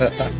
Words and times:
Ha 0.00 0.06
ha 0.18 0.24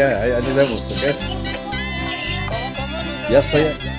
Ya, 0.00 0.26
ya 0.26 0.40
nos 0.40 0.54
vemos, 0.54 0.86
¿ok? 0.86 1.02
Ya 3.30 3.38
estoy. 3.40 3.89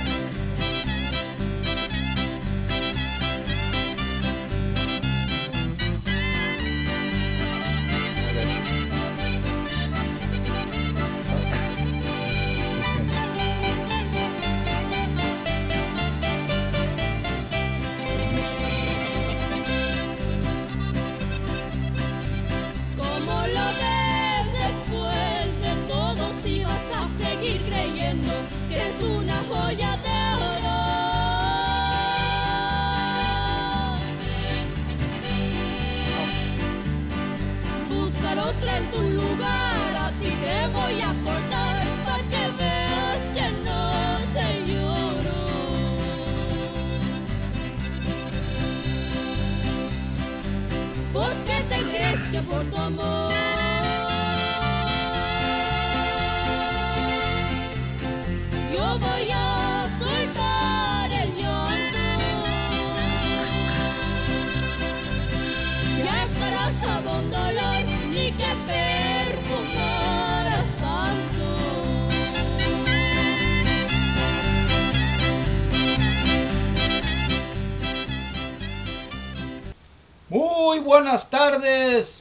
Por 52.43 52.63
tu 52.65 52.77
amor 52.77 53.30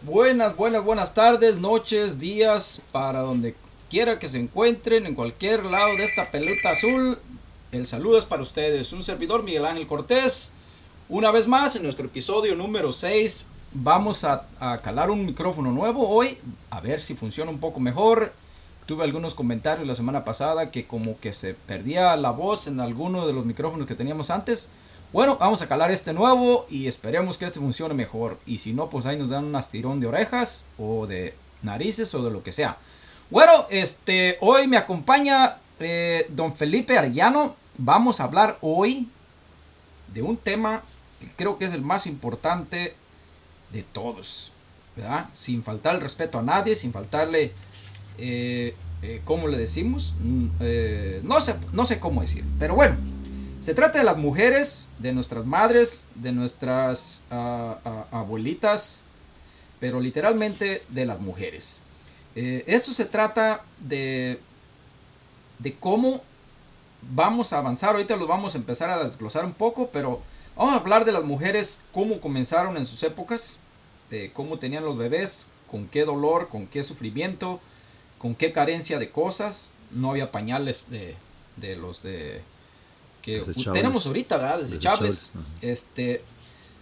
buenas, 0.02 0.56
buenas, 0.56 0.84
buenas 0.84 1.14
tardes, 1.14 1.58
noches, 1.58 2.18
días, 2.18 2.82
para 2.92 3.20
donde 3.20 3.54
quiera 3.88 4.18
que 4.18 4.28
se 4.28 4.38
encuentren, 4.38 5.06
en 5.06 5.14
cualquier 5.14 5.64
lado 5.64 5.96
de 5.96 6.04
esta 6.04 6.30
pelota 6.30 6.72
azul. 6.72 7.18
El 7.72 7.86
saludo 7.86 8.18
es 8.18 8.26
para 8.26 8.42
ustedes, 8.42 8.92
un 8.92 9.02
servidor 9.02 9.42
Miguel 9.42 9.64
Ángel 9.64 9.86
Cortés. 9.86 10.52
Una 11.08 11.30
vez 11.30 11.48
más, 11.48 11.76
en 11.76 11.84
nuestro 11.84 12.06
episodio 12.06 12.54
número 12.56 12.92
6, 12.92 13.46
vamos 13.72 14.24
a, 14.24 14.46
a 14.58 14.78
calar 14.78 15.10
un 15.10 15.24
micrófono 15.24 15.70
nuevo 15.70 16.08
hoy, 16.08 16.36
a 16.68 16.80
ver 16.80 17.00
si 17.00 17.14
funciona 17.14 17.50
un 17.50 17.58
poco 17.58 17.80
mejor. 17.80 18.34
Tuve 18.84 19.04
algunos 19.04 19.34
comentarios 19.34 19.86
la 19.86 19.94
semana 19.94 20.24
pasada 20.24 20.70
que 20.70 20.86
como 20.86 21.18
que 21.20 21.32
se 21.32 21.54
perdía 21.54 22.14
la 22.16 22.32
voz 22.32 22.66
en 22.66 22.80
alguno 22.80 23.26
de 23.26 23.32
los 23.32 23.46
micrófonos 23.46 23.86
que 23.86 23.94
teníamos 23.94 24.28
antes. 24.28 24.68
Bueno, 25.12 25.36
vamos 25.38 25.60
a 25.60 25.68
calar 25.68 25.90
este 25.90 26.12
nuevo 26.12 26.66
y 26.70 26.86
esperemos 26.86 27.36
que 27.36 27.44
este 27.44 27.58
funcione 27.58 27.94
mejor. 27.94 28.38
Y 28.46 28.58
si 28.58 28.72
no, 28.72 28.88
pues 28.88 29.06
ahí 29.06 29.16
nos 29.16 29.28
dan 29.28 29.44
un 29.44 29.56
astirón 29.56 29.98
de 29.98 30.06
orejas 30.06 30.66
o 30.78 31.06
de 31.06 31.34
narices 31.62 32.14
o 32.14 32.22
de 32.22 32.30
lo 32.30 32.42
que 32.42 32.52
sea. 32.52 32.76
Bueno, 33.28 33.66
este, 33.70 34.38
hoy 34.40 34.68
me 34.68 34.76
acompaña 34.76 35.58
eh, 35.80 36.26
don 36.30 36.54
Felipe 36.54 36.96
Arellano. 36.96 37.56
Vamos 37.76 38.20
a 38.20 38.24
hablar 38.24 38.58
hoy 38.60 39.08
de 40.14 40.22
un 40.22 40.36
tema 40.36 40.82
que 41.20 41.28
creo 41.36 41.58
que 41.58 41.64
es 41.64 41.72
el 41.72 41.82
más 41.82 42.06
importante 42.06 42.94
de 43.72 43.82
todos. 43.82 44.52
¿verdad? 44.96 45.26
Sin 45.34 45.62
faltar 45.62 45.94
el 45.96 46.00
respeto 46.00 46.38
a 46.38 46.42
nadie, 46.42 46.74
sin 46.74 46.92
faltarle, 46.92 47.52
eh, 48.18 48.74
eh, 49.02 49.20
¿cómo 49.24 49.48
le 49.48 49.58
decimos? 49.58 50.14
Mm, 50.20 50.46
eh, 50.60 51.20
no, 51.24 51.40
sé, 51.40 51.54
no 51.72 51.86
sé 51.86 51.98
cómo 51.98 52.20
decir. 52.20 52.44
Pero 52.58 52.74
bueno, 52.74 52.96
se 53.60 53.74
trata 53.74 53.98
de 53.98 54.04
las 54.04 54.16
mujeres, 54.16 54.88
de 54.98 55.12
nuestras 55.12 55.44
madres, 55.44 56.08
de 56.14 56.32
nuestras 56.32 57.20
ah, 57.30 57.78
ah, 57.84 58.06
abuelitas, 58.10 59.04
pero 59.78 60.00
literalmente 60.00 60.82
de 60.88 61.06
las 61.06 61.20
mujeres. 61.20 61.82
Eh, 62.34 62.64
esto 62.66 62.94
se 62.94 63.04
trata 63.04 63.62
de, 63.80 64.40
de 65.58 65.76
cómo 65.76 66.22
vamos 67.02 67.52
a 67.52 67.58
avanzar. 67.58 67.90
Ahorita 67.90 68.16
los 68.16 68.28
vamos 68.28 68.54
a 68.54 68.58
empezar 68.58 68.88
a 68.88 69.04
desglosar 69.04 69.44
un 69.44 69.52
poco, 69.52 69.90
pero 69.92 70.22
vamos 70.56 70.74
a 70.74 70.78
hablar 70.78 71.04
de 71.04 71.12
las 71.12 71.24
mujeres, 71.24 71.80
cómo 71.92 72.20
comenzaron 72.20 72.78
en 72.78 72.86
sus 72.86 73.02
épocas, 73.02 73.58
de 74.08 74.32
cómo 74.32 74.58
tenían 74.58 74.84
los 74.84 74.96
bebés, 74.96 75.48
con 75.70 75.86
qué 75.86 76.06
dolor, 76.06 76.48
con 76.48 76.66
qué 76.66 76.82
sufrimiento, 76.82 77.60
con 78.16 78.34
qué 78.34 78.52
carencia 78.52 78.98
de 78.98 79.10
cosas. 79.10 79.74
No 79.90 80.10
había 80.10 80.32
pañales 80.32 80.88
de, 80.88 81.16
de 81.56 81.76
los 81.76 82.02
de 82.02 82.42
que 83.22 83.44
tenemos 83.72 84.06
ahorita, 84.06 84.36
¿verdad? 84.36 84.60
Desechables, 84.60 85.32
ajá. 85.34 85.44
Este, 85.60 86.22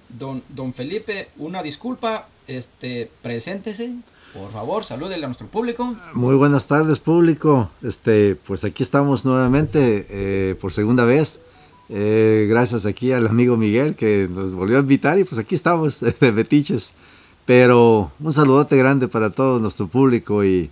don, 0.08 0.42
don 0.48 0.72
Felipe, 0.72 1.30
una 1.36 1.62
disculpa, 1.62 2.28
este, 2.46 3.10
preséntese, 3.22 3.94
por 4.34 4.52
favor, 4.52 4.84
salúdele 4.84 5.24
a 5.24 5.28
nuestro 5.28 5.46
público. 5.46 5.96
Muy 6.12 6.34
buenas 6.36 6.66
tardes, 6.66 7.00
público. 7.00 7.70
Este, 7.82 8.36
pues 8.36 8.62
aquí 8.64 8.82
estamos 8.82 9.24
nuevamente 9.24 10.06
eh, 10.10 10.54
por 10.60 10.72
segunda 10.72 11.04
vez. 11.04 11.40
Eh, 11.88 12.46
gracias 12.48 12.84
aquí 12.84 13.12
al 13.12 13.26
amigo 13.26 13.56
Miguel 13.56 13.94
que 13.94 14.28
nos 14.30 14.52
volvió 14.52 14.76
a 14.76 14.80
invitar 14.80 15.18
y 15.18 15.24
pues 15.24 15.38
aquí 15.38 15.54
estamos 15.54 16.00
de 16.20 16.30
Betiches. 16.30 16.92
Pero 17.46 18.12
un 18.20 18.32
saludote 18.32 18.76
grande 18.76 19.08
para 19.08 19.30
todo 19.30 19.58
nuestro 19.58 19.88
público 19.88 20.44
y 20.44 20.70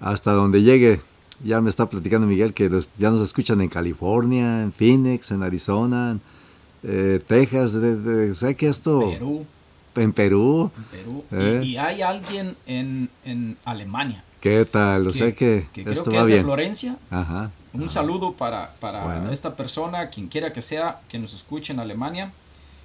hasta 0.00 0.32
donde 0.32 0.62
llegue. 0.62 1.00
Ya 1.42 1.60
me 1.60 1.70
está 1.70 1.88
platicando 1.88 2.26
Miguel 2.26 2.52
que 2.52 2.68
los- 2.68 2.88
ya 2.98 3.10
nos 3.10 3.20
escuchan 3.22 3.60
en 3.60 3.68
California, 3.68 4.62
en 4.62 4.72
Phoenix, 4.72 5.30
en 5.30 5.42
Arizona, 5.42 6.12
en 6.12 6.20
eh, 6.82 7.20
Texas. 7.26 7.72
de- 7.72 7.96
de- 7.96 8.34
sé 8.34 8.56
que 8.56 8.68
esto 8.68 9.00
Perú, 9.00 9.46
en 9.96 10.12
Perú. 10.12 10.70
en 10.76 10.84
Perú. 10.84 11.24
Eh. 11.32 11.60
Y, 11.64 11.66
y 11.70 11.76
hay 11.76 12.02
alguien 12.02 12.56
en, 12.66 13.08
en 13.24 13.56
Alemania. 13.64 14.22
¿Qué 14.40 14.64
tal? 14.64 15.06
O 15.06 15.12
sea 15.12 15.32
que, 15.34 15.66
esto 15.74 16.04
que 16.04 16.16
va 16.16 16.22
es 16.22 16.26
de 16.28 16.32
bien. 16.34 16.44
Florencia. 16.44 16.96
Ajá. 17.10 17.50
Un 17.72 17.88
saludo 17.88 18.32
para, 18.32 18.72
para 18.80 19.04
Bueno. 19.04 19.30
esta 19.32 19.54
persona, 19.54 20.08
quien 20.08 20.28
quiera 20.28 20.52
que 20.52 20.62
sea, 20.62 21.00
que 21.08 21.18
nos 21.18 21.34
escuche 21.34 21.72
en 21.72 21.80
Alemania. 21.80 22.32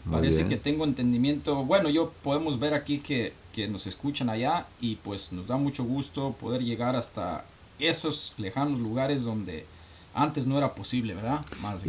Muy 0.06 0.16
Parece 0.18 0.40
bien. 0.44 0.50
que 0.50 0.58
tengo 0.58 0.84
entendimiento. 0.84 1.64
Bueno, 1.66 1.90
yo 1.90 2.12
podemos 2.24 2.60
ver 2.60 2.74
aquí 2.74 3.00
que, 3.00 3.34
que 3.54 3.68
nos 3.68 3.88
escuchan 3.88 4.30
allá 4.30 4.68
y 4.80 4.96
pues 4.98 5.32
nos 5.32 5.48
da 5.48 5.58
mucho 5.58 5.84
gusto 5.84 6.36
poder 6.40 6.62
llegar 6.64 6.96
hasta 6.96 7.46
esos 7.80 8.34
lejanos 8.38 8.80
lugares 8.80 9.24
donde 9.24 9.66
antes 10.14 10.48
no 10.48 10.58
era 10.58 10.74
posible, 10.74 11.14
¿verdad? 11.14 11.46
Más 11.62 11.82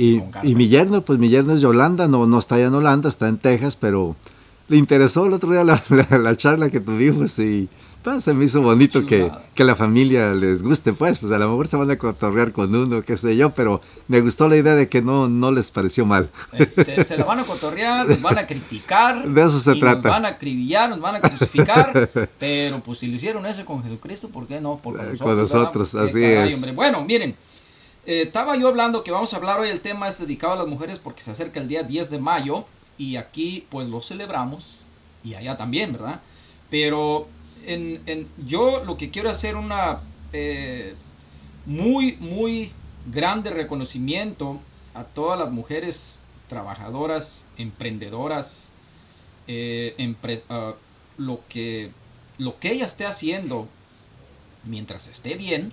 y 0.50 0.54
mi 0.56 0.68
yerno, 0.68 1.02
pues 1.02 1.18
mi 1.18 1.28
yerno 1.28 1.52
es 1.54 1.60
de 1.60 1.66
Holanda, 1.68 2.08
no, 2.08 2.26
no 2.26 2.38
está 2.38 2.56
allá 2.56 2.66
en 2.66 2.74
Holanda, 2.74 3.08
está 3.08 3.28
en 3.28 3.38
Texas, 3.38 3.76
pero 3.76 4.16
le 4.68 4.76
interesó 4.76 5.26
el 5.26 5.32
otro 5.32 5.50
día 5.52 5.62
la, 5.62 5.82
la- 5.90 6.18
la 6.18 6.36
charla 6.36 6.70
que 6.70 6.80
tuvimos 6.80 7.38
y 7.38 7.68
pues, 8.12 8.24
se 8.24 8.32
me 8.34 8.44
hizo 8.44 8.62
bonito 8.62 9.04
que, 9.04 9.30
que 9.54 9.64
la 9.64 9.74
familia 9.74 10.32
les 10.32 10.62
guste, 10.62 10.92
pues, 10.92 11.18
pues 11.18 11.32
a 11.32 11.38
lo 11.38 11.48
mejor 11.48 11.66
se 11.66 11.76
van 11.76 11.90
a 11.90 11.98
cotorrear 11.98 12.52
con 12.52 12.74
uno, 12.74 13.02
qué 13.02 13.16
sé 13.16 13.36
yo, 13.36 13.50
pero 13.50 13.80
me 14.08 14.20
gustó 14.20 14.48
la 14.48 14.56
idea 14.56 14.74
de 14.76 14.88
que 14.88 15.02
no, 15.02 15.28
no 15.28 15.50
les 15.50 15.70
pareció 15.70 16.06
mal. 16.06 16.30
Eh, 16.52 16.66
se, 16.70 17.02
se 17.04 17.16
la 17.18 17.24
van 17.24 17.40
a 17.40 17.44
cotorrear, 17.44 18.08
nos 18.08 18.22
van 18.22 18.38
a 18.38 18.46
criticar. 18.46 19.28
De 19.28 19.40
eso 19.42 19.58
se 19.58 19.74
y 19.76 19.80
trata. 19.80 19.96
Nos 20.02 20.12
van 20.12 20.24
a 20.24 20.28
acribillar, 20.28 20.88
nos 20.88 21.00
van 21.00 21.16
a 21.16 21.20
crucificar. 21.20 22.08
pero 22.38 22.78
pues 22.80 22.98
si 22.98 23.08
lo 23.08 23.16
hicieron 23.16 23.44
eso 23.46 23.64
con 23.64 23.82
Jesucristo, 23.82 24.28
¿por 24.28 24.46
qué 24.46 24.60
no? 24.60 24.76
Por 24.78 24.94
Eh, 24.94 24.98
nosotros, 24.98 25.18
con 25.20 25.28
¿verdad? 25.36 25.42
nosotros, 25.42 25.94
así 25.96 26.20
caray, 26.20 26.48
es. 26.50 26.54
hombre. 26.54 26.72
Bueno, 26.72 27.04
miren. 27.04 27.34
Eh, 28.06 28.22
estaba 28.22 28.56
yo 28.56 28.68
hablando 28.68 29.02
que 29.02 29.10
vamos 29.10 29.34
a 29.34 29.36
hablar 29.36 29.58
hoy, 29.58 29.68
el 29.68 29.80
tema 29.80 30.08
es 30.08 30.18
dedicado 30.18 30.52
a 30.52 30.56
las 30.56 30.68
mujeres 30.68 31.00
porque 31.00 31.22
se 31.22 31.32
acerca 31.32 31.58
el 31.58 31.66
día 31.66 31.82
10 31.82 32.08
de 32.10 32.18
mayo 32.20 32.64
y 32.96 33.16
aquí 33.16 33.66
pues 33.68 33.88
lo 33.88 34.00
celebramos 34.00 34.84
y 35.24 35.34
allá 35.34 35.56
también, 35.56 35.92
¿verdad? 35.92 36.20
Pero 36.70 37.26
en, 37.66 38.28
yo 38.46 38.84
lo 38.84 38.96
que 38.96 39.10
quiero 39.10 39.30
hacer 39.30 39.56
una 39.56 40.00
eh, 40.32 40.94
muy, 41.64 42.16
muy 42.16 42.72
grande 43.10 43.50
reconocimiento 43.50 44.60
a 44.94 45.04
todas 45.04 45.38
las 45.38 45.50
mujeres 45.50 46.20
trabajadoras, 46.48 47.46
emprendedoras, 47.58 48.70
eh, 49.46 50.14
ah, 50.48 50.74
lo, 51.18 51.40
que, 51.48 51.90
lo 52.38 52.58
que 52.58 52.72
ella 52.72 52.86
esté 52.86 53.06
haciendo 53.06 53.68
mientras 54.64 55.06
esté 55.06 55.36
bien. 55.36 55.72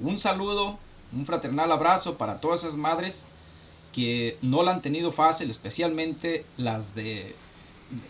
Un 0.00 0.18
saludo, 0.18 0.78
un 1.12 1.26
fraternal 1.26 1.70
abrazo 1.72 2.18
para 2.18 2.40
todas 2.40 2.64
esas 2.64 2.76
madres 2.76 3.26
que 3.92 4.38
no 4.42 4.62
la 4.62 4.72
han 4.72 4.82
tenido 4.82 5.12
fácil, 5.12 5.50
especialmente 5.50 6.44
las 6.56 6.94
de 6.94 7.36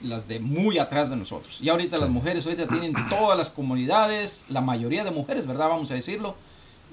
las 0.03 0.29
de 0.29 0.39
muy 0.41 0.79
atrás 0.79 1.11
de 1.11 1.17
nosotros. 1.17 1.61
Y 1.61 1.69
ahorita 1.69 1.99
las 1.99 2.09
mujeres 2.09 2.47
ahorita 2.47 2.67
tienen 2.67 2.95
todas 3.11 3.37
las 3.37 3.51
comunidades, 3.51 4.45
la 4.49 4.61
mayoría 4.61 5.05
de 5.05 5.11
mujeres, 5.11 5.47
¿verdad? 5.47 5.69
Vamos 5.69 5.91
a 5.91 5.95
decirlo. 5.95 6.35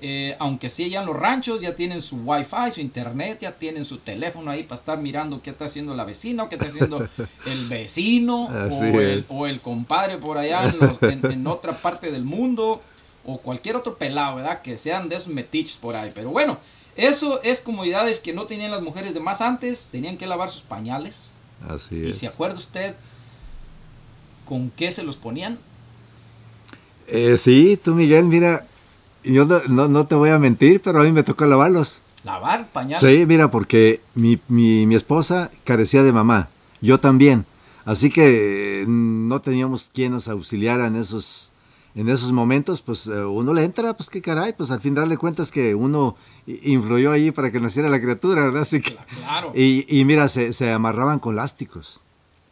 Eh, 0.04 0.36
aunque 0.40 0.70
sí 0.72 0.90
ya 0.90 1.02
en 1.02 1.06
los 1.06 1.16
ranchos 1.16 1.62
ya 1.62 1.76
tienen 1.76 2.02
su 2.02 2.16
wifi, 2.26 2.72
su 2.74 2.82
internet, 2.82 3.38
ya 3.42 3.52
tienen 3.52 3.86
su 3.86 4.00
teléfono 4.00 4.50
ahí 4.50 4.64
para 4.64 4.80
estar 4.80 4.98
mirando 4.98 5.44
qué 5.44 5.52
está 5.52 5.66
haciendo 5.66 5.94
la 5.94 6.06
vecina 6.06 6.44
o 6.44 6.50
qué 6.50 6.56
está 6.56 6.68
haciendo 6.70 7.08
el 7.46 7.68
vecino 7.70 8.46
o 8.46 8.80
el, 9.00 9.20
es. 9.20 9.26
o 9.30 9.46
el 9.46 9.62
compadre 9.62 10.18
por 10.18 10.40
allá 10.40 10.66
en, 10.66 10.80
los- 10.80 11.04
en- 11.04 11.32
en 11.32 11.46
otra 11.46 11.74
parte 11.74 12.12
del 12.12 12.24
mundo 12.24 12.82
o 13.26 13.38
cualquier 13.38 13.76
otro 13.76 13.98
pelado, 14.00 14.38
¿verdad? 14.38 14.64
Que 14.64 14.80
sean 14.80 15.08
de 15.08 15.18
esos 15.18 15.28
metiches 15.28 15.76
por 15.76 15.96
ahí. 15.96 16.12
Pero 16.16 16.32
bueno, 16.32 16.58
eso 16.96 17.40
es 17.44 17.62
comodidades 17.62 18.20
que 18.20 18.34
no 18.34 18.46
tenían 18.48 18.72
las 18.72 18.82
mujeres 18.82 19.14
de 19.14 19.20
más 19.20 19.40
antes, 19.40 19.90
tenían 19.92 20.18
que 20.18 20.26
lavar 20.26 20.50
sus 20.50 20.64
pañales. 20.64 21.34
Así 21.68 21.96
¿Y 21.96 22.10
es. 22.10 22.18
se 22.18 22.28
acuerda 22.28 22.58
usted 22.58 22.96
con 24.46 24.70
qué 24.72 24.92
se 24.92 25.04
los 25.04 25.18
ponían? 25.18 25.58
Eh, 27.08 27.38
sí, 27.38 27.78
tú 27.82 27.94
Miguel, 27.96 28.26
mira, 28.26 28.66
yo 29.24 29.46
no, 29.46 29.62
no, 29.68 29.88
no 29.88 30.08
te 30.08 30.16
voy 30.16 30.30
a 30.30 30.40
mentir, 30.40 30.82
pero 30.82 31.02
a 31.02 31.04
mí 31.04 31.12
me 31.12 31.24
tocó 31.24 31.46
lavarlos. 31.46 32.00
Lavar 32.24 32.68
pañales. 32.70 33.02
Sí, 33.02 33.26
mira, 33.26 33.50
porque 33.52 34.02
mi, 34.16 34.40
mi, 34.48 34.86
mi 34.86 34.96
esposa 34.96 35.52
carecía 35.64 36.04
de 36.04 36.12
mamá, 36.12 36.50
yo 36.82 37.00
también. 37.00 37.46
Así 37.84 38.12
que 38.12 38.84
eh, 38.84 38.86
no 38.88 39.42
teníamos 39.42 39.90
quien 39.92 40.12
nos 40.12 40.28
auxiliara 40.28 40.88
en 40.88 40.96
esos, 40.96 41.51
en 41.96 42.10
esos 42.10 42.32
momentos, 42.32 42.82
pues 42.82 43.08
eh, 43.08 43.24
uno 43.26 43.54
le 43.54 43.64
entra, 43.64 43.94
pues 43.96 44.10
qué 44.10 44.22
caray, 44.22 44.54
pues 44.54 44.72
al 44.72 44.80
fin 44.82 44.94
darle 44.96 45.18
cuentas 45.18 45.52
que 45.52 45.76
uno 45.76 46.16
influyó 46.48 47.12
ahí 47.12 47.32
para 47.32 47.52
que 47.52 47.60
naciera 47.60 47.90
la 47.90 48.00
criatura, 48.02 48.44
¿verdad? 48.46 48.62
Así 48.64 48.82
que, 48.82 48.96
Claro. 49.20 49.52
y, 49.56 49.86
y 49.88 50.06
mira, 50.06 50.30
se, 50.30 50.54
se 50.54 50.72
amarraban 50.72 51.20
con 51.20 51.36
lásticos. 51.36 52.02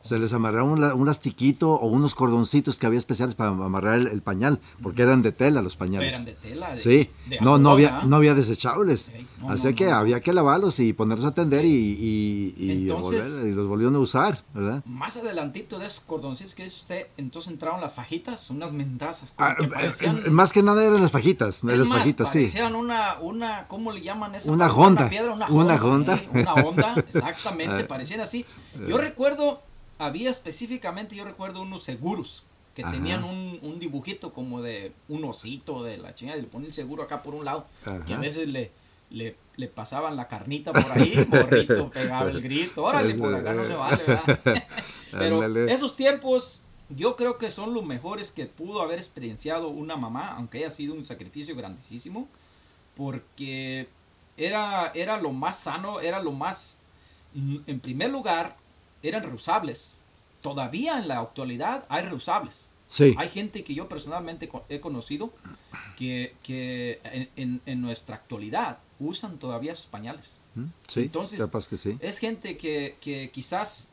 Se 0.02 0.18
les 0.18 0.32
amarraba 0.32 0.64
un, 0.64 0.82
un 0.82 1.06
lastiquito 1.06 1.74
o 1.74 1.88
unos 1.88 2.16
cordoncitos 2.16 2.78
que 2.78 2.86
había 2.86 2.98
especiales 3.00 3.36
para 3.36 3.50
amarrar 3.50 3.96
el, 4.00 4.08
el 4.08 4.22
pañal, 4.22 4.60
porque 4.82 5.02
eran 5.02 5.22
de 5.22 5.34
tela 5.34 5.62
los 5.62 5.76
pañales. 5.76 6.10
Eran 6.14 6.24
de 6.26 6.34
tela. 6.34 6.72
de- 6.72 6.78
Sí, 6.78 7.10
de 7.28 7.42
no, 7.42 7.58
no 7.58 7.72
había, 7.72 8.02
no 8.06 8.16
había 8.16 8.34
desechables. 8.34 9.12
No, 9.42 9.52
Así 9.52 9.68
no, 9.68 9.76
que 9.76 9.86
no. 9.88 9.96
había 9.96 10.22
que 10.22 10.32
lavarlos 10.32 10.80
y 10.80 10.94
ponerlos 10.94 11.26
a 11.26 11.30
atender 11.30 11.66
y, 11.66 11.70
y, 11.70 12.56
y 12.58 12.72
Entonces- 12.84 13.44
volver- 13.44 13.50
y 13.50 13.54
los 13.54 13.68
volvieron 13.68 13.96
a 13.96 14.00
usar, 14.00 14.42
¿verdad? 14.54 14.84
Más 14.86 15.18
adelantito 15.18 15.78
de 15.80 15.88
esos 15.88 16.00
cordoncitos 16.00 16.56
que 16.56 16.64
dice 16.64 16.78
usted, 16.78 17.08
entonces 17.18 17.52
entraron 17.52 17.82
las 17.82 17.94
fajitas, 17.94 18.50
unas 18.52 18.72
mentazas. 18.72 19.34
Ah, 19.38 19.56
que 19.60 19.66
eh, 19.66 19.68
parecían, 19.68 20.22
eh, 20.26 20.30
más 20.30 20.54
que 20.54 20.64
nada 20.64 20.82
eran 20.84 21.02
las 21.02 21.12
fajitas, 21.12 21.62
las 21.64 21.78
más, 21.90 22.00
fajitas, 22.00 22.32
sí. 22.32 22.50
una, 22.74 23.18
una, 23.20 23.68
¿cómo 23.68 23.92
le 23.92 24.02
llaman 24.02 24.34
esa? 24.36 24.50
Una 24.50 24.66
Parecía 24.68 24.84
honda, 24.88 25.10
piedra, 25.10 25.34
una 25.34 25.48
una 25.50 25.76
honda. 25.76 25.86
honda. 25.86 26.16
¿eh? 26.16 26.30
Una 26.42 26.54
onda, 26.54 26.94
exactamente, 27.08 27.84
Ah. 27.84 27.88
parecían 27.88 28.22
así. 28.22 28.46
Yo 28.88 28.98
recuerdo, 28.98 29.62
había 30.00 30.32
específicamente, 30.32 31.16
yo 31.16 31.26
recuerdo 31.26 31.62
unos 31.62 31.84
seguros 31.84 32.44
que 32.76 32.82
Ajá. 32.84 32.92
tenían 32.92 33.24
un, 33.24 33.60
un 33.62 33.78
dibujito 33.78 34.34
como 34.34 34.62
de 34.62 34.94
un 35.10 35.24
osito 35.26 35.84
de 35.84 35.98
la 35.98 36.16
chingada 36.16 36.40
y 36.40 36.44
le 36.44 36.48
ponían 36.48 36.70
el 36.70 36.74
seguro 36.74 37.04
acá 37.04 37.22
por 37.22 37.36
un 37.36 37.46
lado, 37.46 37.68
que 37.84 38.14
a 38.14 38.16
Ajá. 38.16 38.22
veces 38.22 38.48
le, 38.48 38.72
le, 39.10 39.36
le 39.58 39.68
pasaban 39.68 40.16
la 40.16 40.28
carnita 40.28 40.72
por 40.72 40.92
ahí, 40.92 41.26
morrito, 41.28 41.92
pegaba 41.92 42.30
el 42.32 42.42
grito, 42.42 42.84
órale, 42.84 43.14
por 43.16 43.36
acá 43.36 43.54
no 43.54 43.66
se 43.66 43.74
vale, 43.74 44.04
¿verdad? 44.04 44.40
Pero 45.12 45.44
Ándale. 45.44 45.72
esos 45.72 45.96
tiempos 45.96 46.62
yo 46.90 47.16
creo 47.16 47.38
que 47.38 47.52
son 47.52 47.74
los 47.74 47.86
mejores 47.86 48.32
que 48.32 48.46
pudo 48.46 48.82
haber 48.82 48.98
experienciado 48.98 49.68
una 49.68 49.96
mamá, 49.96 50.36
aunque 50.36 50.60
haya 50.60 50.72
sido 50.72 50.94
un 50.96 51.06
sacrificio 51.06 51.56
grandísimo, 51.56 52.28
porque 52.96 53.88
era, 54.38 54.92
era 54.96 55.20
lo 55.20 55.32
más 55.32 55.60
sano, 55.60 56.00
era 56.00 56.22
lo 56.22 56.32
más, 56.32 56.80
en 57.68 57.80
primer 57.80 58.10
lugar, 58.12 58.56
eran 59.04 59.24
reusables. 59.24 60.00
Todavía 60.42 60.98
en 61.00 61.08
la 61.08 61.20
actualidad 61.20 61.86
hay 61.90 62.04
reusables. 62.04 62.70
Sí, 62.90 63.14
Hay 63.20 63.30
gente 63.30 63.64
que 63.64 63.76
yo 63.76 63.88
personalmente 63.88 64.50
he 64.70 64.80
conocido 64.80 65.32
que, 65.98 66.34
que 66.42 67.00
en, 67.04 67.30
en- 67.36 67.62
en 67.68 67.82
nuestra 67.82 68.16
actualidad 68.16 68.80
usan 69.00 69.38
todavía 69.38 69.76
sus 69.76 69.86
pañales. 69.86 70.34
¿Mm? 70.56 70.64
sí, 70.88 71.02
entonces- 71.02 71.40
capaz 71.40 71.68
que 71.68 71.78
sí. 71.78 71.96
Es 72.00 72.18
gente 72.18 72.58
que, 72.58 72.96
que 73.00 73.30
quizás 73.32 73.90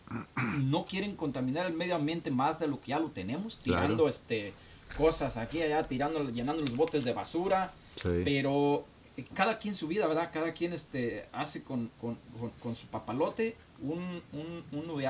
no 0.63 0.87
quieren 0.87 1.15
contaminar 1.15 1.67
el 1.67 1.75
medio 1.75 1.95
ambiente 1.97 2.31
más 2.31 2.59
de 2.59 2.69
lo 2.69 2.81
que 2.81 2.87
ya 2.89 2.99
lo 2.99 3.09
tenemos, 3.11 3.59
Claro. 3.63 3.83
tirando 3.83 4.09
este 4.09 4.55
cosas 4.97 5.37
aquí 5.37 5.59
y 5.59 5.63
allá, 5.63 5.83
tirando, 5.83 6.23
llenando 6.31 6.63
los 6.63 6.75
botes 6.75 7.05
de 7.05 7.13
basura, 7.13 7.75
Sí. 7.97 8.09
pero 8.25 8.87
eh, 9.19 9.27
cada 9.35 9.59
quien 9.59 9.75
su 9.75 9.89
vida, 9.89 10.07
¿verdad? 10.07 10.31
Cada 10.33 10.53
quien 10.55 10.73
este, 10.73 11.27
hace 11.33 11.63
con, 11.63 11.91
con- 12.01 12.19
con- 12.41 12.51
con 12.63 12.75
su 12.75 12.87
papalote 12.87 13.57
un, 13.81 14.23
un, 14.33 14.65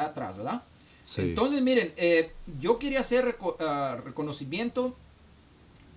atrás, 0.06 0.36
¿verdad? 0.36 0.62
sí. 1.06 1.22
Entonces, 1.22 1.62
miren, 1.62 1.92
eh, 1.96 2.32
yo 2.60 2.78
quería 2.78 3.00
hacer 3.00 3.38
reco- 3.38 3.56
ah, 3.60 3.98
reconocimiento, 4.04 4.94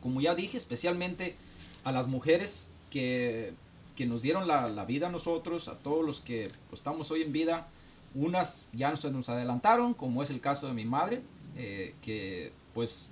como 0.01 0.21
ya 0.21 0.35
dije, 0.35 0.57
especialmente 0.57 1.35
a 1.83 1.91
las 1.91 2.07
mujeres 2.07 2.71
que, 2.91 3.53
que 3.95 4.05
nos 4.05 4.21
dieron 4.21 4.47
la, 4.47 4.69
la 4.69 4.85
vida 4.85 5.07
a 5.07 5.11
nosotros, 5.11 5.67
a 5.67 5.77
todos 5.77 6.05
los 6.05 6.19
que 6.21 6.49
pues, 6.69 6.79
estamos 6.79 7.11
hoy 7.11 7.23
en 7.23 7.31
vida. 7.31 7.67
Unas 8.15 8.67
ya 8.73 8.95
se 8.97 9.11
nos 9.11 9.29
adelantaron, 9.29 9.93
como 9.93 10.23
es 10.23 10.29
el 10.31 10.41
caso 10.41 10.67
de 10.67 10.73
mi 10.73 10.85
madre, 10.85 11.21
eh, 11.55 11.93
que 12.01 12.51
pues 12.73 13.11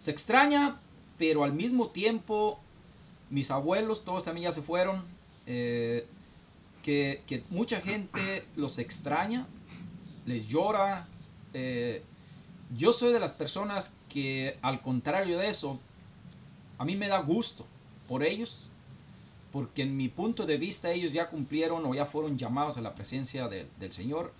se 0.00 0.10
extraña, 0.10 0.76
pero 1.18 1.44
al 1.44 1.52
mismo 1.52 1.88
tiempo 1.88 2.58
mis 3.30 3.50
abuelos, 3.50 4.04
todos 4.04 4.22
también 4.22 4.44
ya 4.44 4.52
se 4.52 4.62
fueron. 4.62 5.02
eh, 5.46 6.06
que, 6.82 7.22
mucha 7.50 7.80
gente 7.80 8.44
los 8.56 8.78
extraña, 8.78 9.46
les 10.26 10.46
llora. 10.48 11.06
eh, 11.54 12.02
yo 12.76 12.92
soy 12.92 13.12
de 13.14 13.18
las 13.20 13.32
personas 13.32 13.92
que, 14.10 14.58
al 14.60 14.82
contrario 14.82 15.38
de 15.38 15.48
eso, 15.48 15.80
a 16.76 16.84
mí 16.84 16.96
me 16.96 17.08
da 17.08 17.18
gusto 17.20 17.64
por 18.06 18.22
ellos, 18.22 18.68
porque 19.52 19.82
en 19.82 19.96
mi 19.96 20.08
punto 20.08 20.44
de 20.44 20.58
vista 20.58 20.90
ellos 20.90 21.12
ya 21.14 21.30
cumplieron 21.30 21.84
o 21.86 21.94
ya 21.94 22.04
fueron 22.04 22.36
llamados 22.36 22.76
a 22.76 22.82
la 22.82 22.94
presencia 22.94 23.48
de- 23.48 23.66
del 23.80 23.92
Señor 23.92 24.34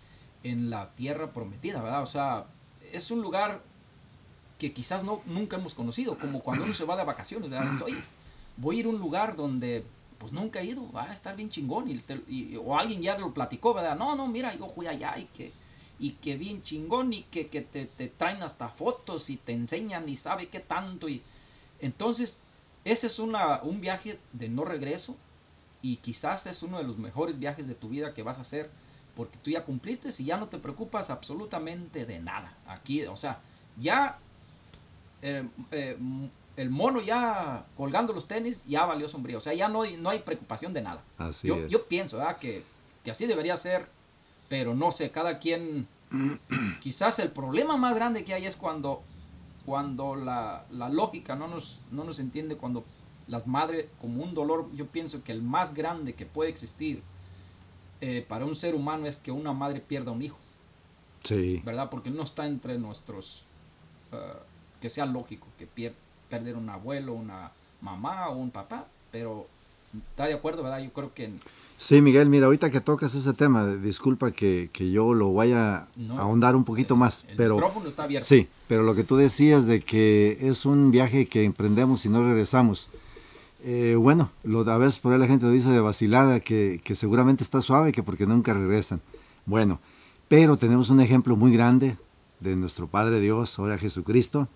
en 0.45 0.68
la 0.68 0.90
tierra 0.90 1.33
prometida, 1.33 1.80
¿verdad? 1.83 2.02
O 2.02 2.07
sea, 2.07 2.45
es 2.92 3.11
un 3.11 3.23
lugar 3.23 3.62
que 4.59 4.73
quizás 4.75 5.04
no, 5.04 5.23
nunca 5.25 5.57
hemos 5.57 5.73
conocido, 5.75 6.18
como 6.18 6.40
cuando 6.40 6.64
uno 6.64 6.75
se 6.75 6.85
va 6.85 6.97
de 6.97 7.04
vacaciones, 7.04 7.49
¿verdad? 7.49 7.73
Oye, 7.83 7.97
voy 8.59 8.76
a 8.76 8.80
ir 8.80 8.87
a 8.87 8.88
un 8.90 8.99
lugar 8.99 9.37
donde 9.37 9.85
pues 10.18 10.32
nunca 10.32 10.60
he 10.60 10.66
ido, 10.66 10.90
va 10.92 11.04
a 11.04 11.12
estar 11.12 11.37
bien 11.37 11.48
chingón, 11.48 11.88
y, 11.88 12.56
o 12.56 12.78
alguien 12.78 13.02
ya 13.02 13.16
lo 13.18 13.32
platicó, 13.32 13.75
¿verdad? 13.75 13.96
No, 13.96 14.16
no, 14.16 14.26
mira, 14.26 14.54
yo 14.54 14.68
fui 14.68 14.87
allá 14.87 15.16
y 15.16 15.25
que, 15.25 15.52
y 15.98 16.12
que 16.12 16.37
bien 16.37 16.62
chingón, 16.62 17.12
y 17.12 17.22
que, 17.25 17.48
que 17.48 17.62
te, 17.62 17.87
te 17.87 18.08
traen 18.08 18.42
hasta 18.42 18.68
fotos 18.68 19.30
y 19.30 19.37
te 19.37 19.52
enseñan 19.52 20.08
y 20.08 20.16
sabe 20.16 20.48
qué 20.48 20.60
tanto, 20.60 21.08
y 21.08 21.22
entonces 21.80 22.38
ese 22.84 23.06
es 23.06 23.18
un 23.18 23.80
viaje 23.80 24.18
de 24.32 24.48
no 24.48 24.64
regreso, 24.64 25.16
y 25.82 25.96
quizás 25.96 26.46
es 26.46 26.62
uno 26.62 26.78
de 26.78 26.84
los 26.84 26.98
mejores 26.98 27.38
viajes 27.38 27.68
de 27.68 27.75
tu 27.75 27.88
vida 27.88 28.14
que 28.14 28.22
vas 28.22 28.38
a 28.38 28.42
hacer, 28.42 28.70
porque 29.14 29.38
tú 29.38 29.50
ya 29.50 29.64
cumpliste 29.64 30.10
y 30.18 30.26
ya 30.26 30.37
no 30.37 30.48
te 30.48 30.58
preocupas 30.58 31.10
absolutamente 31.10 32.06
de 32.06 32.20
nada. 32.20 32.56
Aquí, 32.66 33.04
o 33.06 33.16
sea, 33.16 33.40
ya 33.76 34.18
eh, 35.22 35.46
eh, 35.72 35.96
el 36.58 36.70
mono 36.70 37.00
ya 37.00 37.66
colgando 37.76 38.12
los 38.12 38.26
tenis 38.26 38.60
ya 38.66 38.84
valió 38.84 39.08
sombrío. 39.08 39.38
O 39.38 39.40
sea, 39.40 39.54
ya 39.54 39.68
no 39.68 39.82
hay, 39.82 39.96
no 39.96 40.10
hay 40.10 40.18
preocupación 40.18 40.72
de 40.72 40.82
nada. 40.82 41.02
Así 41.16 41.46
yo, 41.46 41.54
es. 41.56 41.70
yo 41.70 41.86
pienso 41.86 42.18
¿verdad? 42.18 42.36
Que, 42.36 42.64
que 43.04 43.12
así 43.12 43.26
debería 43.26 43.56
ser, 43.56 43.88
pero 44.48 44.74
no 44.74 44.92
sé, 44.92 45.10
cada 45.10 45.38
quien... 45.38 45.86
quizás 46.80 47.18
el 47.20 47.30
problema 47.30 47.76
más 47.76 47.94
grande 47.94 48.24
que 48.24 48.34
hay 48.34 48.46
es 48.46 48.56
cuando, 48.56 49.02
cuando 49.66 50.16
la, 50.16 50.64
la 50.70 50.88
lógica 50.88 51.36
no 51.36 51.46
nos, 51.48 51.80
no 51.92 52.02
nos 52.04 52.18
entiende, 52.18 52.56
cuando 52.56 52.84
las 53.28 53.46
madres, 53.46 53.86
como 54.00 54.22
un 54.24 54.34
dolor, 54.34 54.68
yo 54.74 54.86
pienso 54.86 55.22
que 55.22 55.32
el 55.32 55.42
más 55.42 55.74
grande 55.74 56.14
que 56.14 56.26
puede 56.26 56.50
existir 56.50 57.02
eh, 58.00 58.24
para 58.26 58.46
un 58.46 58.56
ser 58.56 58.74
humano 58.74 59.06
es 59.06 59.16
que 59.16 59.30
una 59.30 59.52
madre 59.52 59.80
pierda 59.80 60.10
un 60.12 60.22
hijo. 60.22 60.38
Sí, 61.24 61.60
¿verdad? 61.64 61.90
Porque 61.90 62.10
no 62.10 62.22
está 62.22 62.46
entre 62.46 62.78
nuestros, 62.78 63.44
ah, 64.12 64.40
que 64.80 64.88
sea 64.88 65.04
lógico 65.06 65.46
que 65.58 65.68
pier- 65.68 65.94
perder 66.28 66.56
un 66.56 66.68
abuelo, 66.68 67.12
una 67.14 67.50
mamá 67.80 68.28
o 68.28 68.37
un 68.37 68.50
papá, 68.50 68.87
pero 69.11 69.47
está 70.11 70.26
de 70.26 70.35
acuerdo, 70.35 70.62
¿verdad? 70.62 70.80
Yo 70.80 70.90
creo 70.92 71.14
que 71.14 71.30
Sí, 71.80 72.02
Miguel, 72.02 72.28
mira, 72.28 72.47
ahorita 72.47 72.70
que 72.70 72.80
tocas 72.80 73.14
ese 73.14 73.32
tema, 73.35 73.64
disculpa 73.66 74.32
que, 74.32 74.68
que 74.73 74.90
yo 74.90 75.14
lo 75.14 75.32
vaya 75.32 75.87
No, 75.94 76.18
a 76.18 76.23
ahondar 76.23 76.56
un 76.56 76.64
poquito 76.64 76.94
el- 76.94 77.00
más, 77.00 77.25
el 77.28 77.37
pero 77.37 77.54
micrófono 77.54 77.88
está 77.88 78.02
abierto. 78.02 78.26
sí, 78.26 78.49
pero 78.66 78.82
lo 78.82 78.97
que 78.97 79.04
tú 79.04 79.14
decías 79.16 79.66
de 79.66 79.80
que 79.80 80.38
es 80.40 80.66
un 80.66 80.90
viaje 80.90 81.26
que 81.26 81.44
emprendemos 81.44 82.04
y 82.04 82.08
no 82.08 82.23
regresamos. 82.25 82.88
Eh, 83.64 83.94
bueno, 83.97 84.30
lo, 84.42 84.61
a 84.68 84.78
veces 84.78 84.99
por 84.99 85.12
ahí 85.12 85.18
la 85.20 85.26
gente 85.28 85.49
dice 85.50 85.68
de 85.70 85.80
vacilada 85.80 86.40
que, 86.40 86.80
que 86.82 86.94
seguramente 86.97 87.44
está 87.44 87.62
suave, 87.62 87.92
que 87.92 88.02
porque 88.02 88.26
nunca 88.26 88.54
regresan. 88.54 89.00
Bueno, 89.47 89.78
pero 90.28 90.56
tenemos 90.56 90.90
un 90.90 91.00
ejemplo 91.00 91.37
muy 91.37 91.52
grande 91.52 91.97
de 92.40 92.56
nuestro 92.56 92.88
Padre 92.88 93.20
Dios, 93.20 93.56
ahora 93.58 93.78
Jesucristo, 93.78 94.49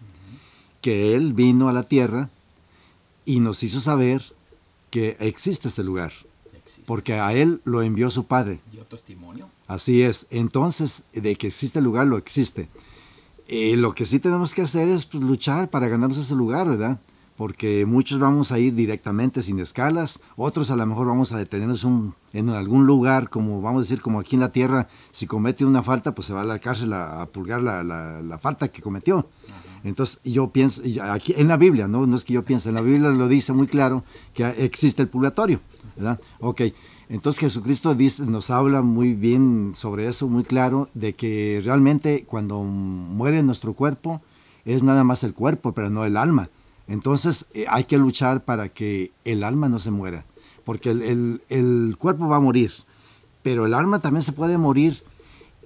que 0.83 1.15
Él 1.15 1.33
vino 1.33 1.69
a 1.69 1.73
la 1.73 1.85
tierra 1.85 2.29
y 3.25 3.41
nos 3.41 3.63
hizo 3.63 3.81
saber 3.81 4.23
que 4.91 5.17
existe 5.21 5.69
este 5.69 5.83
lugar, 5.83 6.13
existe. 6.55 6.83
porque 6.87 7.15
a 7.15 7.33
Él 7.33 7.63
lo 7.65 7.81
envió 7.81 8.11
su 8.11 8.25
Padre. 8.25 8.61
dio 8.71 8.85
testimonio. 8.85 9.49
Así 9.67 10.03
es. 10.03 10.27
Entonces, 10.31 11.03
de 11.15 11.37
que 11.37 11.47
existe 11.47 11.79
el 11.79 11.85
lugar, 11.87 12.07
lo 12.07 12.19
existe. 12.19 12.69
Eh, 13.49 13.77
lo 13.77 13.95
que 13.95 14.05
sí 14.07 14.19
tenemos 14.19 14.53
que 14.55 14.63
hacer 14.63 14.89
es 14.89 15.07
pues, 15.07 15.23
luchar 15.25 15.71
para 15.71 15.89
ganarnos 15.89 16.19
ese 16.19 16.35
lugar, 16.35 16.69
¿verdad? 16.69 16.99
Porque 17.37 17.87
muchos 17.87 18.19
vamos 18.19 18.53
a 18.53 18.59
ir 18.59 18.75
directamente 18.75 19.43
sin 19.43 19.59
escalas, 19.61 20.21
otros 20.37 20.71
a 20.71 20.77
lo 20.77 20.85
mejor 20.87 21.07
vamos 21.07 21.33
a 21.33 21.39
detenernos 21.39 21.83
un- 21.85 22.15
en 22.35 22.51
algún 22.51 22.87
lugar, 22.87 23.31
como 23.31 23.61
vamos 23.63 23.81
a 23.81 23.83
decir, 23.85 24.01
como 24.03 24.21
aquí 24.21 24.37
en 24.37 24.41
la 24.41 24.53
tierra, 24.53 24.89
si 25.11 25.27
comete 25.27 25.65
una 25.65 25.83
falta, 25.83 26.15
pues 26.15 26.27
se 26.27 26.35
va 26.35 26.43
a 26.43 26.45
la 26.45 26.59
cárcel 26.59 26.93
a, 26.93 27.27
la, 27.63 27.83
la- 27.83 28.21
la 28.23 28.39
falta 28.39 28.69
que 28.69 28.83
cometió. 28.83 29.27
Entonces 29.85 30.21
yo 30.25 30.49
pienso, 30.51 30.83
aquí 31.03 31.35
en 31.37 31.49
la 31.49 31.57
Biblia, 31.57 31.89
¿no? 31.89 32.07
no 32.07 32.17
es 32.17 32.25
que 32.25 32.35
yo 32.35 32.45
piense, 32.45 32.69
en 32.69 32.77
la 32.77 32.81
Biblia 32.83 33.09
lo 33.11 33.29
dice 33.29 33.53
muy 33.53 33.67
claro 33.67 34.05
que 34.35 34.45
existe 34.65 35.03
el 35.03 35.09
purgatorio, 35.09 35.61
¿verdad? 35.97 36.21
Ok, 36.41 36.63
entonces 37.09 37.41
Jesucristo 37.41 37.95
dice, 37.95 38.25
nos 38.25 38.51
habla 38.51 38.83
muy 38.83 39.15
bien 39.15 39.73
sobre 39.75 40.09
eso, 40.09 40.29
muy 40.29 40.45
claro, 40.45 40.89
de 40.95 41.15
que 41.15 41.61
realmente 41.65 42.25
cuando 42.27 42.63
muere 42.63 43.43
nuestro 43.43 43.73
cuerpo 43.75 44.23
es 44.65 44.83
nada 44.85 45.03
más 45.05 45.25
el 45.25 45.35
cuerpo, 45.35 45.73
pero 45.73 45.91
no 45.91 46.05
el 46.05 46.17
alma. 46.17 46.49
Entonces 46.89 47.47
eh, 47.55 47.65
hay 47.69 47.85
que 47.85 47.99
luchar 47.99 48.45
para 48.45 48.69
que 48.69 49.11
el 49.25 49.43
alma 49.45 49.69
no 49.69 49.79
se 49.79 49.91
muera, 49.91 50.25
porque 50.65 50.91
el, 50.91 51.03
el- 51.03 51.43
el 51.49 51.97
cuerpo 51.99 52.29
va 52.29 52.37
a 52.37 52.41
morir, 52.41 52.73
pero 53.43 53.67
el 53.67 53.75
alma 53.75 53.99
también 53.99 54.23
se 54.23 54.33
puede 54.33 54.59
morir 54.59 55.03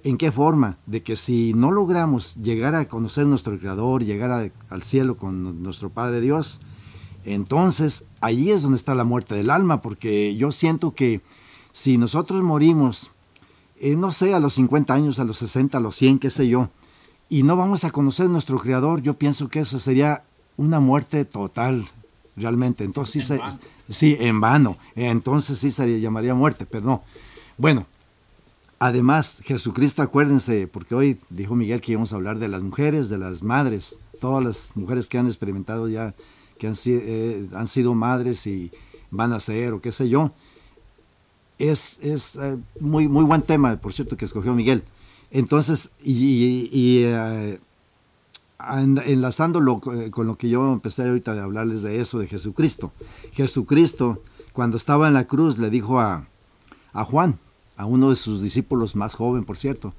¿En 0.07 0.17
qué 0.17 0.31
forma? 0.31 0.77
De 0.85 1.03
que 1.03 1.15
si 1.15 1.53
no 1.53 1.71
logramos 1.71 2.35
llegar 2.35 2.75
a 2.75 2.87
conocer 2.87 3.25
nuestro 3.25 3.59
Creador, 3.59 4.03
llegar 4.03 4.31
a- 4.31 4.49
al 4.69 4.83
cielo 4.83 5.17
con 5.17 5.61
nuestro 5.63 5.89
Padre 5.89 6.21
Dios, 6.21 6.61
entonces 7.25 8.05
ahí 8.21 8.51
es 8.51 8.61
donde 8.61 8.77
está 8.77 8.95
la 8.95 9.03
muerte 9.03 9.35
del 9.35 9.49
alma, 9.49 9.81
porque 9.81 10.35
yo 10.37 10.51
siento 10.51 10.91
que 10.95 11.21
si 11.73 11.97
nosotros 11.97 12.41
morimos, 12.43 13.11
eh, 13.79 13.95
no 13.95 14.11
sé, 14.11 14.33
a 14.33 14.39
los 14.39 14.53
50 14.53 14.93
años, 14.93 15.19
a 15.19 15.23
los 15.25 15.37
60, 15.39 15.77
a 15.77 15.81
los 15.81 15.95
100, 15.95 16.19
qué 16.19 16.29
sé 16.29 16.47
yo, 16.47 16.69
y 17.29 17.43
no 17.43 17.57
vamos 17.57 17.83
a 17.83 17.91
conocer 17.91 18.29
nuestro 18.29 18.57
Creador, 18.57 19.01
yo 19.01 19.15
pienso 19.15 19.49
que 19.49 19.59
eso 19.59 19.77
sería 19.79 20.23
una 20.55 20.79
muerte 20.79 21.25
total, 21.25 21.85
realmente. 22.37 22.83
Entonces 22.85 23.11
sí, 23.11 23.19
En 23.19 23.25
se- 23.25 23.37
vano. 23.43 23.59
sí, 23.89 24.15
en 24.19 24.39
vano. 24.39 24.77
Entonces 24.95 25.59
sí 25.59 25.69
se 25.71 25.99
llamaría 25.99 26.33
muerte, 26.33 26.65
pero 26.65 26.85
no. 26.85 27.03
Bueno, 27.57 27.85
Además, 28.79 29.39
Jesucristo, 29.43 30.01
acuérdense, 30.03 30.67
porque 30.67 30.93
hoy 30.93 31.19
dijo 31.29 31.55
Miguel 31.55 31.81
que 31.81 31.93
íbamos 31.93 32.13
a 32.13 32.17
hablar 32.17 32.37
de 32.37 32.47
las 32.47 32.61
mujeres, 32.61 33.09
de 33.09 33.17
las 33.17 33.41
madres, 33.41 33.99
todas 34.19 34.43
las 34.43 34.71
mujeres 34.75 35.07
que 35.07 35.17
han 35.17 35.25
experimentado 35.25 35.89
ya, 35.89 36.13
que 36.59 36.67
han, 36.67 36.75
eh, 36.85 37.47
sido 37.67 37.95
madres 37.95 38.45
y 38.45 38.71
van 39.09 39.33
a 39.33 39.39
ser 39.39 39.73
o 39.73 39.81
qué 39.81 39.91
sé 39.91 40.09
yo. 40.09 40.31
Es, 41.57 41.97
es 42.01 42.35
eh, 42.35 42.57
muy, 42.79 43.07
muy 43.07 43.23
buen 43.25 43.41
tema, 43.41 43.77
por 43.77 43.93
cierto, 43.93 44.15
que 44.15 44.25
escogió 44.25 44.53
Miguel. 44.53 44.83
Entonces, 45.31 45.89
y, 46.03 47.01
eh, 47.03 47.59
en- 48.59 49.01
enlazándolo 49.05 49.79
co- 49.79 49.93
con 50.11 50.27
lo 50.27 50.37
que 50.37 50.49
yo 50.49 50.71
empecé 50.71 51.03
ahorita 51.07 51.33
de 51.33 51.41
hablarles 51.41 51.81
de 51.81 51.99
eso, 51.99 52.19
de 52.19 52.27
Jesucristo. 52.27 52.91
Jesucristo, 53.31 54.21
cuando 54.53 54.77
estaba 54.77 55.07
en 55.07 55.15
la 55.15 55.25
cruz, 55.25 55.57
le 55.57 55.71
dijo 55.71 55.99
a, 55.99 56.27
a 56.93 57.03
Juan, 57.05 57.39
a 57.77 57.85
uno 57.85 58.09
de 58.09 58.15
sus 58.15 58.41
discípulos 58.41 58.95
más 58.95 59.13
joven, 59.15 59.45
por 59.45 59.57
cierto, 59.57 59.93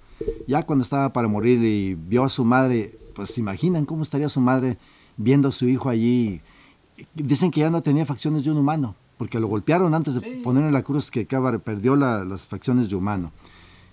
ya 0.47 0.63
cuando 0.65 0.83
estaba 0.83 1.13
para 1.13 1.29
morir 1.29 1.63
y 1.65 1.95
vio 1.95 2.25
a 2.25 2.29
su 2.29 2.45
madre, 2.45 2.99
pues 3.15 3.31
se 3.31 3.41
imaginan 3.41 3.85
cómo 3.85 4.03
estaría 4.03 4.29
su 4.29 4.41
madre 4.41 4.77
viendo 5.17 5.49
a 5.49 5.53
su 5.53 5.69
hijo 5.69 5.89
allí. 5.89 6.41
Dicen 7.15 7.51
que 7.51 7.61
ya 7.61 7.71
no 7.71 7.81
tenía 7.83 8.05
facciones 8.05 8.43
de 8.45 8.51
un 8.51 8.57
humano, 8.59 8.97
porque 9.17 9.39
lo 9.41 9.47
golpearon 9.47 9.95
antes 9.95 10.15
de 10.15 10.21
Sí. 10.21 10.41
poner 10.43 10.65
en 10.65 10.73
la 10.73 10.83
cruz 10.83 11.11
que 11.11 11.27
Cávar 11.27 11.61
perdió 11.61 11.95
la- 11.97 12.25
las 12.25 12.47
facciones 12.47 12.89
de 12.89 12.97
humano. 12.97 13.31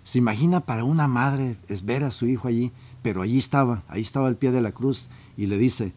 Se 0.03 0.17
imagina 0.17 0.61
para 0.61 0.83
una 0.83 1.07
madre 1.07 1.57
es 1.67 1.83
ver 1.85 2.03
a 2.03 2.11
su 2.11 2.25
hijo 2.27 2.47
allí, 2.47 2.71
pero 3.03 3.21
allí 3.21 3.37
estaba, 3.37 3.83
ahí 3.87 4.01
estaba 4.01 4.27
al 4.27 4.35
pie 4.35 4.51
de 4.51 4.61
la 4.61 4.71
cruz 4.71 5.09
y 5.37 5.45
le 5.47 5.57
dice, 5.57 5.93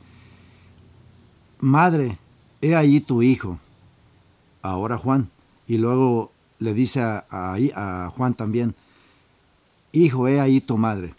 Madre, 1.61 2.19
he 2.61 2.75
allí 2.77 3.01
tu 3.01 3.23
hijo, 3.23 3.59
ahora 4.63 4.97
Juan. 4.97 5.29
Y 5.67 5.77
luego 5.79 6.31
le 6.59 6.75
dice 6.75 7.01
a, 7.03 8.13
Juan 8.17 8.35
también, 8.35 8.75
Hijo, 9.93 10.29
he 10.29 10.41
ahí 10.41 10.61
tu 10.61 10.77
madre. 10.77 11.15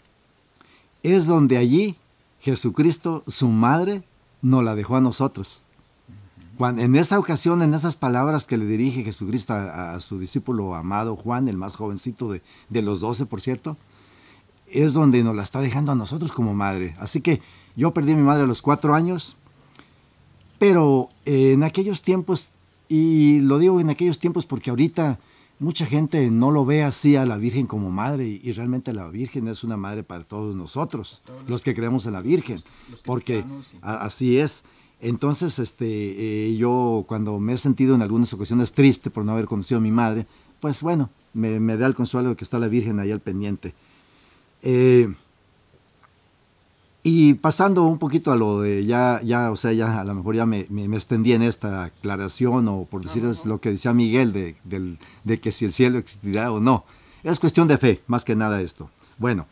Es 1.02 1.26
donde 1.26 1.56
allí 1.56 1.96
Jesucristo, 2.40 3.24
su 3.26 3.48
madre, 3.48 4.02
nos 4.42 4.62
la 4.64 4.74
dejó 4.74 4.96
a 4.96 5.00
nosotros. 5.00 5.64
Cuan- 6.56 6.78
en 6.78 6.94
esa 6.94 7.18
ocasión, 7.18 7.62
en 7.62 7.74
esas 7.74 7.96
palabras 7.96 8.44
que 8.44 8.56
le 8.56 8.66
dirige 8.66 9.02
Jesucristo 9.02 9.54
a, 9.54 9.98
su 10.00 10.18
discípulo 10.18 10.74
amado 10.74 11.16
Juan, 11.16 11.48
el 11.48 11.56
más 11.56 11.74
jovencito 11.74 12.30
de, 12.30 12.42
de 12.68 12.82
los 12.82 13.00
doce, 13.00 13.26
por 13.26 13.40
cierto, 13.40 13.76
es 14.66 14.92
donde 14.92 15.24
nos 15.24 15.34
la 15.34 15.42
está 15.42 15.60
dejando 15.60 15.92
a 15.92 15.96
nosotros 15.96 16.32
como 16.32 16.54
madre. 16.54 16.94
Así 16.98 17.20
que 17.20 17.42
yo 17.76 17.92
perdí 17.92 18.14
mi 18.14 18.22
madre 18.22 18.44
a 18.44 18.46
los 18.46 18.62
cuatro 18.62 18.94
años, 18.94 19.36
pero 20.58 21.08
en 21.24 21.64
aquellos 21.64 22.02
tiempos, 22.02 22.50
y 22.88 23.40
lo 23.40 23.58
digo 23.58 23.80
en 23.80 23.90
aquellos 23.90 24.18
tiempos 24.18 24.46
porque 24.46 24.70
ahorita 24.70 25.18
mucha 25.60 25.86
gente 25.86 26.28
no 26.30 26.50
lo 26.50 26.64
ve 26.64 26.82
así 26.82 27.14
a 27.14 27.24
la 27.26 27.36
Virgen 27.36 27.66
como 27.68 27.90
madre, 27.92 28.26
y, 28.26 28.40
y 28.42 28.50
realmente 28.52 28.92
la 28.92 29.08
Virgen 29.08 29.46
es 29.46 29.62
una 29.62 29.76
madre 29.76 30.02
para 30.02 30.24
todos 30.24 30.56
nosotros, 30.56 31.22
Todos 31.24 31.48
los 31.48 31.62
que 31.62 31.74
creemos 31.74 32.06
en 32.06 32.14
la 32.14 32.22
Virgen, 32.22 32.60
porque 33.04 33.34
cristianos, 33.42 33.66
sí. 33.70 33.76
a- 33.82 34.04
así 34.04 34.38
es. 34.38 34.64
Entonces, 35.02 35.58
este, 35.58 35.86
eh, 36.48 36.56
yo 36.56 37.04
cuando 37.06 37.38
me 37.40 37.52
he 37.54 37.58
sentido 37.58 37.94
en 37.94 38.02
algunas 38.02 38.32
ocasiones 38.34 38.72
triste 38.72 39.08
por 39.10 39.24
no 39.24 39.32
haber 39.32 39.46
conocido 39.46 39.78
a 39.78 39.80
mi 39.80 39.90
madre, 39.92 40.26
pues 40.60 40.82
bueno, 40.82 41.08
me, 41.32 41.58
me 41.60 41.76
da 41.78 41.86
el 41.86 41.94
consuelo 41.94 42.30
de 42.30 42.36
que 42.36 42.44
está 42.44 42.58
la 42.58 42.68
Virgen 42.68 42.98
ahí 43.00 43.10
al 43.12 43.20
pendiente. 43.20 43.72
Eh, 44.62 45.08
y 47.02 47.34
pasando 47.34 47.84
un 47.86 47.98
poquito 47.98 48.30
a 48.30 48.36
lo 48.36 48.60
de 48.60 48.84
ya, 48.84 49.20
ya, 49.24 49.50
o 49.50 49.56
sea, 49.56 49.72
ya 49.72 50.00
a 50.00 50.04
lo 50.04 50.14
mejor 50.14 50.34
ya 50.36 50.44
me, 50.46 50.66
me- 50.68 50.86
me 50.88 50.96
extendí 50.96 51.32
en 51.32 51.42
esta 51.42 51.84
aclaración 51.84 52.68
o 52.68 52.84
por 52.84 53.02
decir 53.02 53.24
es 53.24 53.46
lo 53.46 53.58
que 53.60 53.70
decía 53.70 53.92
Miguel 53.94 54.32
de, 54.32 54.56
de 55.24 55.40
que 55.40 55.50
si 55.52 55.64
el 55.64 55.72
cielo 55.72 55.98
existirá 55.98 56.52
o 56.52 56.60
no. 56.60 56.84
Es 57.22 57.38
cuestión 57.38 57.68
de 57.68 57.78
fe, 57.78 58.00
más 58.06 58.24
que 58.24 58.36
nada 58.36 58.60
esto. 58.60 58.90
Bueno, 59.18 59.46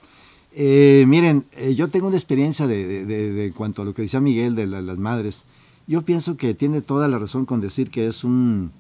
eh, 0.52 1.04
miren, 1.06 1.44
eh, 1.52 1.74
yo 1.74 1.88
tengo 1.88 2.08
una 2.08 2.16
experiencia 2.16 2.66
de, 2.66 3.04
de- 3.06 3.52
cuanto 3.52 3.82
a 3.82 3.84
lo 3.84 3.94
que 3.94 4.02
decía 4.02 4.20
Miguel 4.20 4.54
de 4.54 4.66
la- 4.66 4.82
las 4.82 4.98
madres. 4.98 5.44
Yo 5.86 6.02
pienso 6.02 6.36
que 6.36 6.52
tiene 6.54 6.82
toda 6.82 7.08
la 7.08 7.18
razón 7.18 7.46
con 7.46 7.60
decir 7.62 7.90
que 7.90 8.06
es 8.08 8.24
un 8.24 8.72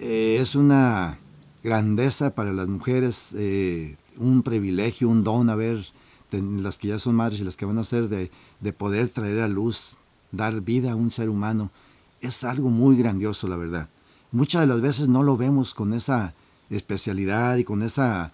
eh, 0.00 0.38
es 0.40 0.54
una 0.56 1.18
grandeza 1.62 2.34
para 2.34 2.52
las 2.52 2.68
mujeres, 2.68 3.30
eh, 3.34 3.96
un 4.16 4.42
privilegio, 4.42 5.08
un 5.08 5.22
don 5.24 5.50
haber 5.50 5.84
las 6.30 6.78
que 6.78 6.88
ya 6.88 6.98
son 6.98 7.14
madres 7.14 7.40
y 7.40 7.44
las 7.44 7.56
que 7.56 7.66
van 7.66 7.78
a 7.78 7.84
ser 7.84 8.08
de, 8.08 8.30
de 8.60 8.72
poder 8.72 9.08
traer 9.08 9.40
a 9.40 9.48
luz, 9.48 9.98
dar 10.32 10.60
vida 10.60 10.92
a 10.92 10.96
un 10.96 11.10
ser 11.10 11.28
humano. 11.28 11.70
Es 12.20 12.44
algo 12.44 12.70
muy 12.70 12.96
grandioso, 12.96 13.48
la 13.48 13.56
verdad. 13.56 13.88
Muchas 14.32 14.62
de 14.62 14.66
las 14.66 14.80
veces 14.80 15.08
no 15.08 15.22
lo 15.22 15.36
vemos 15.36 15.74
con 15.74 15.92
esa 15.92 16.34
especialidad 16.70 17.56
y 17.56 17.64
con 17.64 17.82
esa 17.82 18.32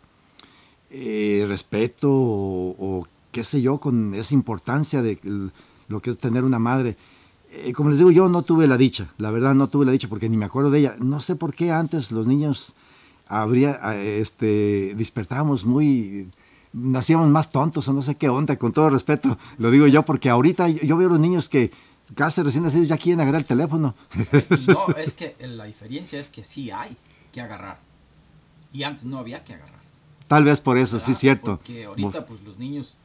eh, 0.91 1.45
respeto 1.49 2.11
o, 2.11 2.77
o 2.79 3.09
qué 3.33 3.45
sé 3.45 3.61
yo, 3.63 3.79
con 3.79 4.15
esa 4.15 4.35
importancia 4.35 5.03
de 5.03 5.19
lo 5.89 6.01
que 6.01 6.11
es 6.11 6.19
tener 6.19 6.45
una 6.45 6.59
madre. 6.59 6.97
Eh, 7.51 7.73
como 7.73 7.91
les 7.91 7.99
digo, 7.99 8.11
yo 8.11 8.29
no 8.29 8.43
tuve 8.43 8.67
la 8.67 8.77
dicha, 8.77 9.13
la 9.19 9.31
verdad 9.31 9.55
no 9.55 9.69
tuve 9.69 9.87
la 9.87 9.93
dicha 9.93 10.09
porque 10.09 10.29
ni 10.29 10.37
me 10.37 10.45
acuerdo 10.45 10.71
de 10.71 10.81
ella. 10.81 10.97
No 11.01 11.21
sé 11.21 11.37
por 11.37 11.55
qué 11.55 11.71
antes 11.71 12.11
los 12.11 12.27
niños 12.27 12.75
habría, 13.29 13.81
eh, 13.95 14.21
este, 14.21 14.95
despertábamos 14.97 15.65
muy, 15.65 16.29
nacíamos 16.75 17.29
más 17.29 17.51
tontos 17.51 17.89
o 17.89 17.93
no 17.93 18.03
sé 18.03 18.17
qué 18.17 18.29
onda, 18.29 18.57
con 18.57 18.73
todo 18.73 18.91
respeto, 18.91 19.39
lo 19.59 19.71
digo 19.71 19.87
yo 19.87 20.05
porque 20.05 20.29
ahorita 20.29 20.69
yo, 20.69 20.97
veo 20.97 21.09
a 21.09 21.13
los 21.13 21.21
niños 21.21 21.49
que 21.49 21.71
casi 22.15 22.43
recién 22.43 22.65
nacidos 22.65 22.89
ya 22.89 22.99
quieren 22.99 23.21
agarrar 23.21 23.43
el 23.43 23.47
teléfono. 23.47 23.95
No, 24.67 24.89
es 24.97 25.13
que 25.15 25.37
la 25.41 25.65
diferencia 25.65 26.19
es 26.19 26.29
que 26.29 26.45
sí 26.45 26.71
hay 26.71 26.97
que 27.33 27.41
agarrar. 27.41 27.79
Y 28.73 28.83
antes 28.83 29.05
no 29.05 29.19
había 29.19 29.45
que 29.45 29.55
agarrar. 29.55 29.81
Tal 30.27 30.45
vez 30.45 30.61
por 30.61 30.77
eso, 30.77 30.99
sí, 30.99 31.07
¿verdad? 31.07 31.21
cierto. 31.21 31.57
Porque 31.57 31.85
ahorita, 31.85 32.27
pues 32.27 32.43
los 32.43 32.59
niños, 32.59 32.97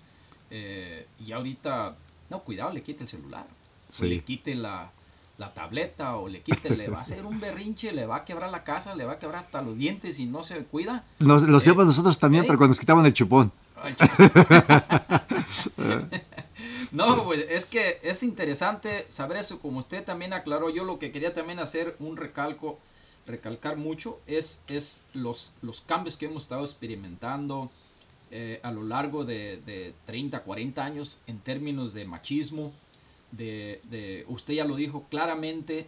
eh, 0.49 1.05
y 1.23 1.31
ahorita, 1.31 1.95
no, 2.29 2.39
cuidado, 2.39 2.73
le 2.73 2.81
quite 2.81 3.03
el 3.03 3.09
celular. 3.09 3.45
O 3.99 4.03
le 4.03 4.23
quite 4.23 4.55
la, 4.55 4.91
la 5.39 5.53
tableta 5.53 6.17
o 6.17 6.27
le 6.27 6.41
quite, 6.41 6.75
le 6.75 6.89
va 6.89 7.00
a 7.00 7.01
hacer 7.01 7.25
un 7.25 7.39
berrinche, 7.39 7.91
le 7.93 8.05
va 8.05 8.17
a 8.17 8.25
quebrar 8.25 8.51
la 8.51 8.63
casa, 8.63 8.93
le 8.93 9.05
va 9.05 9.13
a 9.13 9.19
quebrar 9.19 9.46
hasta 9.46 9.62
los 9.63 9.75
dientes 9.77 10.19
y 10.19 10.25
no 10.27 10.43
se 10.43 10.58
cuida. 10.65 11.05
Nos- 11.17 11.43
lo 11.43 11.55
Eh, 11.55 11.58
hacíamos 11.58 11.88
nosotros 11.88 12.19
también, 12.19 12.43
¿eh? 12.43 12.48
pero 12.48 12.60
cuando 12.60 12.72
nos 12.72 12.79
quitaban 12.79 13.05
el 13.05 13.13
chupón. 13.13 13.51
No, 16.91 17.24
pues 17.24 17.46
es 17.50 17.65
que 17.65 18.00
es 18.03 18.24
interesante 18.24 19.05
saber 19.10 19.38
eso, 19.38 19.60
como 19.60 19.79
usted 19.79 20.03
también 20.03 20.34
aclaró, 20.34 20.69
yo 20.69 20.84
lo 20.84 20.98
que 20.98 21.12
quería 21.12 21.34
también 21.34 21.60
hacer 21.60 21.96
un 22.00 22.17
recalco, 22.17 22.79
recalcar 23.27 23.77
mucho, 23.77 24.19
es, 24.25 24.63
es 24.67 24.98
los, 25.13 25.51
los 25.62 25.81
cambios 25.81 26.17
que 26.17 26.25
hemos 26.25 26.43
estado 26.43 26.63
experimentando 26.65 27.69
eh, 28.31 28.60
a 28.63 28.72
lo 28.72 28.84
largo 28.84 29.24
de, 29.24 29.62
de 29.65 29.93
30, 30.08 30.41
40 30.41 30.84
años 30.84 31.19
en 31.27 31.39
términos 31.39 31.93
de 31.93 32.05
machismo, 32.05 32.74
de, 33.31 33.81
de, 33.89 34.25
usted 34.27 34.53
ya 34.55 34.65
lo 34.65 34.75
dijo 34.75 35.05
claramente, 35.09 35.88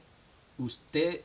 usted 0.57 1.21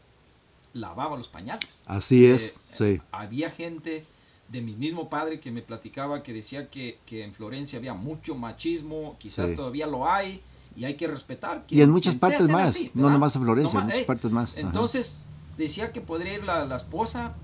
lavaba 0.73 1.17
los 1.17 1.29
pañales. 1.29 1.83
Así 1.87 2.27
es, 2.27 2.57
Eh, 2.57 2.61
sí. 2.73 3.01
Había 3.13 3.51
gente 3.51 4.05
de 4.49 4.61
mi 4.61 4.75
mismo 4.77 5.09
padre 5.09 5.41
que 5.41 5.51
me 5.51 5.63
platicaba 5.63 6.23
que 6.23 6.33
decía 6.33 6.71
que, 6.71 6.99
que 7.07 7.25
en 7.25 7.33
Florencia 7.35 7.79
había 7.79 7.95
mucho 7.95 8.35
machismo, 8.35 9.17
quizás 9.19 9.51
Sí. 9.51 9.57
todavía 9.57 9.87
lo 9.87 10.09
hay 10.11 10.41
y 10.77 10.85
hay 10.85 10.95
que 10.95 11.09
respetar. 11.09 11.65
Y 11.69 11.81
en 11.81 11.91
muchas 11.91 12.15
partes 12.15 12.49
más, 12.49 12.71
así, 12.71 12.91
no 12.95 13.11
nomás 13.11 13.35
en 13.37 13.43
Florencia, 13.43 13.79
en 13.81 13.87
muchas 13.87 14.01
eh, 14.01 14.05
partes 14.05 14.31
más. 14.31 14.53
ajá. 14.53 14.61
Entonces 14.67 15.17
decía 15.59 15.93
que 15.93 16.01
podría 16.01 16.35
ir 16.35 16.45
la, 16.45 16.65
la 16.67 16.77
esposa 16.77 17.35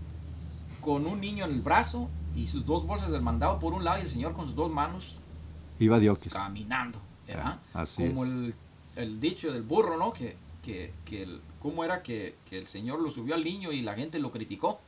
con 0.81 1.07
un 1.07 1.21
niño 1.21 1.45
en 1.47 1.52
el 1.52 1.61
brazo 1.62 2.09
y 2.37 2.47
sus 2.47 2.64
dos 2.67 2.87
bolsas 2.87 3.11
del 3.11 3.23
mandado 3.23 3.59
por 3.59 3.73
un 3.73 3.85
lado 3.85 3.99
y 3.99 4.02
el 4.02 4.11
señor 4.11 4.33
con 4.35 4.47
sus 4.47 4.55
dos 4.55 4.71
manos 4.71 5.17
Iba 5.81 5.99
Diokis. 5.99 6.33
caminando, 6.33 6.99
¿verdad? 7.37 7.59
Así 7.75 8.07
Como 8.07 8.25
es. 8.25 8.31
el, 8.31 8.55
el 8.97 9.21
dicho 9.21 9.53
del 9.53 9.62
burro, 9.62 9.97
¿no? 9.97 10.12
Que, 10.12 10.37
que, 10.65 10.93
que 11.05 11.23
el, 11.25 11.41
¿cómo 11.61 11.85
era 11.85 12.03
que, 12.03 12.35
que 12.49 12.59
el 12.59 12.69
señor 12.69 13.01
lo 13.01 13.11
subió 13.11 13.35
al 13.35 13.45
niño 13.45 13.73
y 13.73 13.83
la 13.83 13.95
gente 13.95 14.19
lo 14.19 14.31
criticó? 14.31 14.81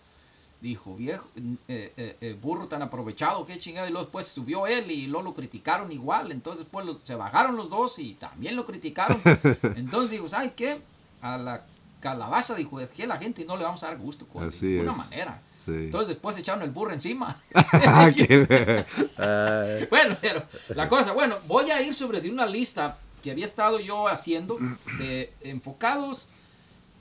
Dijo, 0.60 0.96
viejo, 0.96 1.28
eh, 1.68 1.92
eh, 1.96 2.16
eh, 2.22 2.38
burro 2.40 2.66
tan 2.68 2.80
aprovechado, 2.80 3.44
qué 3.44 3.58
chingado. 3.58 3.86
Y 3.86 3.90
luego 3.90 4.06
después 4.06 4.26
subió 4.28 4.66
él 4.66 4.90
y 4.90 5.06
luego 5.08 5.24
lo 5.30 5.34
criticaron 5.34 5.92
igual. 5.92 6.32
Entonces 6.32 6.64
después 6.64 6.86
lo- 6.86 6.98
se 7.04 7.14
bajaron 7.16 7.56
los 7.56 7.68
dos 7.68 7.98
y 7.98 8.14
también 8.14 8.56
lo 8.56 8.64
criticaron. 8.64 9.20
Entonces 9.76 10.10
dijo, 10.10 10.26
¿sabes 10.28 10.52
qué? 10.54 10.80
A 11.20 11.36
la 11.36 11.66
calabaza, 12.00 12.54
dijo, 12.54 12.80
es 12.80 12.90
que 12.90 13.06
la 13.06 13.18
gente 13.18 13.44
no 13.44 13.56
le 13.58 13.64
vamos 13.64 13.82
a 13.82 13.88
dar 13.88 13.98
gusto, 13.98 14.26
cuate, 14.26 14.48
Así 14.48 14.66
de 14.66 14.72
ninguna 14.82 14.92
es. 14.92 14.98
manera. 14.98 15.42
Sí. 15.64 15.72
Entonces 15.72 16.08
después 16.08 16.36
echaron 16.36 16.62
el 16.62 16.70
burro 16.70 16.92
encima. 16.92 17.40
Bueno, 19.90 20.16
pero 20.20 20.42
la 20.74 20.88
cosa, 20.88 21.12
bueno, 21.12 21.36
voy 21.46 21.70
a 21.70 21.80
ir 21.82 21.94
sobre 21.94 22.20
de 22.20 22.30
una 22.30 22.46
lista 22.46 22.98
que 23.22 23.30
había 23.30 23.46
estado 23.46 23.80
yo 23.80 24.08
haciendo 24.08 24.58
de 24.98 25.32
enfocados 25.40 26.26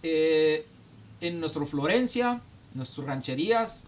eh, 0.03 0.65
en 1.21 1.39
nuestro 1.39 1.65
Florencia, 1.65 2.41
nuestras 2.73 3.07
rancherías 3.07 3.85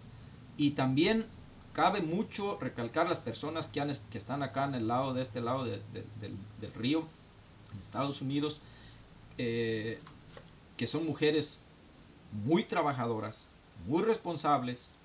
y 0.58 0.72
también 0.72 1.26
cabe 1.74 2.02
mucho 2.02 2.58
recalcar 2.62 3.08
las 3.08 3.20
personas 3.20 3.68
que, 3.68 3.82
han, 3.82 3.96
que 4.12 4.18
están 4.18 4.44
acá 4.44 4.66
en 4.66 4.76
el 4.76 4.88
lado 4.88 5.14
de 5.14 5.22
este 5.22 5.42
lado 5.42 5.66
de- 5.66 5.82
de- 5.94 6.06
del, 6.22 6.36
del 6.62 6.74
río, 6.74 7.04
en 7.74 7.80
Estados 7.80 8.22
Unidos, 8.22 8.62
eh, 9.38 10.00
que 10.78 10.88
son 10.88 11.06
mujeres 11.06 11.66
muy 12.46 12.64
trabajadoras, 12.64 13.55
muy 13.86 14.04
responsables, 14.04 14.96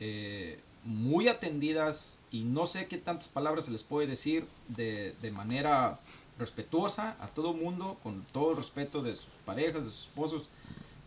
eh, 0.00 0.60
muy 0.84 1.28
atendidas 1.28 2.18
y 2.30 2.44
no 2.44 2.66
sé 2.66 2.86
qué 2.86 2.98
tantas 2.98 3.28
palabras 3.28 3.64
se 3.64 3.70
les 3.70 3.82
puede 3.82 4.06
decir 4.06 4.46
de, 4.68 5.14
de 5.20 5.30
manera 5.30 5.98
respetuosa 6.38 7.16
a 7.20 7.28
todo 7.28 7.52
mundo, 7.52 7.98
con 8.02 8.22
todo 8.32 8.52
el 8.52 8.56
respeto 8.58 9.02
de 9.02 9.16
sus 9.16 9.34
parejas, 9.44 9.84
de 9.84 9.90
sus 9.90 10.00
esposos. 10.02 10.48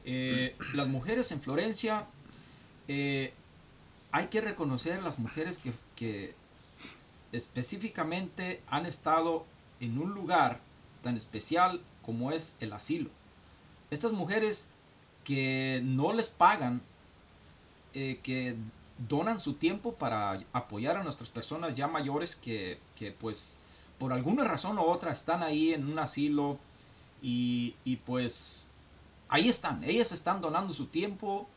Eh, 0.05 0.55
las 0.73 0.87
mujeres 0.87 1.31
en 1.31 1.41
Florencia, 1.41 2.05
eh, 2.87 3.33
hay 4.11 4.27
que 4.27 4.41
reconocer 4.41 5.01
las 5.03 5.19
mujeres 5.19 5.57
que, 5.57 5.71
que 5.95 6.33
específicamente 7.31 8.61
han 8.67 8.85
estado 8.85 9.45
en 9.79 9.99
un 9.99 10.13
lugar 10.13 10.59
tan 11.03 11.15
especial 11.15 11.79
como 12.05 12.31
es 12.31 12.55
el 12.59 12.73
asilo. 12.73 13.09
Estas 13.91 14.11
mujeres 14.11 14.67
que 15.29 15.79
no 15.83 16.11
les 16.11 16.27
pagan, 16.27 16.81
eh, 17.93 18.19
que 18.23 18.55
donan 19.07 19.39
su 19.39 19.53
tiempo 19.53 19.93
para 19.93 20.43
apoyar 20.53 20.97
a 20.97 21.03
nuestras 21.03 21.29
personas 21.29 21.75
ya 21.75 21.87
mayores 21.87 22.35
que, 22.35 22.79
que, 22.95 23.11
pues 23.11 23.59
por 23.99 24.11
alguna 24.11 24.43
razón 24.43 24.79
u 24.79 24.81
otra 24.81 25.11
están 25.11 25.43
ahí 25.43 25.71
en 25.71 25.87
un 25.87 25.99
asilo 25.99 26.57
y, 27.21 27.75
y, 27.85 27.97
pues 27.97 28.65
ahí 29.27 29.49
están, 29.49 29.83
ellas 29.83 30.11
están 30.13 30.41
donando 30.41 30.73
su 30.73 30.87
tiempo 30.87 31.47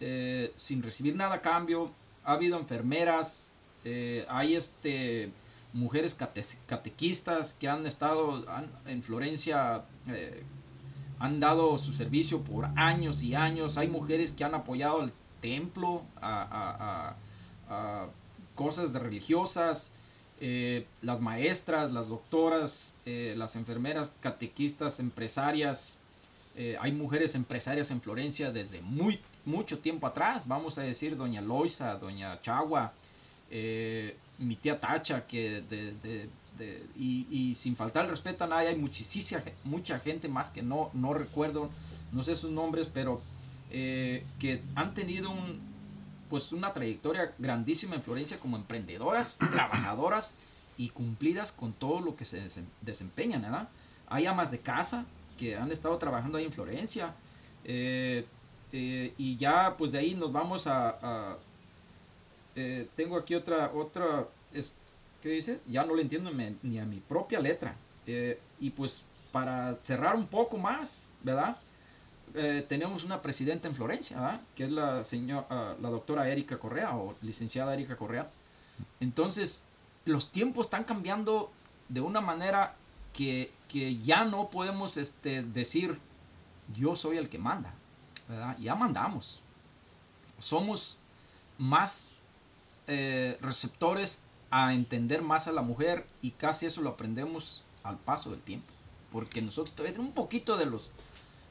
eh, 0.00 0.50
sin 0.54 0.82
recibir 0.82 1.14
nada 1.14 1.34
a 1.34 1.42
cambio. 1.42 1.92
Ha 2.24 2.32
habido 2.32 2.58
enfermeras, 2.58 3.50
eh, 3.84 4.24
hay 4.30 4.54
este 4.54 5.30
mujeres 5.74 6.14
cate 6.14 6.42
catequistas 6.64 7.52
que 7.52 7.68
han 7.68 7.86
estado 7.86 8.46
en 8.86 9.02
Florencia 9.02 9.84
han 11.20 11.38
dado 11.38 11.78
su 11.78 11.92
servicio 11.92 12.42
por 12.42 12.64
años 12.76 13.22
y 13.22 13.34
años. 13.34 13.76
Hay 13.76 13.88
mujeres 13.88 14.32
que 14.32 14.42
han 14.42 14.54
apoyado 14.54 15.02
al 15.02 15.12
templo, 15.40 16.02
a, 16.20 16.42
a, 16.50 17.16
a, 17.68 18.06
cosas 18.54 18.92
de 18.92 18.98
religiosas. 18.98 19.92
Eh, 20.40 20.86
las 21.02 21.20
maestras, 21.20 21.92
las 21.92 22.08
doctoras, 22.08 22.94
eh, 23.04 23.34
las 23.36 23.54
enfermeras, 23.54 24.12
catequistas, 24.20 24.98
empresarias. 24.98 25.98
Eh, 26.56 26.78
hay 26.80 26.92
mujeres 26.92 27.34
empresarias 27.34 27.90
en 27.90 28.00
Florencia 28.00 28.50
desde 28.50 28.80
muy 28.80 29.20
mucho 29.44 29.78
tiempo 29.78 30.06
atrás. 30.06 30.42
Vamos 30.46 30.78
a 30.78 30.82
decir 30.82 31.18
doña 31.18 31.42
Loisa, 31.42 31.96
doña 31.96 32.40
Chagua, 32.40 32.94
mi 34.38 34.56
tía 34.56 34.80
Tacha, 34.80 35.26
que 35.26 35.60
de, 35.68 35.92
de, 35.94 36.28
de, 36.60 36.86
y, 36.96 37.26
y, 37.30 37.54
sin 37.54 37.74
faltar 37.74 38.04
el 38.04 38.10
respeto 38.10 38.44
a 38.44 38.46
nadie, 38.46 38.68
hay 38.68 38.76
muchísima, 38.76 39.42
mucha 39.64 39.98
gente 39.98 40.28
más 40.28 40.50
que 40.50 40.62
no, 40.62 40.90
no 40.92 41.14
recuerdo, 41.14 41.70
no 42.12 42.22
sé 42.22 42.36
sus 42.36 42.50
nombres, 42.50 42.88
pero 42.92 43.20
eh, 43.70 44.24
que 44.38 44.62
han 44.74 44.94
tenido 44.94 45.30
un, 45.30 45.60
pues 46.28 46.52
una 46.52 46.72
trayectoria 46.72 47.32
grandísima 47.38 47.96
en 47.96 48.02
Florencia 48.02 48.38
como 48.38 48.56
emprendedoras, 48.56 49.38
trabajadoras 49.50 50.36
y 50.76 50.90
cumplidas 50.90 51.50
con 51.50 51.72
todo 51.72 52.00
lo 52.00 52.14
que 52.14 52.24
se 52.24 52.42
desempeñan, 52.82 53.42
¿verdad? 53.42 53.68
Hay 54.08 54.26
amas 54.26 54.50
de 54.50 54.58
casa 54.60 55.04
que 55.38 55.56
han 55.56 55.72
estado 55.72 55.96
trabajando 55.98 56.38
ahí 56.38 56.44
en 56.44 56.52
Florencia. 56.52 57.14
Eh, 57.64 58.26
eh, 58.72 59.14
y 59.16 59.36
ya 59.36 59.76
pues 59.76 59.92
de 59.92 59.98
ahí 59.98 60.14
nos 60.14 60.32
vamos 60.32 60.66
a... 60.66 60.98
a 61.02 61.36
tengo 62.94 63.16
aquí 63.16 63.34
otra, 63.34 63.72
otra, 63.72 64.26
es, 64.52 64.74
¿qué 65.20 65.28
dice? 65.28 65.60
Ya 65.66 65.84
no 65.84 65.94
le 65.94 66.02
entiendo 66.02 66.30
ni 66.62 66.78
a 66.78 66.84
mi 66.84 67.00
propia 67.00 67.40
letra. 67.40 67.76
Eh, 68.06 68.40
y 68.58 68.70
pues 68.70 69.02
para 69.32 69.76
cerrar 69.82 70.16
un 70.16 70.26
poco 70.26 70.58
más, 70.58 71.12
¿verdad? 71.22 71.56
Eh, 72.34 72.64
tenemos 72.68 73.04
una 73.04 73.22
presidenta 73.22 73.68
en 73.68 73.74
Florencia, 73.74 74.20
¿verdad? 74.20 74.40
que 74.54 74.64
es 74.64 74.70
la, 74.70 75.04
señora, 75.04 75.46
uh, 75.50 75.82
la 75.82 75.90
doctora 75.90 76.28
Erika 76.28 76.58
Correa 76.58 76.96
o 76.96 77.14
licenciada 77.22 77.74
Erika 77.74 77.96
Correa. 77.96 78.30
Entonces, 79.00 79.64
los 80.04 80.30
tiempos 80.30 80.66
están 80.66 80.84
cambiando 80.84 81.50
de 81.88 82.00
una 82.00 82.20
manera 82.20 82.74
que, 83.12 83.52
que 83.68 83.98
ya 83.98 84.24
no 84.24 84.48
podemos 84.48 84.96
este, 84.96 85.42
decir 85.42 85.98
yo 86.76 86.94
soy 86.94 87.16
el 87.16 87.28
que 87.28 87.38
manda, 87.38 87.74
¿verdad? 88.28 88.56
Ya 88.58 88.74
mandamos. 88.74 89.42
Somos 90.38 90.98
más 91.58 92.08
eh, 92.86 93.36
receptores 93.40 94.20
a 94.50 94.74
entender 94.74 95.22
más 95.22 95.46
a 95.46 95.52
la 95.52 95.62
mujer 95.62 96.06
y 96.22 96.32
casi 96.32 96.66
eso 96.66 96.80
lo 96.80 96.90
aprendemos 96.90 97.62
al 97.82 97.96
paso 97.98 98.30
del 98.30 98.40
tiempo. 98.40 98.66
Porque 99.12 99.42
nosotros 99.42 99.74
todavía 99.74 99.92
tenemos 99.92 100.10
un 100.10 100.14
poquito 100.14 100.56
de 100.56 100.66
los... 100.66 100.90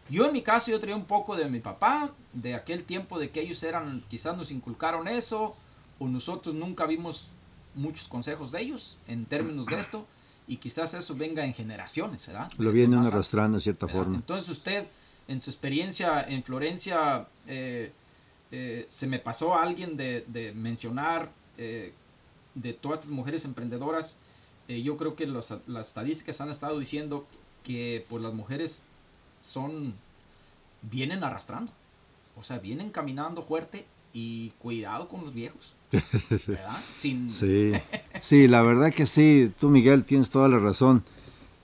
Yo 0.09 0.25
en 0.25 0.33
mi 0.33 0.41
caso 0.41 0.71
yo 0.71 0.79
traía 0.79 0.95
un 0.95 1.05
poco 1.05 1.35
de 1.35 1.45
mi 1.49 1.59
papá, 1.59 2.11
de 2.33 2.55
aquel 2.55 2.83
tiempo 2.83 3.19
de 3.19 3.29
que 3.29 3.41
ellos 3.41 3.61
eran, 3.63 4.03
quizás 4.09 4.35
nos 4.35 4.51
inculcaron 4.51 5.07
eso, 5.07 5.55
o 5.99 6.07
nosotros 6.07 6.55
nunca 6.55 6.85
vimos 6.85 7.31
muchos 7.75 8.07
consejos 8.07 8.51
de 8.51 8.61
ellos 8.61 8.97
en 9.07 9.25
términos 9.25 9.67
de 9.67 9.79
esto, 9.79 10.07
y 10.47 10.57
quizás 10.57 10.95
eso 10.95 11.15
venga 11.15 11.45
en 11.45 11.53
generaciones, 11.53 12.25
¿verdad? 12.25 12.51
Lo 12.57 12.71
viene 12.71 12.97
uno 12.97 13.07
arrastrando 13.07 13.57
de 13.57 13.61
cierta 13.61 13.85
¿verdad? 13.85 14.01
forma. 14.01 14.15
Entonces 14.15 14.49
usted, 14.49 14.87
en 15.27 15.41
su 15.43 15.51
experiencia 15.51 16.23
en 16.23 16.41
Florencia, 16.43 17.27
eh, 17.45 17.91
eh, 18.51 18.85
se 18.89 19.05
me 19.05 19.19
pasó 19.19 19.53
a 19.53 19.61
alguien 19.61 19.95
de, 19.95 20.25
de 20.27 20.53
mencionar 20.53 21.29
eh, 21.57 21.93
de 22.61 22.73
todas 22.73 22.99
estas 22.99 23.11
mujeres 23.11 23.45
emprendedoras, 23.45 24.17
eh, 24.67 24.81
yo 24.81 24.97
creo 24.97 25.15
que 25.15 25.25
los, 25.27 25.53
las 25.67 25.87
estadísticas 25.87 26.41
han 26.41 26.49
estado 26.49 26.77
diciendo 26.79 27.25
que 27.63 28.05
pues 28.09 28.21
las 28.21 28.33
mujeres 28.33 28.83
son, 29.41 29.93
vienen 30.81 31.23
arrastrando, 31.23 31.71
o 32.37 32.43
sea, 32.43 32.59
vienen 32.59 32.89
caminando 32.89 33.43
fuerte 33.43 33.85
y 34.13 34.49
cuidado 34.59 35.07
con 35.07 35.25
los 35.25 35.33
viejos. 35.33 35.73
¿verdad? 36.47 36.79
Sin... 36.95 37.29
Sí, 37.29 37.71
sí, 38.21 38.47
la 38.47 38.61
verdad 38.61 38.93
que 38.93 39.07
sí, 39.07 39.51
tú 39.59 39.69
Miguel 39.69 40.03
tienes 40.03 40.29
toda 40.29 40.47
la 40.47 40.59
razón. 40.59 41.03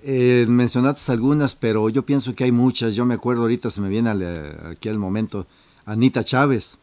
Eh, 0.08 0.46
mencionaste 0.48 1.12
algunas, 1.12 1.56
pero 1.56 1.90
yo 1.90 2.06
pienso 2.06 2.36
que 2.36 2.44
hay 2.44 2.52
muchas. 2.52 2.94
Yo 2.96 3.06
me 3.06 3.16
acuerdo 3.16 3.42
ahorita, 3.44 3.72
se 3.72 3.82
me 3.82 3.90
viene 3.90 4.10
al- 4.12 4.68
aquí 4.72 4.88
al 4.90 5.00
momento, 5.00 5.48
Anita 5.86 6.24
Chávez. 6.24 6.78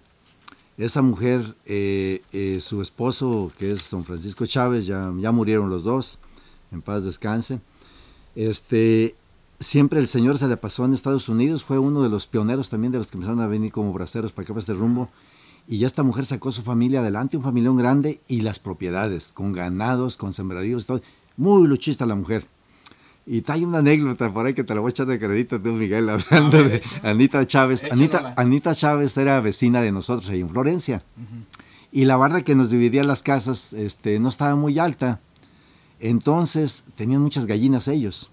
Esa 0.78 1.02
mujer, 1.02 1.56
eh, 1.66 2.22
eh, 2.32 2.58
su 2.60 2.80
esposo, 2.80 3.52
que 3.58 3.72
es 3.72 3.90
don 3.90 4.04
Francisco 4.04 4.46
Chávez, 4.46 4.86
ya, 4.86 5.12
ya 5.18 5.30
murieron 5.32 5.68
los 5.68 5.84
dos, 5.84 6.18
en 6.70 6.80
paz 6.80 7.04
descansen. 7.04 7.60
Este, 8.34 9.14
siempre 9.60 10.00
el 10.00 10.08
señor 10.08 10.38
se 10.38 10.48
le 10.48 10.56
pasó 10.56 10.84
en 10.84 10.94
Estados 10.94 11.28
Unidos, 11.28 11.64
fue 11.64 11.78
uno 11.78 12.02
de 12.02 12.08
los 12.08 12.26
pioneros 12.26 12.70
también 12.70 12.92
de 12.92 12.98
los 12.98 13.08
que 13.08 13.16
empezaron 13.16 13.40
a 13.40 13.46
venir 13.46 13.70
como 13.70 13.92
braceros 13.92 14.32
para 14.32 14.44
acá, 14.44 14.54
para 14.54 14.60
este 14.60 14.74
rumbo. 14.74 15.10
Y 15.68 15.78
ya 15.78 15.86
esta 15.86 16.02
mujer 16.02 16.26
sacó 16.26 16.50
su 16.50 16.62
familia 16.62 17.00
adelante, 17.00 17.36
un 17.36 17.42
familión 17.42 17.76
grande 17.76 18.20
y 18.26 18.40
las 18.40 18.58
propiedades, 18.58 19.32
con 19.32 19.52
ganados, 19.52 20.16
con 20.16 20.32
sembradíos, 20.32 20.86
todo. 20.86 21.02
Muy 21.36 21.68
luchista 21.68 22.04
la 22.04 22.16
mujer. 22.16 22.46
Y 23.24 23.44
hay 23.48 23.64
una 23.64 23.78
anécdota 23.78 24.32
por 24.32 24.46
ahí 24.46 24.54
que 24.54 24.64
te 24.64 24.74
la 24.74 24.80
voy 24.80 24.88
a 24.88 24.90
echar 24.90 25.06
de 25.06 25.18
crédito 25.18 25.60
tú, 25.60 25.72
Miguel, 25.72 26.08
hablando 26.08 26.56
ver, 26.56 26.82
de. 26.82 27.08
Anita 27.08 27.46
Chávez. 27.46 27.84
Anita. 27.90 28.34
Anita 28.36 28.74
Chávez 28.74 29.16
era 29.16 29.40
vecina 29.40 29.80
de 29.80 29.92
nosotros 29.92 30.28
ahí 30.28 30.40
en 30.40 30.50
Florencia. 30.50 31.04
Y 31.92 32.04
la 32.04 32.16
barda 32.16 32.42
que 32.42 32.54
nos 32.54 32.70
dividía 32.70 33.04
las 33.04 33.22
casas 33.22 33.72
este, 33.74 34.18
no 34.18 34.28
estaba 34.28 34.56
muy 34.56 34.78
alta. 34.78 35.20
Entonces 36.00 36.82
tenían 36.96 37.22
muchas 37.22 37.46
gallinas 37.46 37.86
ellos. 37.86 38.30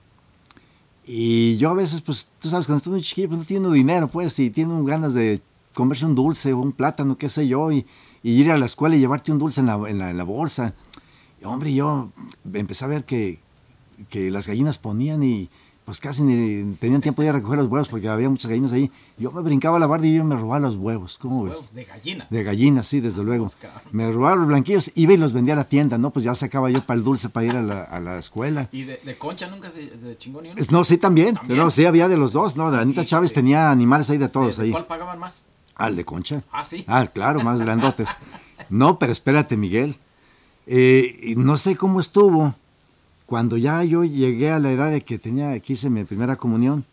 Y 1.05 1.57
yo 1.57 1.69
a 1.69 1.73
veces, 1.73 2.01
pues, 2.01 2.27
tú 2.39 2.49
sabes, 2.49 2.67
cuando 2.67 2.77
estás 2.77 2.91
muy 2.91 3.01
chiquillo, 3.01 3.29
pues 3.29 3.39
no 3.39 3.45
tiene 3.45 3.71
dinero, 3.71 4.07
pues, 4.07 4.37
y 4.39 4.49
tiene 4.51 4.73
ganas 4.83 5.13
de 5.13 5.41
comerse 5.73 6.05
un 6.05 6.13
dulce 6.13 6.53
o 6.53 6.59
un 6.59 6.71
plátano, 6.71 7.17
qué 7.17 7.29
sé 7.29 7.47
yo, 7.47 7.71
y, 7.71 7.85
y 8.21 8.31
ir 8.33 8.51
a 8.51 8.57
la 8.57 8.67
escuela 8.67 8.95
y 8.95 8.99
llevarte 8.99 9.31
un 9.31 9.39
dulce 9.39 9.61
en 9.61 9.67
la, 9.67 9.79
en 9.87 9.97
la, 9.97 10.11
en 10.11 10.17
la 10.17 10.23
bolsa. 10.23 10.75
Y, 11.41 11.45
hombre, 11.45 11.73
yo 11.73 12.11
empecé 12.53 12.85
a 12.85 12.89
ver 12.89 13.05
que, 13.05 13.39
que 14.09 14.31
las 14.31 14.47
gallinas 14.47 14.77
ponían 14.77 15.23
y 15.23 15.49
pues 15.85 15.99
casi 15.99 16.21
ni 16.21 16.75
tenían 16.75 17.01
tiempo 17.01 17.23
de 17.23 17.27
ir 17.27 17.29
a 17.31 17.37
recoger 17.37 17.57
los 17.57 17.67
huevos 17.67 17.89
porque 17.89 18.07
había 18.07 18.29
muchas 18.29 18.47
gallinas 18.49 18.71
ahí. 18.71 18.91
Yo 19.17 19.31
me 19.31 19.41
brincaba 19.41 19.79
la 19.79 19.87
barda 19.87 20.05
y 20.05 20.13
yo 20.13 20.23
me 20.23 20.35
robaba 20.35 20.59
los 20.59 20.75
huevos, 20.75 21.17
¿cómo 21.17 21.43
ves? 21.45 21.53
Huevos 21.53 21.73
de 21.73 21.85
gallina. 21.85 22.27
De 22.29 22.43
gallinas, 22.43 22.85
sí, 22.85 22.99
desde 22.99 23.23
luego. 23.23 23.49
cabrón. 23.59 23.81
Me 23.91 24.11
robaba 24.11 24.35
los 24.35 24.47
blanquillos, 24.47 24.91
iba 24.93 25.13
y 25.13 25.17
los 25.17 25.33
vendía 25.33 25.53
a 25.55 25.57
la 25.57 25.63
tienda, 25.63 25.97
¿no? 25.97 26.11
Pues 26.11 26.23
ya 26.25 26.35
sacaba 26.35 26.69
yo 26.69 26.85
para 26.85 26.99
el 26.99 27.03
dulce 27.03 27.29
para 27.29 27.45
ir 27.47 27.55
a 27.55 27.63
la, 27.63 27.81
a 27.83 27.99
la 27.99 28.19
escuela. 28.19 28.69
Y 28.71 28.83
de, 28.83 28.99
de 29.03 29.17
concha 29.17 29.47
nunca 29.47 29.71
se 29.71 29.87
de 29.87 30.15
chingó 30.15 30.43
ni 30.43 30.51
uno. 30.51 30.61
No, 30.69 30.85
sí, 30.85 30.99
también. 30.99 31.33
¿También? 31.35 31.57
No, 31.57 31.71
sí, 31.71 31.85
había 31.87 32.07
de 32.07 32.17
los 32.17 32.33
dos, 32.33 32.55
¿no? 32.55 32.69
De 32.69 32.77
Anita 32.79 33.03
Chávez 33.03 33.33
tenía 33.33 33.71
animales 33.71 34.11
ahí 34.11 34.19
de 34.19 34.29
todos 34.29 34.57
¿De- 34.57 34.65
ahí. 34.65 34.71
¿Cuál 34.71 34.85
pagaban 34.85 35.17
más? 35.17 35.43
Al 35.73 35.95
de 35.95 36.05
Concha. 36.05 36.43
Ah, 36.51 36.63
sí. 36.63 36.83
Ah, 36.87 37.07
claro, 37.07 37.41
más 37.41 37.59
grandotes. 37.61 38.09
No, 38.69 38.99
pero 38.99 39.11
espérate, 39.11 39.57
Miguel. 39.57 39.95
Eh, 40.67 41.33
no 41.37 41.57
sé 41.57 41.75
cómo 41.75 41.99
estuvo 41.99 42.53
cuando 43.29 43.57
ya 43.57 43.83
yo 43.83 44.03
llegué 44.03 44.49
a 44.49 44.57
la 44.57 44.71
edad 44.71 44.89
de 44.89 45.01
que 45.01 45.19
tenía, 45.19 45.57
que 45.59 45.73
hice 45.73 45.87
mi 45.91 46.03
primera 46.03 46.35
comunión. 46.35 46.83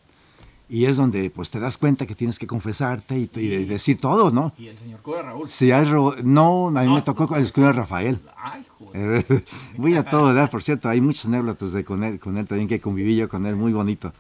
Y 0.69 0.85
es 0.85 0.97
donde 0.99 1.31
pues 1.31 1.49
te 1.49 1.61
das 1.61 1.79
cuenta 1.79 2.07
que 2.07 2.15
tienes 2.15 2.39
que 2.39 2.47
confesarte 2.47 3.19
y, 3.19 3.31
y 3.39 3.65
decir 3.65 3.99
todo, 4.01 4.31
¿no? 4.31 4.53
Y 4.59 4.67
el 4.67 4.77
señor 4.77 5.01
cura 5.01 5.23
Raúl. 5.23 5.49
Si 5.49 5.71
hay 5.71 5.89
no, 6.25 6.69
a 6.69 6.71
mí 6.83 6.89
me 6.89 6.97
No. 6.97 7.05
tocó 7.05 7.27
con 7.27 7.39
el 7.39 7.45
escudo 7.45 7.67
de 7.69 7.73
Rafael. 7.73 8.21
Ay, 8.37 8.67
joder. 8.79 9.45
Voy 9.79 9.95
a 9.95 10.03
todo 10.03 10.35
dar, 10.35 10.51
por 10.51 10.63
cierto, 10.63 10.89
hay 10.91 11.01
muchas 11.01 11.25
anécdotas 11.27 11.73
de 11.73 11.85
con 11.85 12.03
él, 12.05 12.19
con 12.19 12.37
él 12.37 12.47
también 12.47 12.69
que 12.69 12.81
conviví 12.81 13.17
yo 13.17 13.29
con 13.31 13.47
él, 13.47 13.57
muy 13.57 13.73
bonito. 13.73 14.13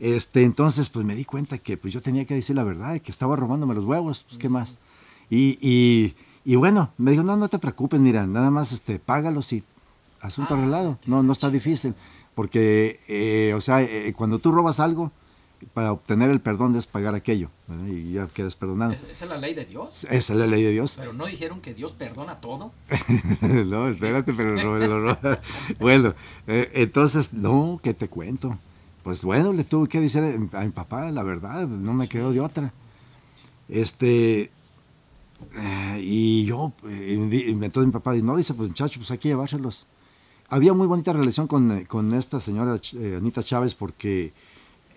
Este, 0.00 0.42
entonces, 0.42 0.88
pues 0.90 1.04
me 1.06 1.14
di 1.14 1.24
cuenta 1.24 1.58
que 1.58 1.76
pues 1.76 1.92
yo 1.94 2.02
tenía 2.02 2.24
que 2.24 2.34
decir 2.34 2.56
la 2.56 2.64
verdad, 2.64 2.98
que 2.98 3.12
estaba 3.12 3.36
robándome 3.36 3.74
los 3.74 3.84
huevos, 3.84 4.24
pues 4.26 4.38
qué 4.38 4.48
más. 4.48 4.78
Y, 5.30 5.58
y, 5.60 6.14
y 6.44 6.56
bueno, 6.56 6.90
me 6.98 7.12
dijo, 7.12 7.22
no, 7.22 7.36
no 7.36 7.48
te 7.48 7.58
preocupes, 7.60 8.00
mira, 8.00 8.26
nada 8.26 8.50
más 8.50 8.72
este, 8.72 8.98
págalos 8.98 9.52
y 9.52 9.62
asunto 10.22 10.54
Ah, 10.54 10.58
arreglado. 10.58 10.98
No, 11.06 11.22
no 11.22 11.32
está 11.32 11.50
difícil, 11.50 11.94
porque, 12.34 13.00
eh, 13.08 13.52
o 13.54 13.60
sea, 13.60 13.82
eh, 13.82 14.12
cuando 14.16 14.38
tú 14.38 14.52
robas 14.52 14.80
algo, 14.80 15.12
para 15.74 15.92
obtener 15.92 16.28
el 16.30 16.40
perdón 16.40 16.72
debes 16.72 16.88
pagar 16.88 17.14
aquello, 17.14 17.48
¿verdad? 17.68 17.86
y 17.86 18.12
ya 18.14 18.26
quedas 18.26 18.56
perdonado. 18.56 18.92
Es- 18.94 19.02
Esa 19.02 19.24
es 19.26 19.30
la 19.30 19.38
ley 19.38 19.54
de 19.54 19.64
Dios. 19.64 20.04
Esa 20.10 20.32
es 20.32 20.38
la 20.38 20.46
ley 20.48 20.60
de 20.62 20.70
Dios. 20.72 20.94
Pero 20.98 21.12
no 21.12 21.26
dijeron 21.26 21.60
que 21.60 21.72
Dios 21.72 21.92
perdona 21.92 22.40
todo. 22.40 22.72
no, 23.42 23.88
espérate, 23.88 24.32
pero 24.32 24.56
no, 24.56 24.78
lo- 24.78 25.00
lo- 25.00 25.18
bueno, 25.78 26.14
eh, 26.48 26.68
entonces, 26.74 27.32
no, 27.32 27.78
¿qué 27.80 27.94
te 27.94 28.08
cuento? 28.08 28.58
Pues 29.04 29.22
bueno, 29.22 29.52
le 29.52 29.62
tuve 29.64 29.88
que 29.88 30.00
decir 30.00 30.22
a 30.52 30.64
mi 30.64 30.70
papá 30.70 31.10
la 31.12 31.22
verdad, 31.22 31.66
no 31.68 31.92
me 31.92 32.08
quedó 32.08 32.32
de 32.32 32.40
otra. 32.40 32.72
Este, 33.68 34.50
eh, 35.56 36.00
y 36.02 36.44
yo, 36.44 36.72
entonces 36.84 37.86
mi 37.86 37.92
papá 37.92 38.12
dice, 38.12 38.24
no, 38.24 38.36
dice, 38.36 38.54
pues 38.54 38.68
muchacho, 38.68 38.98
pues 38.98 39.10
hay 39.12 39.18
que 39.18 39.28
llevárselos. 39.28 39.86
Había 40.52 40.74
muy 40.74 40.86
bonita 40.86 41.14
relación 41.14 41.46
con, 41.46 41.72
eh, 41.72 41.86
con 41.86 42.12
esta 42.12 42.38
señora 42.38 42.78
eh, 42.92 43.14
Anita 43.16 43.42
Chávez 43.42 43.74
porque 43.74 44.34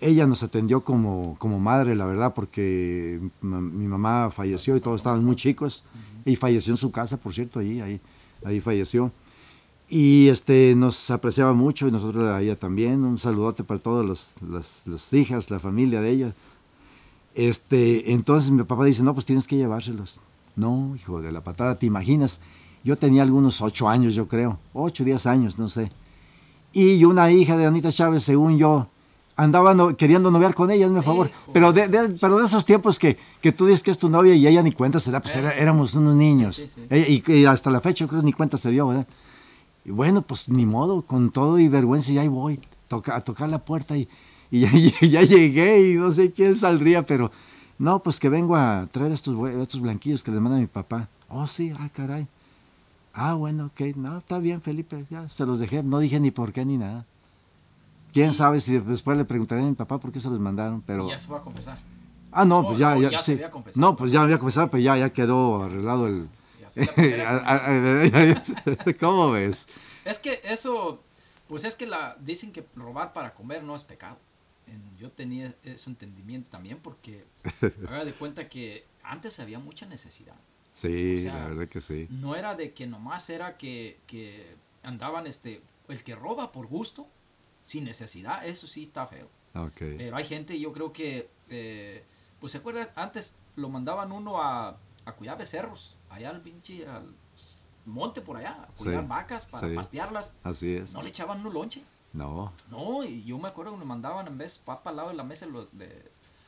ella 0.00 0.26
nos 0.26 0.42
atendió 0.42 0.84
como, 0.84 1.34
como 1.38 1.58
madre, 1.58 1.94
la 1.96 2.04
verdad, 2.04 2.34
porque 2.34 3.18
ma- 3.40 3.62
mi 3.62 3.88
mamá 3.88 4.30
falleció 4.30 4.76
y 4.76 4.80
todos 4.82 4.96
estaban 5.00 5.24
muy 5.24 5.34
chicos. 5.34 5.82
Y 6.26 6.36
falleció 6.36 6.74
en 6.74 6.76
su 6.76 6.90
casa, 6.90 7.16
por 7.16 7.32
cierto, 7.32 7.58
ahí, 7.60 7.80
ahí, 7.80 8.00
ahí 8.44 8.60
falleció. 8.60 9.10
Y 9.88 10.28
este, 10.28 10.74
nos 10.76 11.10
apreciaba 11.10 11.54
mucho 11.54 11.88
y 11.88 11.90
nosotros 11.90 12.24
a 12.28 12.42
ella 12.42 12.56
también. 12.56 13.02
Un 13.02 13.16
saludote 13.16 13.64
para 13.64 13.80
todas 13.80 14.36
las 14.86 15.12
hijas, 15.14 15.50
la 15.50 15.58
familia 15.58 16.02
de 16.02 16.10
ella. 16.10 16.34
Este, 17.34 18.12
entonces 18.12 18.50
mi 18.50 18.62
papá 18.64 18.84
dice, 18.84 19.02
no, 19.02 19.14
pues 19.14 19.24
tienes 19.24 19.46
que 19.46 19.56
llevárselos. 19.56 20.20
No, 20.54 20.94
hijo 20.96 21.22
de 21.22 21.32
la 21.32 21.42
patada, 21.42 21.78
¿te 21.78 21.86
imaginas? 21.86 22.40
Yo 22.86 22.96
tenía 22.96 23.24
algunos 23.24 23.60
ocho 23.60 23.88
años, 23.88 24.14
yo 24.14 24.28
creo. 24.28 24.60
Ocho, 24.72 25.02
diez 25.02 25.26
años, 25.26 25.58
no 25.58 25.68
sé. 25.68 25.90
Y 26.72 27.04
una 27.04 27.32
hija 27.32 27.56
de 27.56 27.66
Anita 27.66 27.90
Chávez, 27.90 28.22
según 28.22 28.58
yo, 28.58 28.86
andaba 29.34 29.74
no- 29.74 29.96
queriendo 29.96 30.30
noviar 30.30 30.54
con 30.54 30.70
ella, 30.70 30.86
hazme 30.86 31.02
favor. 31.02 31.26
Hijo. 31.26 31.50
Pero 31.52 31.72
de, 31.72 31.88
de- 31.88 32.10
pero 32.20 32.38
de 32.38 32.46
esos 32.46 32.64
tiempos 32.64 33.00
que, 33.00 33.16
que 33.40 33.50
tú 33.50 33.66
dices 33.66 33.82
que 33.82 33.90
es 33.90 33.98
tu 33.98 34.08
novia 34.08 34.34
y 34.36 34.46
ella 34.46 34.62
ni 34.62 34.70
cuenta 34.70 35.00
se 35.00 35.10
da, 35.10 35.20
pues 35.20 35.34
era- 35.34 35.50
éramos 35.50 35.94
unos 35.94 36.14
niños. 36.14 36.56
Sí, 36.56 36.70
sí. 36.72 36.82
Ella- 36.88 37.08
y, 37.08 37.24
y 37.40 37.44
hasta 37.46 37.70
la 37.72 37.80
fecha 37.80 38.04
yo 38.04 38.08
creo 38.08 38.22
ni 38.22 38.32
cuenta 38.32 38.56
se 38.56 38.70
dio, 38.70 38.86
¿verdad? 38.86 39.08
Y 39.84 39.90
bueno, 39.90 40.22
pues 40.22 40.48
ni 40.48 40.64
modo, 40.64 41.02
con 41.02 41.30
todo 41.32 41.58
y 41.58 41.66
vergüenza, 41.66 42.12
y 42.12 42.18
ahí 42.18 42.28
voy 42.28 42.60
toca, 42.86 43.16
a 43.16 43.20
tocar 43.20 43.48
la 43.48 43.58
puerta 43.64 43.96
y, 43.96 44.08
y 44.50 44.60
ya, 44.60 44.70
ya 45.08 45.22
llegué 45.22 45.90
y 45.90 45.94
no 45.96 46.12
sé 46.12 46.30
quién 46.30 46.54
saldría, 46.54 47.04
pero 47.04 47.32
no, 47.78 48.00
pues 48.00 48.20
que 48.20 48.28
vengo 48.28 48.54
a 48.54 48.86
traer 48.92 49.10
estos, 49.10 49.34
estos 49.60 49.80
blanquillos 49.80 50.22
que 50.22 50.30
le 50.30 50.38
manda 50.38 50.56
mi 50.56 50.66
papá. 50.68 51.08
Oh, 51.28 51.48
sí, 51.48 51.72
ah, 51.80 51.88
caray. 51.92 52.28
Ah, 53.18 53.32
bueno, 53.32 53.66
ok, 53.66 53.96
no, 53.96 54.18
está 54.18 54.38
bien, 54.40 54.60
Felipe, 54.60 55.06
ya 55.10 55.26
se 55.30 55.46
los 55.46 55.58
dejé, 55.58 55.82
no 55.82 56.00
dije 56.00 56.20
ni 56.20 56.30
por 56.30 56.52
qué 56.52 56.66
ni 56.66 56.76
nada. 56.76 57.06
Quién 58.12 58.34
sabe 58.34 58.60
si 58.60 58.78
después 58.78 59.16
le 59.16 59.24
preguntaré 59.24 59.62
a 59.62 59.64
mi 59.64 59.72
papá 59.72 59.98
por 59.98 60.12
qué 60.12 60.20
se 60.20 60.28
los 60.28 60.38
mandaron, 60.38 60.82
pero... 60.82 61.06
Y 61.06 61.10
ya 61.10 61.18
se 61.18 61.32
va 61.32 61.38
a 61.38 61.42
confesar. 61.42 61.78
Ah, 62.30 62.44
no, 62.44 62.58
Oh, 62.58 62.66
pues 62.66 62.78
ya, 62.78 62.94
oh, 62.94 63.00
ya, 63.00 63.10
ya 63.10 63.18
se 63.18 63.24
sí. 63.24 63.32
había 63.32 63.50
confesado. 63.50 63.80
No, 63.80 63.96
pues 63.96 64.12
ya 64.12 64.20
había 64.20 64.38
confesado, 64.38 64.70
pero 64.70 64.82
ya, 64.82 64.98
ya 64.98 65.10
quedó 65.10 65.62
arreglado 65.62 66.06
el... 66.06 66.28
¿Cómo 69.00 69.30
ves? 69.30 69.66
Es 70.04 70.18
que 70.18 70.40
eso, 70.44 71.00
pues 71.48 71.64
es 71.64 71.74
que 71.74 71.86
la 71.86 72.16
dicen 72.20 72.52
que 72.52 72.66
robar 72.74 73.14
para 73.14 73.32
comer 73.32 73.62
no 73.64 73.74
es 73.74 73.82
pecado. 73.84 74.18
Yo 74.98 75.10
tenía 75.10 75.54
ese 75.62 75.88
entendimiento 75.88 76.50
también 76.50 76.78
porque 76.82 77.24
haga 77.88 78.04
de 78.04 78.12
cuenta 78.12 78.48
que 78.48 78.84
antes 79.02 79.40
había 79.40 79.58
mucha 79.58 79.86
necesidad. 79.86 80.34
Sí, 80.76 81.14
O 81.16 81.20
sea, 81.20 81.38
la 81.38 81.48
verdad 81.48 81.68
que 81.68 81.80
sí. 81.80 82.06
No 82.10 82.36
era 82.36 82.54
de 82.54 82.74
que 82.74 82.86
nomás 82.86 83.30
era 83.30 83.56
que, 83.56 83.98
que 84.06 84.54
andaban 84.82 85.26
este, 85.26 85.62
el 85.88 86.04
que 86.04 86.14
roba 86.14 86.52
por 86.52 86.66
gusto, 86.66 87.06
sin 87.62 87.84
necesidad, 87.84 88.46
eso 88.46 88.66
sí 88.66 88.82
está 88.82 89.06
feo. 89.06 89.26
Ok. 89.54 89.78
Pero 89.96 90.16
hay 90.16 90.24
gente, 90.26 90.60
yo 90.60 90.74
creo 90.74 90.92
que, 90.92 91.30
eh, 91.48 92.04
pues 92.40 92.52
se 92.52 92.58
acuerda, 92.58 92.92
antes 92.94 93.36
lo 93.56 93.70
mandaban 93.70 94.12
uno 94.12 94.42
a, 94.42 94.76
a 95.06 95.12
cuidar 95.12 95.38
becerros, 95.38 95.96
allá 96.10 96.28
al 96.28 96.42
pinche, 96.42 96.86
al 96.86 97.06
monte 97.86 98.20
por 98.20 98.36
allá, 98.36 98.64
a 98.64 98.66
cuidar 98.76 99.00
Sí, 99.02 99.08
vacas 99.08 99.46
para 99.46 99.68
sí. 99.70 99.74
pastearlas. 99.74 100.34
Así 100.42 100.76
es. 100.76 100.92
No 100.92 101.00
le 101.02 101.08
echaban 101.08 101.44
un 101.46 101.54
lonche. 101.54 101.82
No. 102.12 102.52
No, 102.70 103.02
y 103.02 103.24
yo 103.24 103.38
me 103.38 103.48
acuerdo 103.48 103.72
que 103.72 103.78
me 103.78 103.84
mandaban 103.86 104.26
en 104.26 104.36
vez, 104.36 104.58
para 104.58 104.82
al 104.84 104.96
lado 104.96 105.08
de 105.08 105.14
la 105.14 105.24
mesa, 105.24 105.46
los 105.46 105.68
de, 105.72 106.02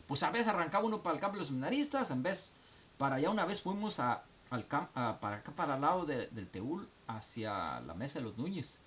pues 0.06 0.22
a 0.22 0.30
veces 0.30 0.48
arrancaba 0.48 0.84
uno 0.84 1.02
para 1.02 1.14
el 1.14 1.20
campo 1.20 1.36
de 1.36 1.38
los 1.40 1.48
seminaristas, 1.48 2.10
en 2.10 2.22
vez, 2.22 2.54
para 2.98 3.16
allá 3.16 3.30
una 3.30 3.44
vez 3.46 3.62
fuimos 3.62 4.00
a, 4.00 4.24
al 4.50 4.66
a- 4.70 5.18
para 5.20 5.36
acá, 5.36 5.52
para 5.52 5.76
el 5.76 5.80
lado 5.80 6.04
de- 6.04 6.26
del 6.28 6.48
Teúl, 6.48 6.88
hacia 7.06 7.80
la 7.80 7.94
mesa 7.94 8.18
de 8.18 8.24
los 8.26 8.36
Núñez. 8.36 8.80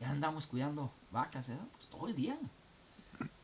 Ya 0.00 0.10
andamos 0.10 0.46
cuidando 0.46 0.90
vacas, 1.10 1.48
¿eh? 1.48 1.58
pues 1.72 1.86
todo 1.88 2.06
el 2.08 2.14
día. 2.14 2.36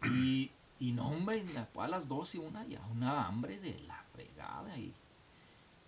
Y, 0.04 0.50
y 0.78 0.92
no, 0.92 1.08
hombre, 1.08 1.44
a 1.78 1.88
las 1.88 2.08
12 2.08 2.38
y 2.38 2.40
una, 2.40 2.66
ya 2.66 2.80
una 2.90 3.26
hambre 3.26 3.58
de 3.58 3.78
la 3.86 4.04
fregada. 4.12 4.76
Y 4.76 4.92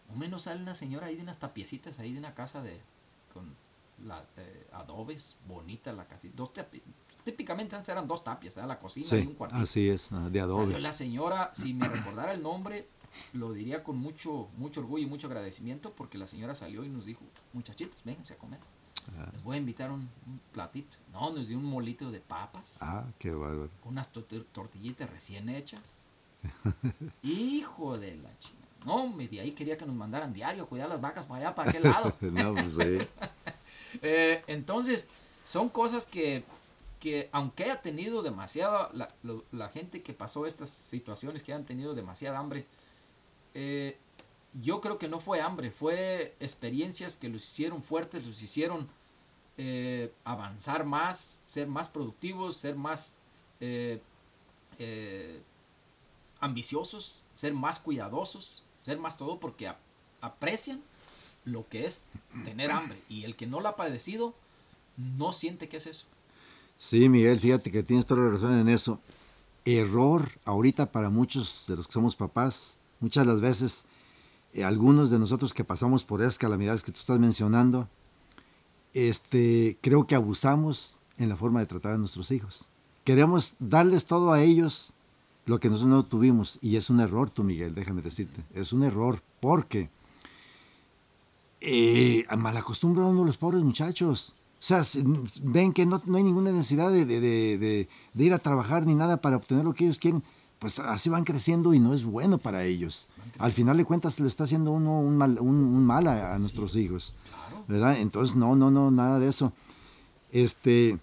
no 0.09 0.17
menos 0.17 0.43
sale 0.43 0.63
una 0.63 0.75
señora 0.75 1.07
ahí 1.09 1.17
de 1.17 1.23
unas 1.23 1.39
tapiecitas 1.39 1.99
ahí 1.99 2.13
de 2.13 2.19
una 2.19 2.35
casa 2.35 2.63
de, 2.63 2.81
con 3.33 3.55
la, 4.07 4.25
eh, 4.37 4.67
adobes, 4.73 5.37
bonita 5.47 5.93
la 5.93 6.07
casita. 6.07 6.35
Dos 6.37 6.53
tapi- 6.55 6.83
típicamente 7.25 7.75
antes 7.77 7.89
eran 7.91 8.07
dos 8.07 8.23
tapias, 8.25 8.57
¿eh? 8.57 8.63
la 8.67 8.79
cocina 8.79 9.07
y 9.19 9.27
un 9.27 9.35
cuartito. 9.35 9.63
así 9.63 9.89
es, 9.89 10.11
ah, 10.13 10.21
de 10.31 10.41
Salió 10.41 10.45
adobe. 10.45 10.79
la 10.81 10.93
señora, 10.93 11.51
si 11.55 11.75
me 11.75 11.89
recordara 11.89 12.33
el 12.33 12.43
nombre, 12.43 12.89
lo 13.33 13.53
diría 13.53 13.83
con 13.85 13.97
mucho, 13.99 14.49
mucho 14.57 14.81
orgullo 14.81 15.05
y 15.05 15.09
mucho 15.09 15.27
agradecimiento 15.27 15.93
porque 15.93 16.19
la 16.19 16.27
señora 16.27 16.55
salió 16.55 16.85
y 16.85 16.89
nos 16.89 17.05
dijo, 17.07 17.21
muchachitos, 17.53 17.97
vénganse 18.05 18.35
a 18.35 18.37
comer. 18.37 18.61
Les 19.33 19.43
voy 19.43 19.57
a 19.57 19.59
invitar 19.61 19.91
un, 19.91 20.01
un 20.27 20.41
platito. 20.53 20.97
No, 21.13 21.31
nos 21.31 21.47
dio 21.49 21.59
un 21.59 21.65
molito 21.65 22.11
de 22.11 22.21
papas. 22.21 22.79
Ah, 22.81 23.05
qué 23.19 23.31
bárbaro. 23.31 23.69
Unas 23.85 24.11
to- 24.11 24.25
tortillitas 24.25 25.11
recién 25.11 25.51
hechas. 25.51 25.83
Hijo 27.23 27.99
de 27.99 28.17
la 28.17 28.39
china. 28.39 28.61
No, 28.87 29.07
me 29.09 29.29
de 29.29 29.41
ahí 29.41 29.53
quería 29.53 29.77
que 29.77 29.87
nos 29.87 29.95
mandaran 29.95 30.33
diario 30.33 30.65
a 30.65 30.67
cuidar 30.67 30.89
las 30.89 31.01
vacas 31.01 31.25
para 31.27 31.41
allá, 31.41 31.55
para 31.55 31.71
aquel 31.71 31.83
lado. 31.83 32.15
no, 32.21 32.55
pues 32.55 32.75
sí. 32.75 32.99
Eh, 34.03 34.43
entonces, 34.49 35.07
son 35.45 35.69
cosas 35.69 36.05
que, 36.05 36.43
que 36.99 37.29
aunque 37.31 37.63
haya 37.63 37.81
tenido 37.81 38.23
demasiada, 38.23 38.91
la 39.53 39.69
gente 39.69 40.03
que 40.03 40.13
pasó 40.13 40.47
estas 40.47 40.69
situaciones, 40.71 41.45
que 41.45 41.53
han 41.53 41.65
tenido 41.65 41.95
demasiada 41.95 42.41
hambre, 42.41 42.67
eh, 43.55 43.97
yo 44.63 44.81
creo 44.81 44.99
que 44.99 45.09
no 45.09 45.21
fue 45.21 45.41
hambre, 45.41 45.71
fue 45.71 46.35
experiencias 46.41 47.17
que 47.17 47.29
los 47.29 47.43
hicieron 47.43 47.83
fuertes, 47.83 48.27
los 48.27 48.43
hicieron 48.43 48.87
eh, 49.57 50.13
avanzar 50.25 50.85
más, 50.85 51.43
ser 51.47 51.67
más 51.69 51.89
productivos, 51.89 52.57
ser 52.57 52.77
más 52.77 53.17
eh, 53.61 54.01
ambiciosos, 56.41 57.25
ser 57.35 57.55
más 57.55 57.79
cuidadosos, 57.79 58.65
ser 58.79 58.99
más 58.99 59.17
todo, 59.17 59.41
porque 59.41 59.73
aprecian 60.21 60.83
lo 61.45 61.69
que 61.69 61.87
es 61.87 62.03
tener 62.45 62.71
hambre. 62.71 62.99
Y 63.09 63.25
el 63.25 63.37
que 63.37 63.47
no 63.47 63.61
la 63.61 63.71
ha 63.71 63.77
padecido, 63.77 64.35
no 64.97 65.33
siente 65.33 65.69
que 65.69 65.79
es 65.79 65.87
eso. 65.87 66.07
Sí, 66.79 67.09
Miguel, 67.09 67.39
fíjate 67.39 67.71
que 67.71 67.83
tienes 67.83 68.07
toda 68.07 68.25
la 68.25 68.31
razón 68.31 68.59
en 68.59 68.69
eso. 68.69 68.99
Error 69.65 70.29
ahorita 70.45 70.87
para 70.87 71.09
muchos 71.09 71.65
de 71.67 71.77
los 71.77 71.87
que 71.87 71.93
somos 71.93 72.17
papás, 72.17 72.77
muchas 73.01 73.27
de 73.27 73.33
las 73.33 73.41
veces, 73.41 73.85
eh, 74.53 74.65
algunos 74.65 75.11
de 75.11 75.19
nosotros 75.19 75.53
que 75.55 75.65
pasamos 75.65 76.05
por 76.05 76.21
esas 76.21 76.39
calamidades 76.39 76.83
que 76.85 76.93
tú 76.93 77.01
estás 77.01 77.19
mencionando, 77.19 77.89
este, 78.95 79.77
creo 79.81 80.07
que 80.07 80.15
abusamos 80.15 81.01
en 81.19 81.29
la 81.29 81.37
forma 81.37 81.61
de 81.61 81.67
tratar 81.67 81.93
a 81.93 81.99
nuestros 81.99 82.31
hijos. 82.31 82.69
Queremos 83.05 83.57
darles 83.59 84.07
todo 84.07 84.33
a 84.33 84.43
ellos 84.43 84.93
lo 85.47 85.61
que 85.61 85.69
nosotros 85.69 85.91
no 85.91 86.05
tuvimos. 86.05 86.59
Y 86.63 86.77
es 86.77 86.89
un 86.91 87.01
error, 87.01 87.29
tú, 87.31 87.45
Miguel, 87.45 87.75
déjame 87.75 88.03
decirte. 88.03 88.43
Es 88.55 88.73
un 88.73 88.83
error 88.83 89.21
porque 89.41 89.91
eh, 91.61 92.25
malacostumbran 92.37 93.07
uno 93.09 93.25
los 93.25 93.37
pobres 93.37 93.63
muchachos. 93.63 94.33
O 94.61 94.67
sea, 94.67 94.83
ven 95.43 95.73
que 95.73 95.85
no, 95.85 96.01
no 96.07 96.17
hay 96.17 96.23
ninguna 96.23 96.51
necesidad 96.51 96.91
de- 96.91 97.05
de 97.05 97.89
ir 98.25 98.33
a 98.33 98.39
trabajar 98.39 98.87
ni 98.87 98.95
nada 98.95 99.19
para 99.21 99.37
obtener 99.37 99.65
lo 99.65 99.75
que 99.75 99.85
ellos 99.85 99.99
quieren. 99.99 100.23
Pues 100.65 100.79
así 100.79 101.11
van 101.11 101.25
creciendo 101.25 101.75
y 101.75 101.79
no 101.79 101.93
es 101.93 102.07
bueno 102.07 102.39
para 102.39 102.65
ellos. 102.65 103.09
Al 103.39 103.53
final 103.53 103.77
de 103.77 103.85
cuentas 103.85 104.19
le 104.19 104.27
está 104.29 104.45
haciendo 104.45 104.71
uno 104.71 104.99
un 104.99 105.19
mal, 105.19 105.37
un, 105.39 105.57
un 105.57 105.85
mal 105.85 106.07
a, 106.09 106.35
a 106.35 106.39
nuestros 106.39 106.75
hijos. 106.77 107.13
¿Verdad? 107.69 107.99
Entonces, 107.99 108.35
no, 108.35 108.57
no, 108.57 108.71
no, 108.71 108.91
nada 108.91 109.19
de 109.19 109.29
eso. 109.29 109.53
Este, 110.33 110.99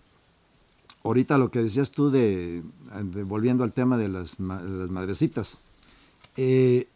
ahorita 1.03 1.37
lo 1.37 1.51
que 1.51 1.61
decías 1.61 1.91
tú 1.91 2.09
de, 2.09 2.63
de- 3.03 3.23
volviendo 3.23 3.63
al 3.63 3.71
tema 3.71 3.97
de 3.99 4.09
las, 4.09 4.35
de 4.39 4.45
las 4.47 4.89
madrecitas. 4.89 5.59
eh, 6.37 6.87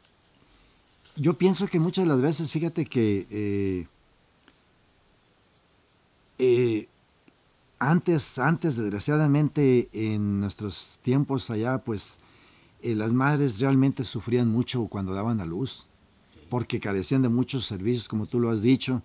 yo 1.18 1.36
pienso 1.36 1.68
que 1.68 1.80
muchas 1.80 2.06
de 2.06 2.10
las 2.10 2.20
veces, 2.22 2.52
fíjate 2.52 2.86
que 2.88 3.28
eh, 3.30 3.88
eh, 6.40 6.88
antes, 7.78 8.40
antes, 8.40 8.76
desgraciadamente, 8.76 9.88
en 9.94 10.40
nuestros 10.40 10.98
tiempos 11.04 11.52
allá, 11.52 11.78
pues 11.78 12.18
eh, 12.92 12.96
las 12.96 13.14
madres 13.14 13.60
realmente 13.60 14.04
sufrían 14.04 14.50
mucho 14.50 14.88
cuando 14.88 15.14
daban 15.14 15.42
a 15.42 15.46
luz, 15.46 15.86
porque 16.50 16.80
carecían 16.80 17.22
de 17.22 17.30
muchos 17.30 17.66
servicios, 17.66 18.08
como 18.08 18.26
tú 18.28 18.40
lo 18.40 18.50
has 18.50 18.62
dicho. 18.62 19.02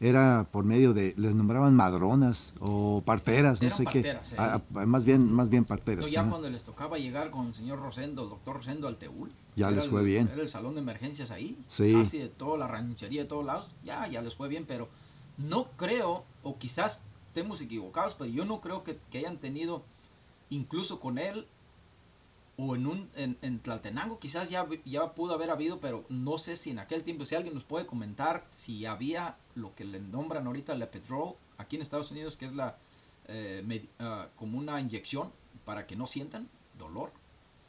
Era 0.00 0.46
por 0.52 0.64
medio 0.64 0.94
de, 0.94 1.12
les 1.16 1.34
nombraban 1.34 1.74
madronas 1.74 2.54
o 2.60 3.02
parteras, 3.04 3.60
no 3.60 3.70
sé 3.70 3.82
parteras, 3.82 4.28
qué. 4.28 4.34
eh. 4.36 4.38
Ah, 4.38 4.62
ah, 4.76 4.86
más 4.86 5.04
bien, 5.04 5.32
más 5.32 5.48
bien 5.48 5.64
parteras. 5.64 6.04
No, 6.04 6.08
ya 6.08 6.28
cuando 6.28 6.48
les 6.48 6.62
tocaba 6.62 6.98
llegar 6.98 7.32
con 7.32 7.48
el 7.48 7.54
señor 7.54 7.80
Rosendo, 7.80 8.22
el 8.22 8.28
doctor 8.28 8.56
Rosendo 8.58 8.86
al 8.86 8.96
Teúl. 8.96 9.32
Ya 9.56 9.72
les 9.72 9.86
el- 9.86 9.90
fue 9.90 10.04
bien. 10.04 10.28
Era 10.32 10.40
el 10.42 10.48
salón 10.48 10.74
de 10.76 10.82
emergencias 10.82 11.32
ahí. 11.32 11.58
Sí. 11.66 11.92
Casi 11.94 12.18
de 12.18 12.28
toda 12.28 12.56
la 12.58 12.68
ranchería, 12.68 13.22
de 13.22 13.28
todos 13.28 13.44
lados. 13.44 13.68
Ya, 13.84 14.06
ya 14.06 14.22
les 14.22 14.36
fue 14.36 14.46
bien, 14.48 14.66
pero 14.68 14.88
no 15.36 15.64
creo, 15.76 16.22
o 16.44 16.58
quizás 16.58 17.02
estemos 17.26 17.60
equivocados, 17.60 18.14
pero 18.14 18.30
yo 18.30 18.44
no 18.44 18.60
creo 18.60 18.84
que, 18.84 18.98
que 19.10 19.18
hayan 19.18 19.38
tenido, 19.38 19.82
incluso 20.48 21.00
con 21.00 21.18
él, 21.18 21.46
o 22.60 22.74
en 22.74 22.86
un 22.86 23.08
en, 23.14 23.38
en 23.40 23.60
Tlaltenango 23.60 24.18
quizás 24.18 24.50
ya, 24.50 24.66
ya 24.84 25.12
pudo 25.14 25.32
haber 25.34 25.50
habido, 25.50 25.78
pero 25.78 26.04
no 26.08 26.38
sé 26.38 26.56
si 26.56 26.70
en 26.70 26.80
aquel 26.80 27.04
tiempo, 27.04 27.24
si 27.24 27.34
alguien 27.36 27.54
nos 27.54 27.62
puede 27.64 27.86
comentar 27.86 28.44
si 28.50 28.84
había 28.84 29.36
lo 29.54 29.74
que 29.76 29.84
le 29.84 30.00
nombran 30.00 30.46
ahorita 30.46 30.74
la 30.74 30.90
petrol 30.90 31.34
aquí 31.56 31.76
en 31.76 31.82
Estados 31.82 32.10
Unidos, 32.10 32.36
que 32.36 32.46
es 32.46 32.52
la 32.54 32.76
eh, 33.28 33.62
med- 33.66 33.86
ah, 34.00 34.26
como 34.36 34.58
una 34.58 34.80
inyección 34.80 35.30
para 35.64 35.86
que 35.86 35.94
no 35.96 36.06
sientan 36.06 36.48
dolor. 36.78 37.12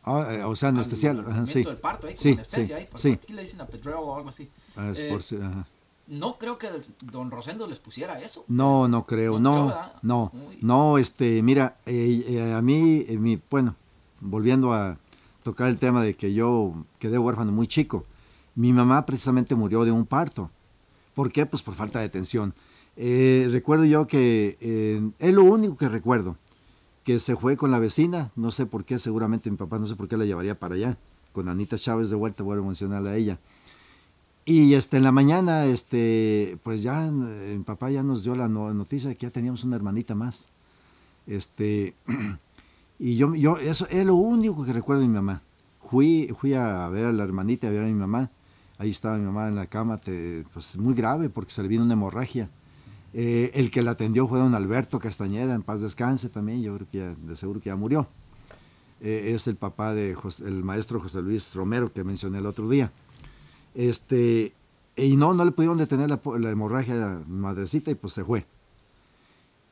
Ah, 0.03 0.27
eh, 0.31 0.43
o 0.43 0.55
sea. 0.55 0.69
Al 0.69 0.77
ajá, 0.79 0.85
momento 0.87 1.45
sí. 1.45 1.63
del 1.63 1.77
parto, 1.77 2.07
Sí, 2.15 2.31
anestesia 2.31 2.77
sí, 2.77 2.83
ahí, 2.83 2.89
sí. 2.95 3.11
aquí 3.11 3.33
le 3.33 3.41
dicen 3.43 3.61
a 3.61 3.67
petrol 3.67 3.95
o 3.99 4.15
algo 4.15 4.29
así. 4.29 4.49
Ah, 4.75 4.89
es 4.91 4.99
Eh, 5.01 5.09
por 5.09 5.21
si- 5.21 5.35
ajá. 5.35 5.67
no 6.07 6.37
creo 6.39 6.57
que 6.57 6.67
el- 6.67 6.81
don 7.11 7.29
Rosendo 7.29 7.67
les 7.67 7.77
pusiera 7.79 8.19
eso. 8.21 8.45
No, 8.47 8.87
no 8.87 9.05
creo, 9.05 9.39
No 9.39 9.91
no, 10.01 10.31
no, 10.61 10.97
este, 10.97 11.43
mira, 11.43 11.77
eh, 11.85 12.23
eh, 12.27 12.53
a 12.53 12.61
mí, 12.61 13.05
eh, 13.07 13.17
mi, 13.17 13.39
bueno, 13.49 13.75
volviendo 14.21 14.73
a 14.73 14.97
tocar 15.43 15.69
el 15.69 15.77
tema 15.77 16.03
de 16.03 16.15
que 16.15 16.33
yo 16.33 16.73
quedé 16.99 17.17
huérfano 17.17 17.51
muy 17.51 17.67
chico, 17.67 18.05
mi 18.55 18.73
mamá 18.73 19.05
precisamente 19.05 19.55
murió 19.55 19.85
de 19.85 19.91
un 19.91 20.05
parto. 20.05 20.49
¿Por 21.15 21.31
qué? 21.31 21.45
Pues 21.45 21.63
por 21.63 21.75
falta 21.75 21.99
de 21.99 22.05
atención. 22.05 22.53
Eh, 22.97 23.47
recuerdo 23.51 23.85
yo 23.85 24.07
que, 24.07 24.57
eh, 24.59 25.09
es 25.19 25.33
lo 25.33 25.43
único 25.43 25.77
que 25.77 25.87
recuerdo, 25.89 26.35
que 27.03 27.19
se 27.19 27.35
fue 27.35 27.55
con 27.57 27.71
la 27.71 27.79
vecina, 27.79 28.31
no 28.35 28.51
sé 28.51 28.65
por 28.65 28.83
qué, 28.85 28.99
seguramente 28.99 29.49
mi 29.49 29.57
papá 29.57 29.79
no 29.79 29.87
sé 29.87 29.95
por 29.95 30.07
qué 30.07 30.17
la 30.17 30.25
llevaría 30.25 30.59
para 30.59 30.75
allá, 30.75 30.97
con 31.31 31.47
Anita 31.47 31.77
Chávez 31.77 32.09
de 32.09 32.15
vuelta, 32.17 32.43
vuelvo 32.43 32.65
a 32.65 32.67
mencionarla 32.67 33.11
a 33.11 33.15
ella. 33.15 33.39
Y 34.45 34.73
este, 34.73 34.97
en 34.97 35.03
la 35.03 35.11
mañana, 35.11 35.65
este, 35.65 36.57
pues 36.63 36.81
ya 36.81 37.05
eh, 37.07 37.55
mi 37.57 37.63
papá 37.63 37.91
ya 37.91 38.03
nos 38.03 38.23
dio 38.23 38.35
la 38.35 38.47
no- 38.49 38.73
noticia 38.73 39.09
de 39.09 39.15
que 39.15 39.27
ya 39.27 39.31
teníamos 39.31 39.63
una 39.63 39.75
hermanita 39.75 40.15
más. 40.15 40.47
Este, 41.27 41.93
y 42.99 43.15
yo, 43.15 43.33
yo, 43.33 43.57
eso 43.57 43.87
es 43.89 44.05
lo 44.05 44.15
único 44.15 44.65
que 44.65 44.73
recuerdo 44.73 45.01
de 45.01 45.07
mi 45.07 45.13
mamá. 45.15 45.41
Fui, 45.81 46.33
fui 46.39 46.53
a 46.53 46.87
ver 46.89 47.05
a 47.05 47.11
la 47.11 47.23
hermanita, 47.23 47.67
a 47.67 47.71
ver 47.71 47.83
a 47.83 47.87
mi 47.87 47.93
mamá. 47.93 48.29
Ahí 48.77 48.91
estaba 48.91 49.17
mi 49.17 49.25
mamá 49.25 49.47
en 49.47 49.55
la 49.55 49.65
cama, 49.65 49.99
pues 50.53 50.77
muy 50.77 50.93
grave 50.93 51.29
porque 51.29 51.51
se 51.51 51.61
le 51.61 51.67
vino 51.67 51.83
una 51.83 51.93
hemorragia. 51.93 52.49
Eh, 53.13 53.51
el 53.55 53.71
que 53.71 53.81
la 53.81 53.91
atendió 53.91 54.27
fue 54.27 54.37
don 54.39 54.53
Alberto 54.53 54.99
Castañeda, 54.99 55.55
en 55.55 55.63
paz 55.63 55.81
descanse 55.81 56.29
también, 56.29 56.61
yo 56.61 56.75
creo 56.75 56.87
que 56.89 56.97
ya, 56.99 57.15
de 57.15 57.35
seguro 57.35 57.59
que 57.59 57.69
ya 57.71 57.75
murió. 57.75 58.07
Eh, 59.01 59.31
es 59.35 59.47
el 59.47 59.55
papá 59.55 59.93
de 59.93 60.13
Jos- 60.13 60.41
el 60.41 60.63
maestro 60.63 60.99
José 60.99 61.21
Luis 61.21 61.55
Romero 61.55 61.91
que 61.91 62.03
mencioné 62.03 62.37
el 62.37 62.45
otro 62.45 62.69
día. 62.69 62.91
Este, 63.75 64.53
y 64.95 65.15
no, 65.15 65.33
no 65.33 65.45
le 65.45 65.51
pudieron 65.51 65.77
detener 65.77 66.09
la, 66.09 66.19
la 66.39 66.49
hemorragia 66.51 66.93
a 66.93 66.97
la 66.97 67.21
madrecita 67.27 67.91
y 67.91 67.95
pues 67.95 68.13
se 68.13 68.23
fue. 68.23 68.45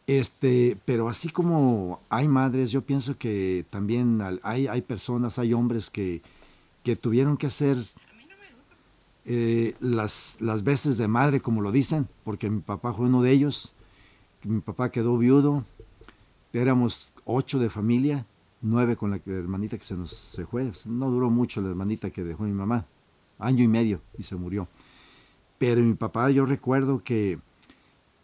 Este, 0.07 0.77
pero 0.85 1.09
así 1.09 1.29
como 1.29 1.99
hay 2.07 2.29
madres, 2.29 2.71
yo 2.71 2.81
pienso 2.81 3.17
que 3.17 3.65
también 3.69 4.21
hay, 4.41 4.67
hay 4.67 4.81
personas, 4.81 5.37
hay 5.37 5.53
hombres 5.53 5.89
que, 5.89 6.21
que 6.83 6.95
tuvieron 6.95 7.35
que 7.35 7.47
hacer 7.47 7.77
eh, 9.25 9.75
las, 9.81 10.37
las 10.39 10.63
veces 10.63 10.97
de 10.97 11.09
madre, 11.09 11.41
como 11.41 11.61
lo 11.61 11.73
dicen, 11.73 12.07
porque 12.23 12.49
mi 12.49 12.61
papá 12.61 12.93
fue 12.93 13.07
uno 13.07 13.21
de 13.21 13.31
ellos. 13.31 13.73
Mi 14.43 14.61
papá 14.61 14.89
quedó 14.89 15.17
viudo, 15.17 15.65
éramos 16.53 17.11
ocho 17.25 17.59
de 17.59 17.69
familia, 17.69 18.25
nueve 18.61 18.95
con 18.95 19.11
la 19.11 19.19
hermanita 19.25 19.77
que 19.77 19.83
se 19.83 19.97
nos 19.97 20.11
se 20.11 20.45
fue. 20.45 20.71
No 20.85 21.11
duró 21.11 21.29
mucho 21.29 21.59
la 21.59 21.67
hermanita 21.67 22.11
que 22.11 22.23
dejó 22.23 22.43
mi 22.43 22.53
mamá, 22.53 22.85
año 23.39 23.61
y 23.65 23.67
medio 23.67 23.99
y 24.17 24.23
se 24.23 24.37
murió. 24.37 24.69
Pero 25.57 25.81
mi 25.81 25.95
papá, 25.95 26.29
yo 26.31 26.45
recuerdo 26.45 27.03
que 27.03 27.39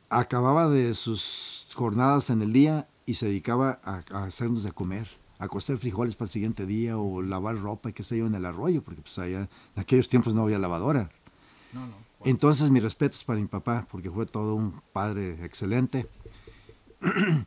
acababa 0.09 0.69
de 0.69 0.95
sus 0.95 1.62
jornadas 1.73 2.29
en 2.29 2.41
el 2.41 2.53
día 2.53 2.87
y 3.05 3.15
se 3.15 3.27
dedicaba 3.27 3.79
a, 3.83 4.03
a 4.11 4.23
hacernos 4.25 4.63
de 4.63 4.71
comer, 4.71 5.07
a 5.39 5.47
cocer 5.47 5.77
frijoles 5.77 6.15
para 6.15 6.27
el 6.27 6.31
siguiente 6.31 6.65
día 6.65 6.97
o 6.97 7.21
lavar 7.21 7.57
ropa, 7.59 7.91
qué 7.91 8.03
sé 8.03 8.17
yo, 8.17 8.27
en 8.27 8.35
el 8.35 8.45
arroyo, 8.45 8.81
porque 8.83 9.01
pues 9.01 9.17
allá 9.19 9.41
en 9.41 9.49
aquellos 9.75 10.07
tiempos 10.07 10.33
no 10.33 10.43
había 10.43 10.59
lavadora. 10.59 11.09
No, 11.73 11.87
no. 11.87 11.95
Entonces, 12.25 12.69
mis 12.69 12.81
respetos 12.81 13.23
para 13.23 13.39
mi 13.39 13.47
papá, 13.47 13.85
porque 13.91 14.09
fue 14.09 14.25
todo 14.25 14.55
un 14.55 14.81
padre 14.93 15.43
excelente. 15.43 16.07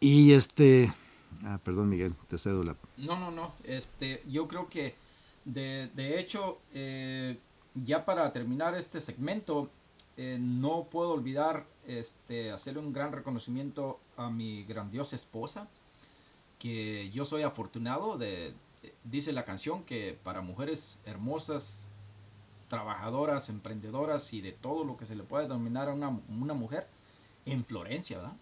y 0.00 0.32
este. 0.32 0.92
Ah, 1.44 1.58
perdón, 1.62 1.88
Miguel, 1.88 2.14
te 2.28 2.38
cedo 2.38 2.62
la. 2.62 2.76
No, 2.96 3.18
no, 3.18 3.30
no. 3.30 3.52
Este, 3.64 4.22
yo 4.28 4.46
creo 4.46 4.68
que 4.68 4.94
de, 5.44 5.88
de 5.94 6.20
hecho, 6.20 6.58
eh, 6.72 7.38
ya 7.74 8.04
para 8.04 8.32
terminar 8.32 8.74
este 8.74 9.00
segmento, 9.00 9.70
eh, 10.16 10.38
no 10.40 10.84
puedo 10.84 11.12
olvidar 11.12 11.64
este, 11.88 12.52
hacerle 12.52 12.80
un 12.80 12.92
gran 12.92 13.12
reconocimiento 13.12 13.98
a 14.16 14.30
mi 14.30 14.62
grandiosa 14.64 15.16
esposa, 15.16 15.68
que 16.58 17.10
yo 17.10 17.24
soy 17.24 17.42
afortunado 17.42 18.18
de, 18.18 18.54
dice 19.04 19.32
la 19.32 19.44
canción 19.44 19.84
que 19.84 20.18
para 20.22 20.40
mujeres 20.42 20.98
hermosas 21.06 21.90
trabajadoras, 22.68 23.48
emprendedoras 23.48 24.32
y 24.34 24.40
de 24.40 24.52
todo 24.52 24.84
lo 24.84 24.96
que 24.96 25.06
se 25.06 25.16
le 25.16 25.22
puede 25.22 25.44
denominar 25.44 25.88
a 25.88 25.94
una, 25.94 26.10
mujer 26.54 26.86
en 27.46 27.64
Florencia, 27.64 28.18
¿verdad? 28.18 28.36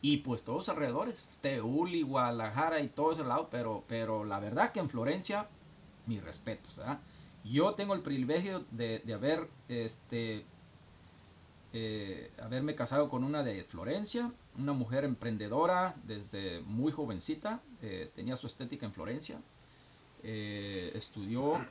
Y 0.00 0.18
pues 0.18 0.44
todos 0.44 0.68
alrededores, 0.68 1.30
Teuli, 1.40 2.02
Guadalajara 2.02 2.80
y 2.80 2.88
todo 2.88 3.12
ese 3.12 3.24
lado, 3.24 3.48
pero, 3.50 3.84
pero 3.86 4.24
la 4.24 4.40
verdad 4.40 4.72
que 4.72 4.80
en 4.80 4.88
Florencia, 4.88 5.48
mis 6.06 6.22
respetos, 6.22 6.78
¿verdad? 6.78 7.00
Yo 7.44 7.74
tengo 7.74 7.92
el 7.92 8.00
privilegio 8.00 8.64
de, 8.70 9.00
de 9.00 9.14
haber, 9.14 9.50
este, 9.68 10.46
eh, 11.76 12.30
haberme 12.40 12.76
casado 12.76 13.08
con 13.08 13.24
una 13.24 13.42
de 13.42 13.64
Florencia, 13.64 14.30
una 14.56 14.72
mujer 14.72 15.02
emprendedora 15.02 15.96
desde 16.04 16.60
muy 16.60 16.92
jovencita, 16.92 17.62
eh, 17.82 18.12
tenía 18.14 18.36
su 18.36 18.46
estética 18.46 18.86
en 18.86 18.92
Florencia, 18.92 19.40
eh, 20.22 20.92
estudió, 20.94 21.66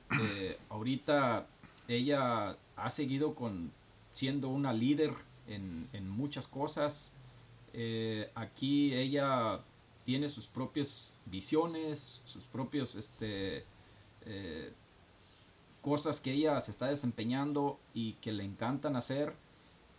ahorita 0.68 1.48
ella 1.88 2.58
ha 2.76 2.90
seguido 2.90 3.34
con 3.34 3.72
siendo 4.12 4.50
una 4.50 4.74
líder 4.74 5.14
en, 5.48 5.88
en 5.94 6.10
muchas 6.10 6.50
cosas, 6.50 7.14
aquí 8.36 8.94
ella 8.94 9.62
tiene 10.04 10.28
sus 10.28 10.48
propias 10.48 11.16
visiones, 11.28 12.22
sus 12.26 12.44
propios 12.44 12.96
este, 12.96 13.64
cosas 15.82 16.20
que 16.20 16.34
ella 16.34 16.60
se 16.60 16.72
está 16.72 16.88
desempeñando 16.88 17.80
y 17.94 18.14
que 18.16 18.34
le 18.34 18.44
encantan 18.44 18.98
hacer 18.98 19.34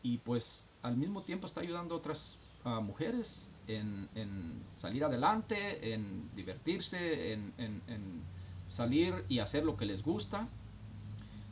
y 0.05 0.19
pues 0.19 0.65
al 0.83 0.97
mismo 0.97 1.23
tiempo 1.23 1.47
está 1.47 1.61
ayudando 1.63 1.97
a 1.97 1.99
otras 1.99 2.39
ah, 2.65 2.79
mujeres 2.81 3.51
en, 3.67 4.09
en 4.15 4.63
salir 4.77 5.03
adelante, 5.03 5.93
en 5.95 6.31
divertirse, 6.37 7.33
en, 7.33 7.53
en- 7.59 7.83
en 7.89 8.23
salir 8.69 9.25
y 9.29 9.41
hacer 9.41 9.65
lo 9.65 9.77
que 9.77 9.85
les 9.87 10.03
gusta. 10.05 10.47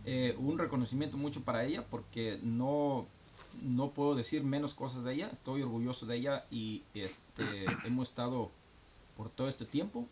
Eh, 0.04 0.36
un 0.38 0.58
reconocimiento 0.58 1.16
mucho 1.16 1.42
para 1.42 1.64
ella 1.64 1.84
porque 1.88 2.38
no, 2.42 3.06
no 3.62 3.90
puedo 3.90 4.14
decir 4.14 4.42
menos 4.44 4.74
cosas 4.74 5.04
de 5.04 5.14
ella, 5.14 5.30
estoy 5.32 5.62
orgulloso 5.62 6.06
de 6.06 6.16
ella 6.16 6.44
y 6.50 6.82
este, 6.94 7.66
hemos 7.86 8.08
estado 8.08 8.50
por 9.16 9.28
todo 9.30 9.48
este 9.48 9.64
tiempo 9.64 10.06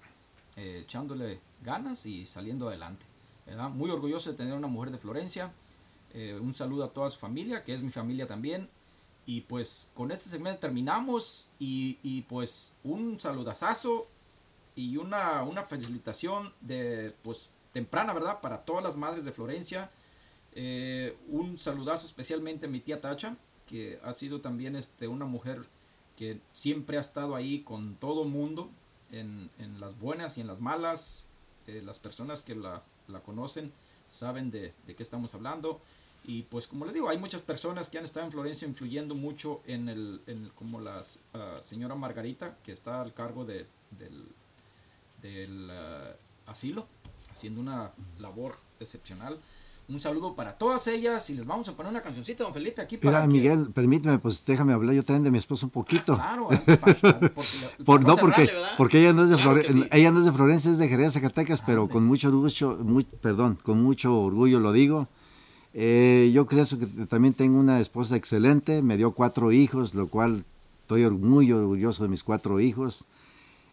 eh, 0.56 0.80
echándole 0.84 1.40
ganas 1.62 2.06
y 2.06 2.24
saliendo 2.26 2.68
adelante. 2.68 3.04
¿verdad? 3.46 3.68
Muy 3.70 3.90
orgulloso 3.90 4.30
de 4.30 4.36
tener 4.36 4.54
una 4.54 4.68
mujer 4.68 4.90
de 4.92 4.98
Florencia. 4.98 5.52
Eh, 6.12 6.38
un 6.40 6.54
saludo 6.54 6.84
a 6.84 6.92
toda 6.92 7.10
su 7.10 7.18
familia, 7.18 7.64
que 7.64 7.72
es 7.72 7.82
mi 7.82 7.90
familia 7.90 8.26
también. 8.26 8.68
Y 9.26 9.42
pues 9.42 9.90
con 9.94 10.10
este 10.10 10.28
segmento 10.28 10.60
terminamos 10.60 11.48
y, 11.58 11.98
y 12.02 12.22
pues 12.22 12.74
un 12.82 13.20
saludazazo 13.20 14.08
y 14.74 14.96
una, 14.96 15.42
una 15.42 15.62
felicitación 15.62 16.52
de 16.60 17.12
pues 17.22 17.50
temprana, 17.72 18.12
¿verdad? 18.12 18.40
Para 18.40 18.64
todas 18.64 18.82
las 18.82 18.96
madres 18.96 19.24
de 19.24 19.32
Florencia. 19.32 19.90
Eh, 20.52 21.16
un 21.28 21.58
saludazo 21.58 22.06
especialmente 22.06 22.66
a 22.66 22.68
mi 22.68 22.80
tía 22.80 23.00
Tacha, 23.00 23.36
que 23.66 24.00
ha 24.02 24.12
sido 24.12 24.40
también 24.40 24.74
este, 24.74 25.06
una 25.06 25.26
mujer 25.26 25.64
que 26.16 26.40
siempre 26.52 26.96
ha 26.96 27.00
estado 27.00 27.36
ahí 27.36 27.60
con 27.60 27.94
todo 27.96 28.24
mundo, 28.24 28.70
en, 29.12 29.50
en 29.58 29.80
las 29.80 29.98
buenas 29.98 30.38
y 30.38 30.40
en 30.40 30.46
las 30.46 30.60
malas. 30.60 31.26
Eh, 31.66 31.82
las 31.84 31.98
personas 31.98 32.42
que 32.42 32.54
la, 32.54 32.82
la 33.06 33.20
conocen 33.20 33.72
saben 34.08 34.50
de, 34.50 34.72
de 34.86 34.96
qué 34.96 35.02
estamos 35.02 35.34
hablando. 35.34 35.80
Y 36.24 36.42
pues 36.42 36.66
como 36.68 36.84
les 36.84 36.94
digo, 36.94 37.08
hay 37.08 37.18
muchas 37.18 37.40
personas 37.40 37.88
que 37.88 37.98
han 37.98 38.04
estado 38.04 38.26
en 38.26 38.32
Florencia 38.32 38.68
influyendo 38.68 39.14
mucho 39.14 39.62
en 39.66 39.88
el, 39.88 40.20
en 40.26 40.44
el- 40.44 40.52
como 40.52 40.80
la 40.80 41.00
ah, 41.34 41.56
señora 41.60 41.94
Margarita, 41.94 42.56
que 42.62 42.72
está 42.72 43.00
al 43.00 43.14
cargo 43.14 43.44
de, 43.44 43.66
del, 43.98 44.24
del 45.22 45.70
ah, 45.70 46.12
asilo, 46.46 46.86
haciendo 47.32 47.60
una 47.60 47.90
labor 48.18 48.54
excepcional. 48.78 49.38
Un 49.88 49.98
saludo 49.98 50.36
para 50.36 50.56
todas 50.56 50.86
ellas 50.86 51.28
y 51.30 51.34
les 51.34 51.44
vamos 51.44 51.68
a 51.68 51.72
poner 51.72 51.90
una 51.90 52.00
cancioncita, 52.00 52.44
don 52.44 52.54
Felipe, 52.54 52.80
aquí 52.80 52.96
para 52.96 53.26
Mira, 53.26 53.26
que- 53.26 53.32
Miguel, 53.56 53.72
permíteme, 53.72 54.18
pues 54.20 54.44
déjame 54.46 54.72
hablar 54.72 54.94
yo 54.94 55.02
también 55.02 55.24
de 55.24 55.30
mi 55.32 55.38
esposa 55.38 55.66
un 55.66 55.70
poquito. 55.70 56.14
Claro, 56.14 56.52
eh, 56.52 56.58
para- 56.76 56.94
para- 57.00 57.18
porque, 57.30 57.48
Por, 57.84 58.04
no, 58.06 58.16
porque, 58.16 58.48
porque 58.76 59.00
ella 59.00 59.12
no 59.12 59.24
es 59.24 59.30
de 59.30 59.36
Claro 59.36 59.50
Flore- 59.54 59.66
que 59.66 59.72
sí. 59.72 59.88
ella 59.90 60.12
no 60.12 60.20
es 60.20 60.26
de 60.26 60.32
Florencia, 60.32 60.70
es 60.70 60.78
de 60.78 60.86
Jerez, 60.86 61.14
Zacatecas, 61.14 61.62
pero 61.62 61.88
con 61.88 62.06
mucho 62.06 62.28
orgullo, 62.28 62.76
muy, 62.84 63.02
perdón, 63.02 63.58
con 63.60 63.82
mucho 63.82 64.16
orgullo 64.16 64.60
lo 64.60 64.70
digo. 64.72 65.08
Eh, 65.72 66.30
yo 66.34 66.46
creo 66.46 66.66
que 66.66 66.86
también 67.06 67.34
tengo 67.34 67.60
una 67.60 67.80
esposa 67.80 68.16
excelente, 68.16 68.82
me 68.82 68.96
dio 68.96 69.12
cuatro 69.12 69.52
hijos, 69.52 69.94
lo 69.94 70.08
cual 70.08 70.44
estoy 70.82 71.08
muy 71.10 71.52
orgulloso 71.52 72.02
de 72.02 72.08
mis 72.08 72.24
cuatro 72.24 72.60
hijos. 72.60 73.04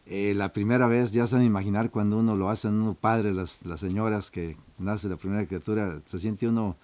Eh, 0.06 0.34
la 0.36 0.54
primera 0.54 0.88
vez, 0.88 1.12
ya 1.12 1.26
a 1.26 1.44
imaginar 1.44 1.90
cuando 1.90 2.18
uno 2.18 2.36
lo 2.36 2.50
hace, 2.50 2.70
uno 2.70 2.94
padre, 2.94 3.34
las, 3.34 3.66
las 3.66 3.82
señoras 3.82 4.32
que 4.32 4.56
nace 4.78 5.10
la 5.10 5.18
primera 5.18 5.46
criatura, 5.46 6.02
se 6.06 6.20
siente 6.20 6.48
uno, 6.48 6.78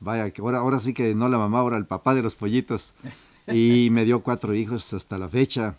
vaya, 0.00 0.30
que 0.30 0.40
ahora, 0.40 0.58
ahora 0.58 0.80
sí 0.80 0.94
que 0.94 1.14
no 1.14 1.28
la 1.28 1.38
mamá, 1.38 1.58
ahora 1.58 1.76
el 1.76 1.86
papá 1.86 2.14
de 2.14 2.22
los 2.22 2.34
pollitos. 2.34 2.94
Y 3.48 3.90
me 3.92 4.04
dio 4.04 4.24
cuatro 4.24 4.56
hijos 4.56 4.92
hasta 4.92 5.18
la 5.18 5.28
fecha. 5.28 5.76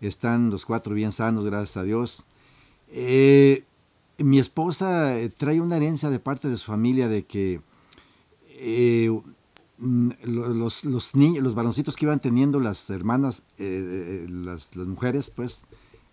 Están 0.00 0.50
los 0.50 0.64
cuatro 0.64 0.94
bien 0.94 1.10
sanos, 1.10 1.44
gracias 1.44 1.76
a 1.76 1.82
Dios. 1.82 2.26
Eh, 2.90 3.64
mi 4.18 4.38
esposa 4.38 5.18
eh, 5.18 5.28
trae 5.28 5.60
una 5.60 5.76
herencia 5.76 6.10
de 6.10 6.20
parte 6.20 6.48
de 6.48 6.56
su 6.56 6.66
familia 6.66 7.08
de 7.08 7.24
que 7.24 7.60
eh, 8.58 9.10
mm, 9.78 10.10
lo- 10.24 10.48
los, 10.54 10.84
los 10.84 11.14
niños, 11.16 11.42
los 11.44 11.54
varoncitos 11.54 11.96
que 11.96 12.04
iban 12.06 12.20
teniendo 12.20 12.60
las 12.60 12.88
hermanas, 12.90 13.42
eh, 13.58 14.24
eh, 14.24 14.30
las, 14.30 14.74
las 14.76 14.86
mujeres, 14.86 15.30
pues, 15.30 15.62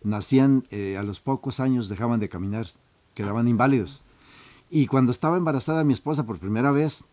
nacían 0.04 0.64
eh, 0.70 0.98
a 0.98 1.04
los 1.04 1.20
pocos 1.20 1.60
años, 1.60 1.90
dejaban 1.90 2.20
de 2.20 2.30
caminar, 2.30 2.68
quedaban 3.14 3.48
inválidos. 3.48 4.04
Y 4.70 4.88
cuando 4.88 5.12
estaba 5.12 5.38
embarazada 5.38 5.84
mi 5.84 5.94
esposa 5.94 6.26
por 6.26 6.38
primera 6.40 6.72
vez, 6.72 7.04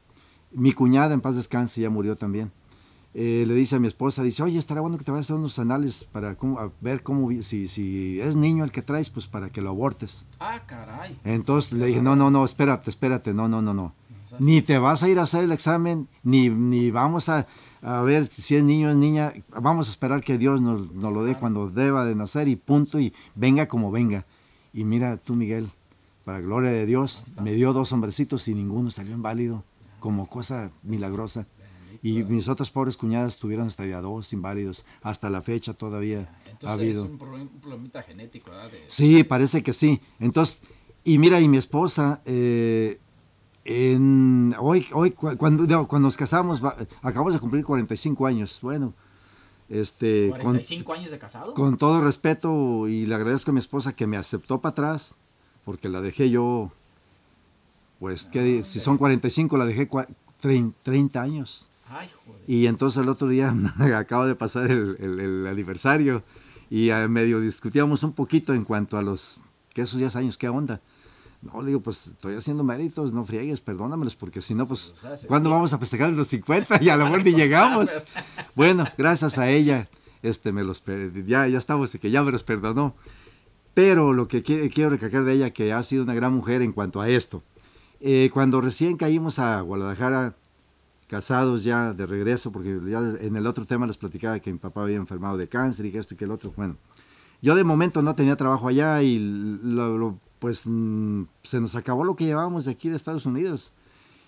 mi 0.52 0.72
cuñada, 0.72 1.14
en 1.14 1.20
paz 1.20 1.36
descanse, 1.36 1.80
ya 1.80 1.90
murió 1.90 2.16
también, 2.16 2.50
eh, 3.14 3.44
le 3.46 3.54
dice 3.54 3.76
a 3.76 3.78
mi 3.78 3.88
esposa, 3.88 4.22
dice, 4.22 4.42
oye, 4.42 4.58
estará 4.58 4.80
bueno 4.80 4.96
que 4.96 5.04
te 5.04 5.10
vayas 5.10 5.26
a 5.26 5.28
hacer 5.28 5.36
unos 5.36 5.58
anales 5.58 6.04
para 6.12 6.34
cómo- 6.36 6.58
a 6.58 6.70
ver 6.80 7.02
cómo, 7.02 7.30
si, 7.42 7.68
si 7.68 8.18
es 8.20 8.36
niño 8.36 8.64
el 8.64 8.72
que 8.72 8.80
traes, 8.82 9.10
pues 9.10 9.26
para 9.26 9.50
que 9.50 9.60
lo 9.60 9.68
abortes. 9.70 10.24
Ah, 10.40 10.62
caray. 10.66 11.18
Entonces 11.24 11.72
le 11.74 11.86
dije, 11.86 12.00
no, 12.02 12.16
no, 12.16 12.30
no, 12.30 12.44
espérate, 12.44 12.88
espérate, 12.90 13.34
no, 13.34 13.48
no, 13.48 13.60
no, 13.62 13.74
no. 13.74 13.94
Ni 14.38 14.62
te 14.62 14.78
vas 14.78 15.02
a 15.02 15.08
ir 15.08 15.18
a 15.18 15.22
hacer 15.22 15.44
el 15.44 15.52
examen, 15.52 16.08
ni, 16.22 16.48
ni 16.48 16.90
vamos 16.90 17.28
a, 17.28 17.46
a 17.82 18.02
ver 18.02 18.26
si 18.26 18.56
es 18.56 18.64
niño 18.64 18.88
o 18.88 18.90
es 18.90 18.96
niña. 18.96 19.32
Vamos 19.60 19.88
a 19.88 19.90
esperar 19.90 20.22
que 20.22 20.38
Dios 20.38 20.60
nos, 20.60 20.92
nos 20.92 21.12
lo 21.12 21.24
dé 21.24 21.34
cuando 21.36 21.70
deba 21.70 22.04
de 22.04 22.14
nacer 22.14 22.48
y 22.48 22.56
punto, 22.56 22.98
y 23.00 23.12
venga 23.34 23.68
como 23.68 23.90
venga. 23.90 24.26
Y 24.72 24.84
mira 24.84 25.16
tú, 25.18 25.34
Miguel, 25.34 25.68
para 26.24 26.40
gloria 26.40 26.70
de 26.70 26.86
Dios, 26.86 27.24
me 27.42 27.52
dio 27.52 27.72
dos 27.72 27.92
hombrecitos 27.92 28.46
y 28.48 28.54
ninguno 28.54 28.90
salió 28.90 29.12
inválido, 29.14 29.64
como 30.00 30.26
cosa 30.26 30.70
milagrosa. 30.82 31.46
Y 32.04 32.24
mis 32.24 32.48
otras 32.48 32.70
pobres 32.70 32.96
cuñadas 32.96 33.36
tuvieron 33.36 33.68
hasta 33.68 33.86
ya 33.86 34.00
dos 34.00 34.32
inválidos. 34.32 34.84
Hasta 35.02 35.30
la 35.30 35.40
fecha 35.40 35.72
todavía 35.72 36.36
Entonces 36.50 36.68
ha 36.68 36.72
habido. 36.72 37.04
es 37.04 37.10
un, 37.10 37.18
problem- 37.18 37.42
un 37.54 37.60
problemita 37.60 38.02
genético, 38.02 38.50
¿verdad? 38.50 38.72
De- 38.72 38.82
Sí, 38.88 39.22
parece 39.22 39.62
que 39.62 39.72
sí. 39.72 40.00
Entonces, 40.18 40.62
y 41.04 41.18
mira, 41.18 41.40
y 41.40 41.46
mi 41.48 41.58
esposa, 41.58 42.20
eh, 42.24 42.98
en, 43.64 44.54
hoy, 44.58 44.86
hoy 44.92 45.12
cu- 45.12 45.36
cuando, 45.36 45.64
no, 45.64 45.86
cuando 45.86 46.06
nos 46.08 46.16
casamos, 46.16 46.60
acabamos 47.02 47.32
de 47.34 47.38
cumplir 47.40 47.64
45 47.64 48.26
años. 48.26 48.58
Bueno, 48.62 48.92
este, 49.68 50.30
con, 50.30 50.40
45 50.40 50.92
años 50.92 51.10
de 51.10 51.18
casado. 51.18 51.54
con 51.54 51.76
todo 51.76 52.00
respeto, 52.02 52.88
y 52.88 53.06
le 53.06 53.14
agradezco 53.14 53.50
a 53.50 53.54
mi 53.54 53.60
esposa 53.60 53.92
que 53.94 54.06
me 54.06 54.16
aceptó 54.16 54.60
para 54.60 54.72
atrás, 54.72 55.14
porque 55.64 55.88
la 55.88 56.00
dejé 56.00 56.28
yo, 56.30 56.72
pues, 58.00 58.24
¿qué 58.24 58.42
di- 58.42 58.64
si 58.64 58.80
son 58.80 58.98
45, 58.98 59.56
la 59.56 59.64
dejé 59.66 59.88
cua- 59.88 60.08
trein- 60.42 60.74
30 60.82 61.22
años. 61.22 61.68
Ay, 61.88 62.08
joder. 62.26 62.42
Y 62.48 62.66
entonces 62.66 63.02
el 63.02 63.08
otro 63.08 63.28
día 63.28 63.54
acaba 63.96 64.26
de 64.26 64.34
pasar 64.34 64.70
el, 64.70 64.96
el- 64.98 65.20
el 65.20 65.46
aniversario 65.46 66.22
y 66.68 66.90
a 66.90 67.06
medio 67.06 67.38
discutíamos 67.40 68.02
un 68.02 68.12
poquito 68.12 68.54
en 68.54 68.64
cuanto 68.64 68.96
a 68.98 69.02
los, 69.02 69.40
que 69.72 69.82
esos 69.82 69.98
10 69.98 70.16
años, 70.16 70.36
¿qué 70.38 70.48
onda? 70.48 70.80
No, 71.42 71.60
le 71.60 71.68
digo, 71.68 71.80
pues 71.80 72.06
estoy 72.06 72.36
haciendo 72.36 72.62
méritos, 72.62 73.12
no 73.12 73.24
friegues, 73.24 73.60
perdónamelos, 73.60 74.14
porque 74.14 74.40
si 74.40 74.54
no, 74.54 74.64
pues, 74.66 74.94
hace. 75.04 75.26
¿cuándo 75.26 75.50
vamos 75.50 75.72
a 75.72 75.78
festejar 75.78 76.10
los 76.12 76.28
50? 76.28 76.80
Y 76.82 76.88
a 76.88 76.96
lo 76.96 77.04
mejor 77.04 77.24
ni 77.24 77.32
llegamos. 77.32 77.90
Bueno, 78.54 78.84
gracias 78.96 79.38
a 79.38 79.48
ella, 79.50 79.88
este, 80.22 80.52
me 80.52 80.62
los, 80.62 80.82
ya, 81.26 81.48
ya 81.48 81.58
estamos, 81.58 81.90
que 81.92 82.10
ya 82.10 82.22
me 82.22 82.30
los 82.30 82.44
perdonó. 82.44 82.94
Pero 83.74 84.12
lo 84.12 84.28
que 84.28 84.44
qui- 84.44 84.70
quiero 84.72 84.90
recalcar 84.90 85.24
de 85.24 85.32
ella, 85.32 85.50
que 85.50 85.72
ha 85.72 85.82
sido 85.82 86.02
una 86.04 86.14
gran 86.14 86.32
mujer 86.34 86.60
en 86.62 86.72
cuanto 86.72 87.00
a 87.00 87.08
esto. 87.08 87.42
Eh, 88.00 88.30
cuando 88.32 88.60
recién 88.60 88.96
caímos 88.96 89.38
a 89.38 89.60
Guadalajara, 89.62 90.36
casados 91.08 91.64
ya 91.64 91.92
de 91.92 92.06
regreso, 92.06 92.52
porque 92.52 92.78
ya 92.88 93.00
en 93.20 93.36
el 93.36 93.46
otro 93.46 93.64
tema 93.64 93.86
les 93.86 93.96
platicaba 93.96 94.38
que 94.40 94.52
mi 94.52 94.58
papá 94.58 94.82
había 94.82 94.96
enfermado 94.96 95.36
de 95.36 95.48
cáncer 95.48 95.86
y 95.86 95.92
que 95.92 95.98
esto 95.98 96.14
y 96.14 96.16
que 96.16 96.24
el 96.24 96.30
otro. 96.30 96.52
Bueno, 96.56 96.76
yo 97.40 97.54
de 97.54 97.64
momento 97.64 98.02
no 98.02 98.14
tenía 98.14 98.36
trabajo 98.36 98.68
allá 98.68 99.02
y 99.02 99.18
lo- 99.62 99.96
lo- 99.98 100.18
pues 100.42 100.66
mm, 100.66 101.22
se 101.44 101.60
nos 101.60 101.76
acabó 101.76 102.02
lo 102.02 102.16
que 102.16 102.24
llevábamos 102.24 102.64
de 102.64 102.72
aquí 102.72 102.88
de 102.88 102.96
Estados 102.96 103.26
Unidos 103.26 103.72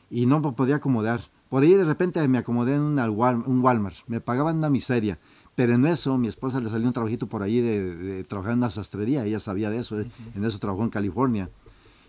y 0.08 0.26
no 0.26 0.38
me 0.38 0.52
podía 0.52 0.76
acomodar. 0.76 1.20
Por 1.48 1.64
ahí 1.64 1.74
de 1.74 1.84
repente 1.84 2.26
me 2.28 2.38
acomodé 2.38 2.76
en 2.76 2.82
un 2.82 3.60
Walmart, 3.60 3.96
me 4.06 4.20
pagaban 4.20 4.58
una 4.58 4.70
miseria, 4.70 5.18
pero 5.56 5.74
en 5.74 5.84
eso 5.84 6.16
mi 6.16 6.28
esposa 6.28 6.60
le 6.60 6.70
salió 6.70 6.86
un 6.86 6.92
trabajito 6.92 7.26
por 7.26 7.42
ahí 7.42 7.60
de, 7.60 7.96
de 7.96 8.22
trabajar 8.22 8.52
en 8.52 8.58
una 8.58 8.70
sastrería, 8.70 9.26
ella 9.26 9.40
sabía 9.40 9.70
de 9.70 9.78
eso, 9.78 10.00
eh, 10.00 10.08
en 10.36 10.44
eso 10.44 10.60
trabajó 10.60 10.84
en 10.84 10.90
California. 10.90 11.50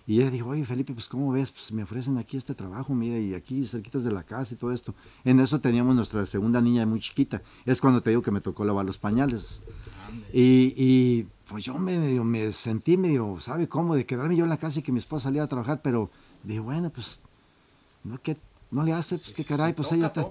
Y 0.06 0.22
ella 0.22 0.30
dijo, 0.30 0.49
oye 0.49 0.66
Felipe, 0.66 0.93
pues 0.93 1.10
¿cómo 1.10 1.32
ves? 1.32 1.49
Pues 1.49 1.72
me 1.72 1.82
ofrecen 1.82 2.20
aquí 2.20 2.38
este 2.38 2.53
trabajo, 2.53 2.93
mira, 2.93 3.18
y 3.18 3.34
aquí 3.34 3.66
cerquitas 3.66 4.03
de 4.03 4.12
la 4.12 4.22
casa 4.22 4.53
y 4.53 4.58
todo 4.58 4.72
esto. 4.72 4.93
En 5.24 5.39
eso 5.39 5.60
teníamos 5.60 5.95
nuestra 5.95 6.28
segunda 6.28 6.62
niña 6.62 6.86
muy 6.86 6.99
chiquita. 6.99 7.41
Es 7.66 7.82
cuando 7.82 8.01
te 8.01 8.12
digo 8.12 8.22
que 8.22 8.30
me 8.30 8.39
tocó 8.39 8.66
lavar 8.66 8.86
los 8.86 8.99
pañales. 8.99 9.64
Y, 10.32 10.76
y, 10.78 11.28
pues 11.47 11.63
yo 11.65 11.75
me, 11.75 11.97
medio, 11.97 12.23
me 12.23 12.51
sentí 12.51 12.97
medio, 12.97 13.37
¿sabe 13.39 13.67
cómo? 13.69 13.95
De 13.95 14.05
quedarme 14.05 14.35
yo 14.35 14.43
en 14.43 14.49
la 14.49 14.57
casa 14.57 14.79
y 14.79 14.81
que 14.83 14.91
mi 14.91 14.99
esposa 14.99 15.25
saliera 15.25 15.45
a 15.45 15.47
trabajar, 15.49 15.81
pero 15.83 16.09
dije, 16.43 16.59
bueno, 16.59 16.89
pues, 16.89 17.19
no, 18.03 18.19
¿qué, 18.21 18.35
no 18.71 18.83
le 18.83 18.93
hace, 18.93 19.17
pues 19.17 19.33
qué 19.33 19.45
caray, 19.45 19.73
pues 19.73 19.91
ella 19.91 20.07
está. 20.07 20.27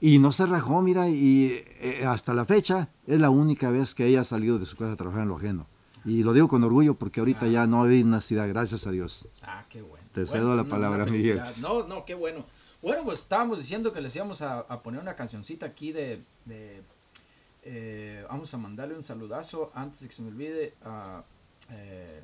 Y 0.00 0.18
no 0.18 0.30
se 0.32 0.46
rajó, 0.46 0.82
mira, 0.82 1.08
y 1.08 1.62
eh, 1.80 2.04
hasta 2.06 2.34
la 2.34 2.44
fecha 2.44 2.88
es 3.06 3.18
la 3.18 3.30
única 3.30 3.70
vez 3.70 3.94
que 3.94 4.06
ella 4.06 4.20
ha 4.20 4.24
salido 4.24 4.58
de 4.58 4.66
su 4.66 4.76
casa 4.76 4.92
a 4.92 4.96
trabajar 4.96 5.22
en 5.22 5.28
lo 5.28 5.36
ajeno. 5.36 5.66
Y 6.04 6.22
lo 6.22 6.32
digo 6.32 6.48
con 6.48 6.62
orgullo 6.64 6.94
porque 6.94 7.20
ahorita 7.20 7.46
Ah. 7.46 7.48
ya 7.48 7.66
no 7.66 7.82
hay 7.82 8.04
necesidad, 8.04 8.48
gracias 8.48 8.86
a 8.86 8.90
Dios. 8.92 9.26
Ah, 9.42 9.64
qué 9.68 9.82
bueno. 9.82 10.06
Te 10.12 10.20
Bueno, 10.24 10.32
cedo 10.32 10.56
la 10.56 10.62
una- 10.62 10.70
palabra, 10.70 11.02
una 11.04 11.12
Miguel. 11.12 11.42
No, 11.60 11.86
no, 11.88 12.04
qué 12.04 12.14
bueno. 12.14 12.44
Bueno, 12.80 13.02
pues 13.04 13.18
estábamos 13.20 13.58
diciendo 13.58 13.92
que 13.92 14.00
les 14.00 14.14
íbamos 14.14 14.40
a, 14.40 14.60
a 14.60 14.82
poner 14.82 15.00
una 15.00 15.16
cancioncita 15.16 15.66
aquí 15.66 15.90
de... 15.92 16.22
de, 16.44 16.82
eh, 17.62 18.24
vamos 18.28 18.52
a 18.54 18.58
mandarle 18.58 18.94
un 18.94 19.02
saludazo 19.04 19.70
antes 19.74 20.00
de 20.00 20.08
que 20.08 20.14
se 20.14 20.22
me 20.22 20.28
olvide 20.28 20.74
a, 20.82 21.22
eh, 21.70 22.22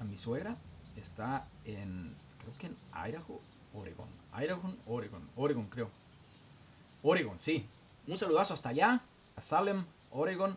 a 0.00 0.04
mi 0.04 0.16
suegra. 0.16 0.56
Está 0.96 1.46
en, 1.64 2.14
creo 2.40 2.52
que 2.58 2.66
en 2.68 2.76
Idaho, 3.08 3.40
Oregon. 3.74 4.08
Idaho, 4.38 4.74
Oregon. 4.86 5.28
Oregon, 5.36 5.66
creo. 5.68 5.90
Oregon, 7.02 7.38
sí. 7.40 7.66
Un 8.06 8.18
saludazo 8.18 8.54
hasta 8.54 8.70
allá, 8.70 9.02
a 9.36 9.42
Salem, 9.42 9.84
Oregon. 10.10 10.56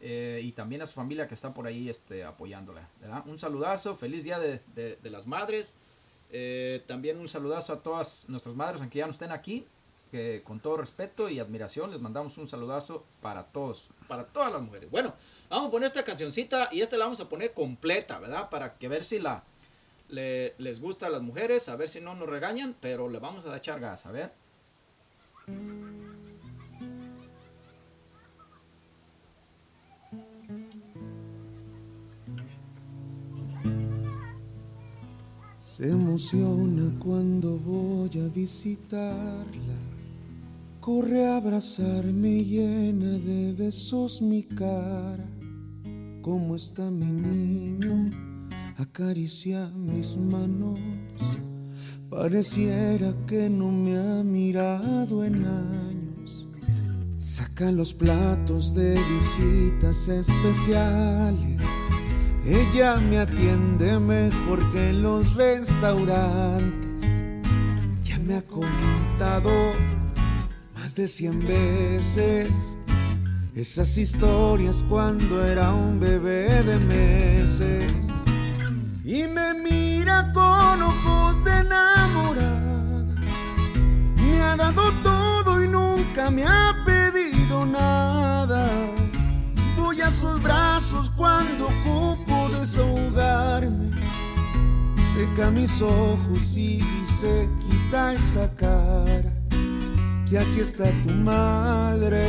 eh, 0.00 0.40
y 0.42 0.52
también 0.52 0.82
a 0.82 0.86
su 0.86 0.92
familia 0.94 1.26
que 1.26 1.34
está 1.34 1.54
por 1.54 1.66
ahí 1.66 1.88
este, 1.88 2.24
apoyándola. 2.24 2.88
Un 3.26 3.38
saludazo, 3.38 3.96
feliz 3.96 4.24
día 4.24 4.38
de, 4.38 4.60
de- 4.74 5.10
las 5.10 5.26
madres. 5.26 5.74
También 6.86 7.18
un 7.18 7.28
saludazo 7.28 7.72
a 7.72 7.80
todas 7.82 8.28
nuestras 8.28 8.54
madres, 8.54 8.80
aunque 8.80 8.98
ya 8.98 9.06
no 9.06 9.12
estén 9.12 9.32
aquí. 9.32 9.66
Que 10.10 10.42
con 10.44 10.60
todo 10.60 10.76
respeto 10.76 11.28
y 11.28 11.40
admiración 11.40 11.90
les 11.90 12.00
mandamos 12.00 12.38
un 12.38 12.46
saludazo 12.46 13.04
para 13.20 13.44
todos, 13.44 13.90
para 14.06 14.24
todas 14.24 14.52
las 14.52 14.62
mujeres. 14.62 14.90
Bueno, 14.90 15.12
vamos 15.50 15.66
a 15.66 15.70
poner 15.70 15.86
esta 15.88 16.04
cancioncita 16.04 16.68
y 16.72 16.80
esta 16.80 16.96
la 16.96 17.04
vamos 17.06 17.20
a 17.20 17.28
poner 17.28 17.52
completa, 17.52 18.18
¿verdad? 18.20 18.48
Para 18.48 18.74
que 18.78 18.88
ver 18.88 19.02
si 19.04 19.18
la 19.18 19.42
le- 20.08 20.54
les 20.58 20.80
gusta 20.80 21.06
a 21.08 21.10
las 21.10 21.22
mujeres, 21.22 21.68
a 21.68 21.74
ver 21.76 21.88
si 21.88 22.00
no 22.00 22.14
nos 22.14 22.28
regañan, 22.28 22.76
pero 22.80 23.08
le 23.08 23.18
vamos 23.18 23.44
a 23.46 23.56
echar 23.56 23.80
gas, 23.80 24.06
a 24.06 24.12
ver. 24.12 24.32
Se 35.60 35.90
emociona 35.90 36.92
cuando 36.98 37.58
voy 37.58 38.10
a 38.20 38.28
visitarla. 38.28 39.76
Corre 40.86 41.26
a 41.26 41.38
abrazarme 41.38 42.44
llena 42.44 43.18
de 43.18 43.52
besos 43.58 44.22
mi 44.22 44.44
cara. 44.44 45.28
¿Cómo 46.22 46.54
está 46.54 46.92
mi 46.92 47.06
niño? 47.06 48.08
Acaricia 48.76 49.68
mis 49.74 50.16
manos. 50.16 50.78
Pareciera 52.08 53.12
que 53.26 53.50
no 53.50 53.72
me 53.72 53.98
ha 53.98 54.22
mirado 54.22 55.24
en 55.24 55.44
años. 55.44 56.46
Saca 57.18 57.72
los 57.72 57.92
platos 57.92 58.72
de 58.72 58.94
visitas 59.12 60.06
especiales. 60.06 61.62
Ella 62.44 62.98
me 62.98 63.18
atiende 63.18 63.98
mejor 63.98 64.70
que 64.70 64.90
en 64.90 65.02
los 65.02 65.34
restaurantes. 65.34 67.02
Ya 68.04 68.20
me 68.20 68.36
ha 68.36 68.42
contado 68.42 69.50
de 70.96 71.06
cien 71.08 71.38
veces 71.46 72.74
esas 73.54 73.98
historias 73.98 74.82
cuando 74.88 75.44
era 75.44 75.74
un 75.74 76.00
bebé 76.00 76.62
de 76.62 76.78
meses. 76.78 77.92
Y 79.04 79.28
me 79.28 79.52
mira 79.62 80.32
con 80.32 80.82
ojos 80.82 81.44
de 81.44 81.52
enamorada. 81.60 83.04
Me 84.16 84.40
ha 84.40 84.56
dado 84.56 84.90
todo 85.02 85.62
y 85.62 85.68
nunca 85.68 86.30
me 86.30 86.44
ha 86.44 86.74
pedido 86.86 87.66
nada. 87.66 88.70
Voy 89.76 90.00
a 90.00 90.10
sus 90.10 90.42
brazos 90.42 91.10
cuando 91.10 91.66
ocupo 91.66 92.48
desahogarme. 92.58 93.90
Seca 95.14 95.50
mis 95.50 95.82
ojos 95.82 96.56
y 96.56 96.80
se 97.20 97.50
quita 97.60 98.14
esa 98.14 98.50
cara. 98.56 99.35
Que 100.28 100.38
aquí 100.38 100.60
está 100.60 100.90
tu 101.04 101.12
madre. 101.12 102.26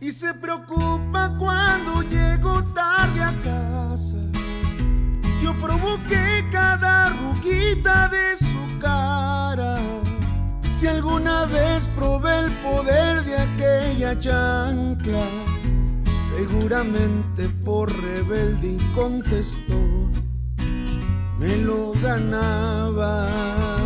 Y 0.00 0.10
se 0.10 0.34
preocupa 0.34 1.32
cuando 1.38 2.02
llego 2.02 2.62
tarde 2.74 3.22
a 3.22 3.32
casa. 3.42 4.14
Yo 5.40 5.54
provoqué 5.58 6.44
cada 6.50 7.10
ruguita 7.10 8.08
de 8.08 8.36
su 8.36 8.78
cara. 8.80 9.78
Si 10.70 10.88
alguna 10.88 11.46
vez 11.46 11.86
probé 11.94 12.40
el 12.40 12.52
poder 12.64 13.24
de 13.24 13.36
aquella 13.36 14.18
chancla, 14.18 15.24
seguramente 16.36 17.48
por 17.64 17.92
rebelde 17.92 18.72
y 18.72 18.78
contestó, 18.92 20.10
me 21.38 21.56
lo 21.58 21.92
ganaba. 22.02 23.85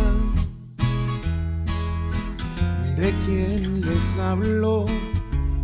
¿De 3.01 3.11
quién 3.25 3.81
les 3.81 4.17
habló 4.19 4.85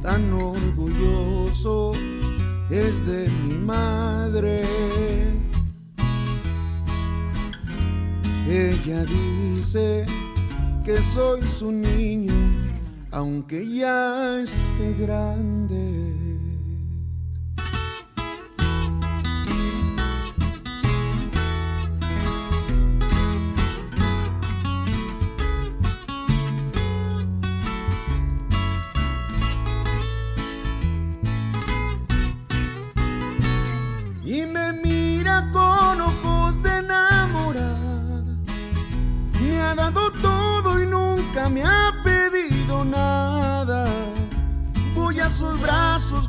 tan 0.01 0.33
orgulloso? 0.33 1.91
Es 2.71 3.05
de 3.05 3.29
mi 3.29 3.53
madre. 3.59 4.65
Ella 8.49 9.05
dice 9.05 10.07
que 10.83 10.99
soy 11.03 11.47
su 11.47 11.71
niño, 11.71 12.33
aunque 13.11 13.69
ya 13.69 14.39
esté 14.41 14.95
grande. 14.97 15.86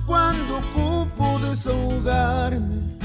Cuando 0.06 0.58
ocupo 0.58 1.38
desahogarme. 1.40 2.98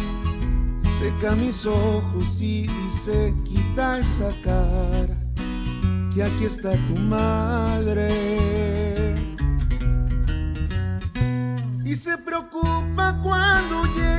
Seca 0.99 1.36
mis 1.36 1.65
ojos 1.65 2.41
y 2.41 2.67
se 2.91 3.34
quita 3.43 3.99
esa 3.99 4.32
cara. 4.43 5.15
Que 6.13 6.24
aquí 6.24 6.45
está 6.45 6.71
tu 6.71 6.99
madre. 6.99 8.09
Y 11.84 11.95
se 11.95 12.17
preocupa 12.17 13.19
cuando 13.21 13.86
llego 13.95 14.12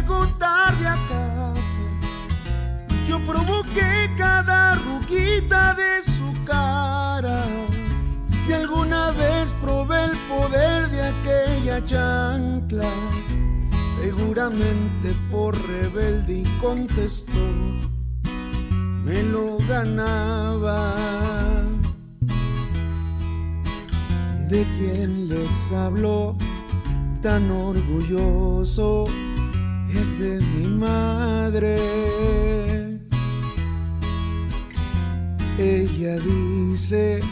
chancla, 11.83 12.91
seguramente 14.01 15.15
por 15.31 15.57
rebelde 15.67 16.41
y 16.41 16.59
contestó, 16.61 17.33
me 19.05 19.23
lo 19.23 19.59
ganaba. 19.69 20.95
¿De 24.49 24.67
quién 24.77 25.29
les 25.29 25.73
habló? 25.73 26.37
tan 27.25 27.51
orgulloso 27.51 29.05
es 29.89 30.19
de 30.19 30.43
mi 30.43 30.69
madre. 30.69 31.79
Ella 35.57 36.19
dice 36.19 37.23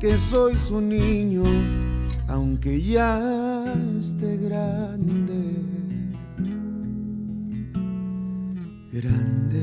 que 0.00 0.18
soy 0.18 0.56
su 0.56 0.80
niño, 0.80 1.44
aunque 2.26 2.82
ya 2.82 3.51
esté 4.02 4.36
grande. 4.36 5.40
grande. 8.92 9.62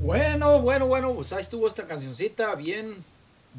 Bueno, 0.00 0.60
bueno, 0.60 0.86
bueno, 0.86 1.14
pues 1.14 1.32
ahí 1.32 1.40
estuvo 1.40 1.66
esta 1.66 1.86
cancioncita, 1.86 2.54
bien, 2.54 3.02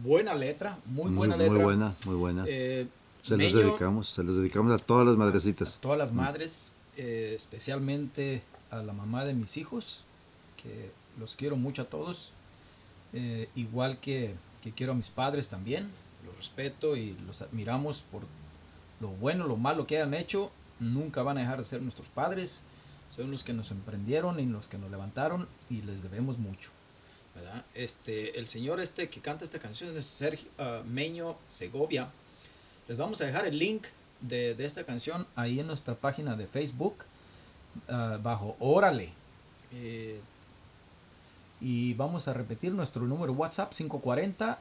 buena 0.03 0.34
letra, 0.36 0.78
muy, 0.86 1.05
Muy, 1.05 1.15
buena 1.17 1.36
muy 1.36 1.45
letra. 1.45 1.63
buena, 1.63 1.95
muy 2.05 2.15
buena. 2.15 2.45
Eh, 2.47 2.88
se 3.23 3.36
les 3.36 3.53
Meño, 3.53 3.67
dedicamos, 3.67 4.09
se 4.09 4.23
les 4.23 4.36
dedicamos 4.36 4.71
a 4.71 4.78
todas 4.78 5.05
las 5.05 5.17
madrecitas. 5.17 5.78
a 5.78 5.82
todas 5.82 5.97
las 5.97 6.13
madres, 6.13 6.73
eh, 6.95 7.34
especialmente 7.36 8.41
a 8.69 8.78
la 8.78 8.93
mamá 8.93 9.26
de 9.26 9.34
mis 9.34 9.57
hijos, 9.57 10.05
que 10.61 10.91
los 11.19 11.36
quiero 11.36 11.55
mucho 11.57 11.82
a 11.82 11.86
todos, 11.86 12.32
eh, 13.16 13.49
igual 13.55 13.97
que, 13.99 14.36
que 14.61 14.72
quiero 14.72 14.91
a 14.91 14.95
mis 14.95 15.09
padres 15.09 15.49
también, 15.49 15.89
los 16.26 16.38
respeto 16.38 16.95
y 16.95 17.18
los 17.26 17.41
admiramos 17.41 18.03
por 18.11 18.24
lo 18.99 19.07
bueno, 19.09 19.47
lo 19.47 19.57
malo 19.57 19.88
que 19.88 19.97
hayan 19.97 20.13
hecho, 20.13 20.51
nunca 20.80 21.24
van 21.24 21.38
a 21.38 21.41
dejar 21.41 21.59
de 21.59 21.66
ser 21.66 21.82
nuestros 21.82 22.07
padres, 22.07 22.61
son 23.16 23.32
los 23.32 23.43
que 23.43 23.53
nos 23.53 23.72
emprendieron 23.72 24.39
y 24.39 24.45
los 24.45 24.68
que 24.68 24.78
nos 24.78 24.91
levantaron 24.91 25.47
y 25.70 25.82
les 25.82 26.03
debemos 26.03 26.38
mucho. 26.38 26.72
Este, 27.74 28.39
el 28.39 28.47
señor 28.47 28.80
este 28.80 29.09
que 29.09 29.20
canta 29.20 29.43
esta 29.43 29.59
canción 29.59 29.95
es 29.97 30.05
Sergio 30.05 30.49
ah, 30.57 30.82
Meño 30.86 31.38
Segovia. 31.49 32.09
Les 32.88 32.97
vamos 32.97 33.20
a 33.22 33.26
dejar 33.26 33.45
el 33.45 33.57
link 33.57 33.86
de, 34.22 34.55
de 34.55 34.66
esta 34.66 34.86
canción 34.86 35.28
ahí 35.36 35.59
en 35.59 35.68
nuestra 35.68 35.95
página 35.95 36.36
de 36.36 36.47
Facebook 36.47 36.95
ah, 37.89 38.20
bajo 38.22 38.55
Órale. 38.59 39.09
Eh, 39.74 40.20
y 41.62 41.93
vamos 41.95 42.28
a 42.28 42.34
repetir 42.34 42.74
nuestro 42.74 43.03
número 43.06 43.32
WhatsApp 43.34 43.72
540 43.74 44.60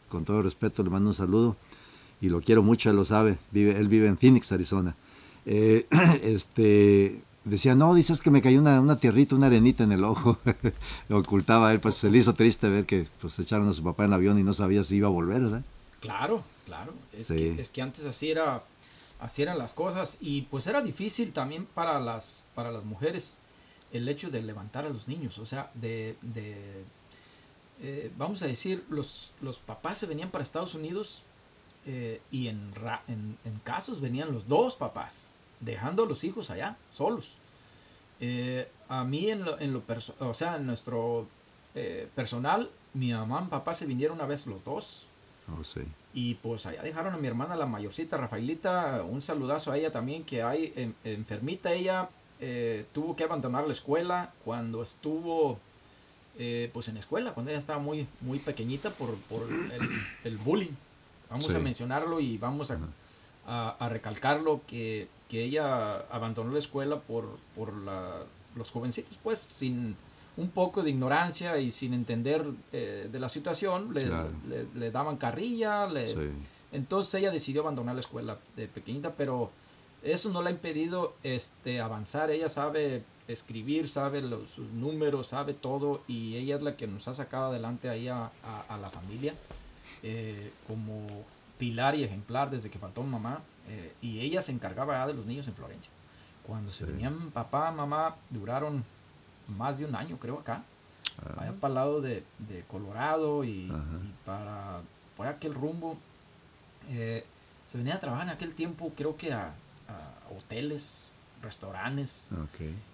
con 0.09 0.24
todo 0.24 0.40
respeto, 0.40 0.82
le 0.82 0.88
mando 0.90 1.11
un 1.11 1.14
saludo, 1.14 1.57
y 2.20 2.30
lo 2.30 2.40
quiero 2.40 2.62
mucho, 2.62 2.88
él 2.88 2.96
lo 2.96 3.04
sabe, 3.04 3.36
vive, 3.52 3.78
él 3.78 3.88
vive 3.88 4.07
en 4.09 4.16
Phoenix, 4.16 4.50
Arizona. 4.52 4.94
Eh, 5.44 5.86
este, 6.22 7.20
decía, 7.44 7.74
no, 7.74 7.94
dices 7.94 8.20
que 8.22 8.30
me 8.30 8.40
cayó 8.40 8.59
una, 8.61 8.80
una 8.80 8.98
tierrita, 8.98 9.36
una 9.36 9.48
arenita 9.48 9.84
en 9.84 9.92
el 9.92 10.02
ojo, 10.02 10.38
lo 11.11 11.18
ocultaba 11.18 11.72
él, 11.72 11.80
pues 11.80 11.96
se 11.96 12.09
le 12.09 12.16
hizo 12.18 12.34
triste 12.34 12.70
ver 12.70 12.86
que 12.86 13.07
pues 13.20 13.38
echaron 13.38 13.68
a 13.68 13.74
su 13.74 13.82
papá 13.82 14.04
en 14.04 14.11
el 14.11 14.14
avión 14.14 14.38
y 14.38 14.42
no 14.44 14.54
sabía 14.54 14.82
si 14.82 14.96
iba 14.96 15.09
a 15.09 15.11
volver, 15.11 15.42
¿verdad? 15.42 15.62
Claro, 16.07 16.42
claro. 16.64 16.92
Es, 17.12 17.26
Sí. 17.28 17.36
que, 17.36 17.61
es 17.61 17.70
que 17.70 17.82
antes 17.82 18.04
así 18.04 18.30
era, 18.30 18.62
así 19.20 19.42
eran 19.42 19.59
las 19.59 19.74
cosas 19.74 20.18
y 20.20 20.42
pues 20.42 20.66
era 20.66 20.82
difícil 20.82 21.32
también 21.32 21.66
para 21.66 22.00
las, 22.00 22.44
para 22.54 22.70
las 22.72 22.84
mujeres 22.84 23.38
el 23.92 24.09
hecho 24.09 24.30
de 24.30 24.42
levantar 24.42 24.84
a 24.84 24.90
los 24.90 25.07
niños, 25.09 25.38
o 25.38 25.46
sea, 25.46 25.70
de, 25.74 26.16
de 26.20 26.84
eh, 27.80 28.11
vamos 28.18 28.42
a 28.42 28.46
decir, 28.46 28.84
los, 28.90 29.32
los 29.40 29.59
papás 29.59 29.98
se 29.98 30.07
venían 30.07 30.30
para 30.30 30.42
Estados 30.42 30.74
Unidos 30.74 31.22
eh, 31.86 32.20
y 32.30 32.48
en, 32.48 32.74
ra- 32.74 33.02
en, 33.07 33.38
en 33.44 33.59
casos 33.61 34.00
venían 34.00 34.32
los 34.32 34.48
dos 34.48 34.74
papás, 34.76 35.32
dejando 35.61 36.02
a 36.02 36.07
los 36.07 36.24
hijos 36.24 36.50
allá, 36.50 36.76
solos. 36.92 37.34
Eh, 38.20 38.68
a 38.88 39.04
mí 39.04 39.28
en 39.30 39.44
lo, 39.44 39.59
en 39.61 39.72
lo 39.72 39.82
o 40.20 40.34
sea, 40.34 40.57
en 40.57 40.66
nuestro 40.66 41.28
personal, 42.14 42.70
mi 42.94 43.12
mamá 43.12 43.42
y 43.46 43.50
papá 43.50 43.74
se 43.74 43.84
vinieron 43.84 44.16
una 44.16 44.26
vez 44.26 44.46
los 44.46 44.64
dos. 44.64 45.07
Oh, 45.49 45.62
sí. 45.64 45.80
Y 46.12 46.34
pues 46.34 46.66
allá 46.66 46.82
dejaron 46.82 47.14
a 47.14 47.18
mi 47.18 47.28
hermana, 47.28 47.55
la 47.57 47.66
mayorcita, 47.66 48.16
Rafaelita, 48.16 49.03
un 49.09 49.22
saludazo 49.22 49.70
a 49.72 49.78
ella 49.78 49.92
también, 49.92 50.24
que 50.24 50.42
hay 50.42 50.72
en- 50.76 50.94
enfermita 51.05 51.72
ella, 51.72 52.09
eh, 52.40 52.84
tuvo 52.92 53.14
que 53.16 53.24
abandonar 53.24 53.64
la 53.66 53.72
escuela 53.72 54.32
cuando 54.44 54.82
estuvo 54.82 55.59
eh, 56.38 56.68
pues 56.74 56.88
en 56.88 56.97
escuela, 56.99 57.32
cuando 57.32 57.51
ella 57.51 57.59
estaba 57.61 57.78
muy, 57.78 58.07
muy 58.20 58.38
pequeñita 58.38 58.90
por, 58.90 59.14
por 59.14 59.49
el, 59.51 59.88
el 60.24 60.36
bullying. 60.36 60.72
Vamos 61.30 61.47
Sí. 61.47 61.55
a 61.55 61.59
mencionarlo 61.59 62.20
y 62.20 62.36
vamos 62.38 62.70
a, 62.70 62.78
a, 63.47 63.70
a 63.78 63.88
recalcarlo 63.88 64.61
que, 64.66 65.09
que 65.30 65.44
ella 65.44 65.97
abandonó 66.11 66.53
la 66.53 66.59
escuela 66.59 66.99
por, 67.01 67.38
por 67.55 67.72
la- 67.74 68.22
los 68.55 68.70
jovencitos, 68.70 69.16
pues 69.22 69.38
sin 69.38 69.97
un 70.37 70.51
poco 70.51 70.82
de 70.82 70.91
ignorancia 70.91 71.59
y 71.59 71.70
sin 71.72 71.95
entender 71.95 72.45
eh, 72.72 73.09
de 73.11 73.18
la 73.20 73.28
situación, 73.28 73.95
le, 73.95 74.05
Claro. 74.05 74.30
le- 74.49 74.66
le 74.78 74.91
daban 74.91 75.16
carrilla, 75.16 75.87
le, 75.87 76.09
Sí. 76.09 76.30
entonces 76.72 77.14
ella 77.14 77.30
decidió 77.30 77.62
abandonar 77.62 77.95
la 77.95 78.01
escuela 78.03 78.39
de 78.57 78.68
pequeñita, 78.68 79.14
pero 79.16 79.51
eso 80.03 80.28
no 80.30 80.43
le 80.43 80.49
ha 80.49 80.53
impedido 80.53 81.14
este, 81.22 81.80
avanzar. 81.80 82.30
Ella 82.30 82.49
sabe 82.49 83.03
escribir, 83.28 83.89
sabe 83.89 84.20
los, 84.20 84.51
sus 84.51 84.68
números, 84.72 85.28
sabe 85.28 85.55
todo 85.55 86.03
y 86.07 86.37
ella 86.37 86.57
es 86.57 86.62
la 86.62 86.76
que 86.76 86.87
nos 86.87 87.09
ha 87.09 87.14
sacado 87.14 87.47
adelante 87.47 87.89
ahí 87.89 88.07
a, 88.09 88.26
a- 88.45 88.64
a 88.68 88.76
la 88.78 88.91
familia 88.91 89.34
eh, 90.03 90.53
como 90.66 91.07
pilar 91.59 91.95
y 91.95 92.05
ejemplar 92.05 92.51
desde 92.51 92.70
que 92.70 92.78
faltó 92.78 93.03
mamá. 93.03 93.41
eh, 93.68 93.93
y 94.01 94.20
ella 94.20 94.43
se 94.43 94.53
encargaba 94.53 94.93
ya 94.95 95.07
de 95.09 95.14
los 95.14 95.26
niños 95.26 95.49
en 95.49 95.55
Florencia. 95.55 95.91
Cuando 96.47 96.70
se 96.70 96.84
Sí. 96.84 96.93
venían 96.93 97.32
papá, 97.32 97.72
mamá, 97.72 98.14
duraron 98.30 98.84
más 99.49 99.78
de 99.78 99.84
un 99.84 99.94
año 99.94 100.18
creo 100.18 100.38
acá 100.40 100.62
Ah, 101.18 101.42
allá 101.42 101.53
para 101.53 101.68
el 101.68 101.74
lado 101.76 102.01
de, 102.03 102.24
de 102.40 102.62
Colorado 102.68 103.42
y, 103.44 103.70
Ajá. 103.70 103.82
y 104.05 104.26
para 104.26 104.80
por 105.16 105.26
aquel 105.26 105.55
rumbo. 105.55 105.97
eh, 106.90 107.24
se 107.66 107.78
venía 107.78 107.94
a 107.94 108.01
trabajar 108.01 108.26
en 108.26 108.34
aquel 108.34 108.55
tiempo, 108.55 108.92
creo 108.97 109.16
que 109.16 109.32
a, 109.32 109.47
a 109.88 110.34
hoteles, 110.36 111.14
restaurantes, 111.42 112.28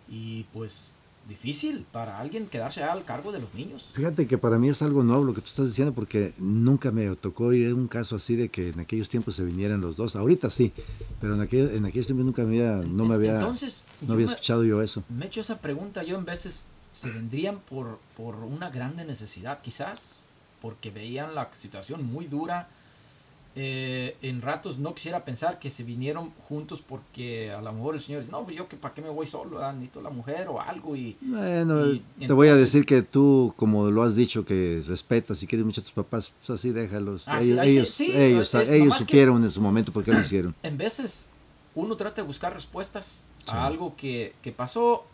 y 0.08 0.44
pues 0.52 0.94
difícil 1.28 1.86
para 1.92 2.18
alguien 2.18 2.46
quedarse 2.46 2.82
al 2.82 3.04
cargo 3.04 3.32
de 3.32 3.40
los 3.40 3.54
niños. 3.54 3.90
Fíjate 3.94 4.26
que 4.26 4.38
para 4.38 4.58
mí 4.58 4.68
es 4.68 4.82
algo 4.82 5.02
nuevo 5.04 5.24
lo 5.24 5.34
que 5.34 5.40
tú 5.40 5.46
estás 5.48 5.66
diciendo 5.68 5.92
porque 5.94 6.34
nunca 6.38 6.90
me 6.90 7.14
tocó 7.16 7.52
ir 7.52 7.70
a 7.70 7.74
un 7.74 7.88
caso 7.88 8.16
así 8.16 8.34
de 8.36 8.48
que 8.48 8.70
en 8.70 8.80
aquellos 8.80 9.08
tiempos 9.08 9.36
se 9.36 9.44
vinieran 9.44 9.80
los 9.80 9.96
dos. 9.96 10.16
Ahorita 10.16 10.50
sí, 10.50 10.72
pero 11.20 11.34
en, 11.34 11.40
aquel, 11.40 11.70
en 11.74 11.84
aquellos 11.86 12.06
tiempos 12.06 12.26
nunca 12.26 12.42
me 12.42 12.48
había, 12.60 12.76
no 12.86 13.04
me 13.04 13.14
había, 13.14 13.36
Entonces, 13.36 13.82
no 14.00 14.14
había 14.14 14.26
me- 14.26 14.32
escuchado 14.32 14.64
yo 14.64 14.82
eso. 14.82 15.02
Me 15.08 15.24
he 15.24 15.28
hecho 15.28 15.40
esa 15.40 15.58
pregunta, 15.58 16.02
yo 16.02 16.18
en 16.18 16.24
veces 16.24 16.66
se 16.92 17.10
vendrían 17.10 17.60
por, 17.60 17.98
por 18.16 18.34
una 18.36 18.68
grande 18.70 19.04
necesidad, 19.04 19.60
quizás, 19.62 20.24
porque 20.60 20.90
veían 20.90 21.34
la 21.34 21.48
situación 21.52 22.04
muy 22.04 22.26
dura. 22.26 22.68
Eh, 23.54 24.16
en 24.22 24.40
ratos 24.40 24.78
no 24.78 24.94
quisiera 24.94 25.26
pensar 25.26 25.58
que 25.58 25.70
se 25.70 25.82
vinieron 25.84 26.30
juntos 26.48 26.80
porque 26.80 27.50
a 27.52 27.60
lo 27.60 27.70
mejor 27.74 27.94
el 27.94 28.00
señor 28.00 28.22
dice, 28.22 28.32
no, 28.32 28.48
yo 28.50 28.66
que 28.66 28.78
para 28.78 28.94
qué 28.94 29.02
me 29.02 29.10
voy 29.10 29.26
solo, 29.26 29.56
¿verdad? 29.56 29.74
necesito 29.74 30.00
la 30.00 30.08
mujer 30.08 30.48
o 30.48 30.58
algo 30.58 30.96
y 30.96 31.18
Bueno, 31.20 31.86
Y 31.92 32.26
te 32.26 32.32
voy 32.32 32.48
a 32.48 32.52
entonces- 32.52 32.72
decir 32.72 32.86
que 32.86 33.02
tú, 33.02 33.52
como 33.56 33.90
lo 33.90 34.02
has 34.02 34.16
dicho, 34.16 34.46
que 34.46 34.82
respetas 34.86 35.42
y 35.42 35.46
quieres 35.46 35.66
mucho 35.66 35.82
a 35.82 35.84
tus 35.84 35.92
papás, 35.92 36.32
pues 36.38 36.48
así 36.58 36.70
déjalos. 36.70 37.24
Ah, 37.26 37.40
ellos 37.42 37.60
sí, 37.62 37.70
ellos, 37.70 37.88
sí, 37.90 38.12
ellos, 38.14 38.54
es 38.54 38.68
ellos 38.70 38.84
nomás 38.86 38.98
que- 39.00 39.04
supieron 39.04 39.44
en 39.44 39.50
su 39.50 39.60
momento 39.60 39.92
por 39.92 40.02
qué 40.02 40.12
lo 40.12 40.20
hicieron. 40.20 40.54
en 40.62 40.78
veces 40.78 41.28
uno 41.74 41.94
trata 41.96 42.22
de 42.22 42.26
buscar 42.26 42.54
respuestas 42.54 43.22
a 43.48 43.66
algo 43.66 43.94
que, 43.96 44.34
que 44.40 44.52
pasó, 44.52 45.04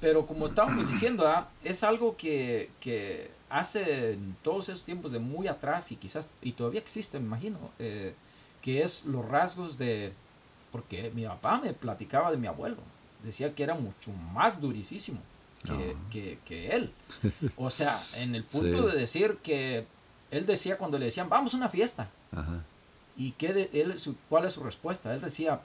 pero 0.00 0.24
como 0.24 0.46
estábamos 0.46 0.88
diciendo, 0.88 1.26
¿ah? 1.26 1.48
es 1.64 1.82
algo 1.82 2.16
que, 2.16 2.70
que 2.78 3.30
hace 3.50 4.12
en 4.12 4.36
todos 4.42 4.68
esos 4.68 4.84
tiempos 4.84 5.12
de 5.12 5.18
muy 5.18 5.46
atrás 5.48 5.90
y 5.92 5.96
quizás, 5.96 6.28
y 6.42 6.52
todavía 6.52 6.80
existe, 6.80 7.18
me 7.18 7.26
imagino, 7.26 7.58
eh, 7.78 8.14
que 8.62 8.82
es 8.82 9.04
los 9.04 9.24
rasgos 9.26 9.78
de, 9.78 10.12
porque 10.72 11.10
mi 11.14 11.24
papá 11.24 11.60
me 11.62 11.72
platicaba 11.72 12.30
de 12.30 12.36
mi 12.36 12.46
abuelo, 12.46 12.76
decía 13.24 13.54
que 13.54 13.62
era 13.62 13.74
mucho 13.74 14.12
más 14.32 14.60
durísimo 14.60 15.20
que, 15.64 15.96
que, 16.10 16.38
que 16.44 16.68
él. 16.76 16.92
O 17.56 17.70
sea, 17.70 18.00
en 18.16 18.34
el 18.34 18.44
punto 18.44 18.82
Sí. 18.88 18.92
de 18.94 19.00
decir 19.00 19.38
que 19.42 19.86
él 20.30 20.46
decía 20.46 20.76
cuando 20.78 20.98
le 20.98 21.06
decían, 21.06 21.28
vamos 21.28 21.54
a 21.54 21.56
una 21.56 21.68
fiesta, 21.68 22.08
Ajá. 22.32 22.62
¿Y 23.16 23.32
qué 23.32 23.52
de- 23.52 23.70
él, 23.72 23.98
su- 23.98 24.14
cuál 24.28 24.44
es 24.44 24.52
su 24.52 24.62
respuesta? 24.62 25.12
Él 25.14 25.20
decía, 25.20 25.60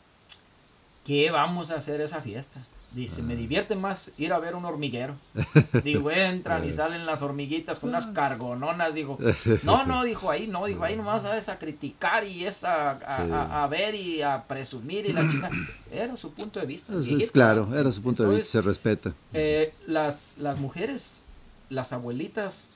¿qué 1.06 1.30
vamos 1.30 1.70
a 1.70 1.76
hacer 1.76 2.02
esa 2.02 2.22
fiesta? 2.22 2.64
Dice, 2.94 3.22
Ah. 3.22 3.26
me 3.26 3.36
divierte 3.36 3.76
más 3.76 4.12
ir 4.20 4.34
a 4.34 4.40
ver 4.40 4.54
un 4.56 4.66
hormiguero. 4.66 5.16
Digo, 5.84 6.12
entran 6.12 6.64
y 6.64 6.72
salen 6.72 7.06
las 7.08 7.22
hormiguitas 7.24 7.80
con 7.80 7.90
unas 7.90 8.06
cargononas. 8.08 8.94
Dijo, 8.94 9.18
no, 9.64 9.86
no, 9.86 10.04
dijo 10.04 10.30
ahí, 10.30 10.48
no, 10.48 10.66
dijo 10.68 10.84
ahí 10.84 10.96
nomás 10.96 11.24
sabes 11.24 11.50
a 11.50 11.58
criticar 11.58 12.24
y 12.24 12.46
es 12.46 12.64
a, 12.64 12.92
a- 12.92 13.26
Sí. 13.26 13.32
a- 13.32 13.64
a 13.64 13.68
ver 13.68 13.96
y 13.96 14.22
a 14.22 14.44
presumir 14.48 15.06
y 15.08 15.14
la 15.14 15.28
chica. 15.30 15.50
Era 15.92 16.16
su 16.16 16.32
punto 16.34 16.60
de 16.60 16.66
vista. 16.68 16.94
Es- 16.94 17.10
es 17.10 17.32
claro, 17.32 17.68
era 17.76 17.92
su 17.92 18.02
punto 18.02 18.24
de 18.24 18.36
vista, 18.38 18.52
se 18.54 18.62
respeta. 18.62 19.14
eh, 19.34 19.74
las, 19.88 20.36
las 20.38 20.58
mujeres, 20.60 21.26
las 21.70 21.94
abuelitas, 21.94 22.74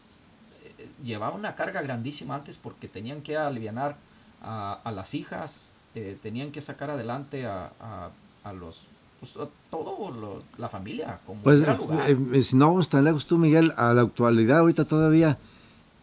eh, 0.80 0.88
llevaban 1.04 1.40
una 1.40 1.56
carga 1.56 1.82
grandísima 1.82 2.36
antes 2.36 2.58
porque 2.58 2.88
tenían 2.88 3.22
que 3.22 3.38
aliviar 3.38 3.98
a, 4.42 4.80
a 4.84 4.92
las 4.92 5.14
hijas, 5.14 5.74
eh, 5.96 6.18
tenían 6.24 6.52
que 6.52 6.62
sacar 6.62 6.90
adelante 6.92 7.46
a, 7.48 7.72
a, 7.80 8.10
a 8.44 8.54
los, 8.54 8.88
pues, 9.34 9.50
todo 9.70 10.12
lo- 10.12 10.42
la 10.58 10.70
familia, 10.70 11.20
como 11.26 11.42
Pues, 11.42 11.60
lugar. 11.62 12.10
eh, 12.10 12.18
eh, 12.34 12.44
si 12.44 12.56
no 12.56 12.68
vamos 12.68 12.90
tan 12.90 13.04
lejos 13.04 13.26
tú, 13.26 13.38
Miguel, 13.38 13.74
a 13.78 13.94
la 13.94 14.02
actualidad, 14.02 14.60
ahorita 14.60 14.86
todavía, 14.86 15.38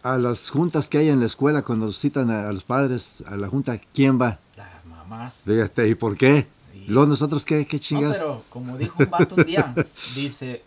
a 0.03 0.19
las 0.19 0.51
juntas 0.51 0.89
que 0.89 0.99
hay 0.99 1.09
en 1.09 1.21
la 1.21 1.27
escuela, 1.27 1.63
cuando 1.63 1.91
citan 1.93 2.31
a, 2.31 2.49
a 2.49 2.53
los 2.53 2.65
padres, 2.65 3.23
a 3.27 3.37
la 3.37 3.49
junta, 3.49 3.79
¿quién 3.95 4.21
va? 4.21 4.39
Las 4.57 4.85
mamás. 4.85 5.43
Fíjate, 5.45 5.89
¿y 5.89 5.95
por 5.95 6.17
qué? 6.17 6.47
Luego 6.87 7.07
nosotros, 7.07 7.45
¿qué, 7.47 7.67
qué 7.67 7.77
No, 7.77 7.81
chingas? 7.83 8.19
pero 8.19 8.45
como 8.51 8.77
dijo 8.77 9.03
un 9.03 9.11
vato 9.11 9.35
un 9.37 9.47
día, 9.47 9.75
dice, 10.15 10.63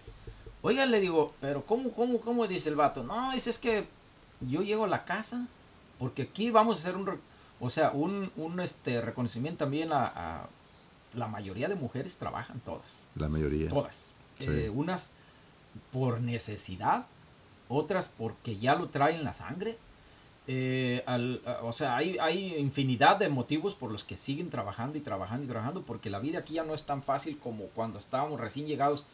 oiga, 0.63 0.85
le 0.87 0.99
digo, 0.99 1.33
pero 1.39 1.61
¿cómo, 1.63 1.91
cómo, 1.91 2.19
cómo? 2.19 2.47
Dice 2.47 2.69
el 2.69 2.75
vato, 2.75 3.03
no, 3.03 3.31
dice, 3.33 3.51
es 3.51 3.59
que 3.59 3.87
yo 4.41 4.61
llego 4.63 4.85
a 4.85 4.87
la 4.87 5.05
casa, 5.05 5.45
porque 5.99 6.23
aquí 6.23 6.49
vamos 6.49 6.77
a 6.77 6.79
hacer 6.81 6.95
un, 6.97 7.07
o 7.59 7.69
sea, 7.69 7.91
un, 7.91 8.31
un 8.35 8.59
este, 8.59 8.99
reconocimiento 9.01 9.59
también 9.65 9.91
a, 9.91 10.05
a- 10.07 10.47
la 11.17 11.27
mayoría 11.27 11.67
de 11.67 11.75
mujeres 11.75 12.17
trabajan 12.17 12.59
todas, 12.61 13.03
La 13.15 13.27
mayoría. 13.27 13.69
todas. 13.69 14.13
Sí. 14.39 14.45
Eh, 14.49 14.69
unas 14.69 15.11
por 15.91 16.21
necesidad, 16.21 17.05
otras 17.69 18.07
porque 18.17 18.57
ya 18.57 18.75
lo 18.75 18.87
traen 18.89 19.17
en 19.17 19.23
la 19.25 19.33
sangre. 19.33 19.77
Eh, 20.49 21.03
al- 21.05 21.41
a- 21.45 21.59
o 21.63 21.73
sea, 21.73 21.97
hay, 21.97 22.17
hay 22.19 22.55
infinidad 22.55 23.17
de 23.17 23.27
motivos 23.27 23.75
por 23.75 23.91
los 23.91 24.03
que 24.05 24.15
siguen 24.15 24.49
trabajando 24.49 24.97
y 24.97 25.01
trabajando 25.01 25.43
y 25.43 25.47
trabajando, 25.47 25.81
porque 25.81 26.09
la 26.09 26.19
vida 26.19 26.39
aquí 26.39 26.53
ya 26.53 26.63
no 26.63 26.73
es 26.73 26.85
tan 26.85 27.03
fácil 27.03 27.37
como 27.37 27.65
cuando 27.75 27.99
estábamos 27.99 28.39
recién 28.39 28.65
llegados, 28.65 29.05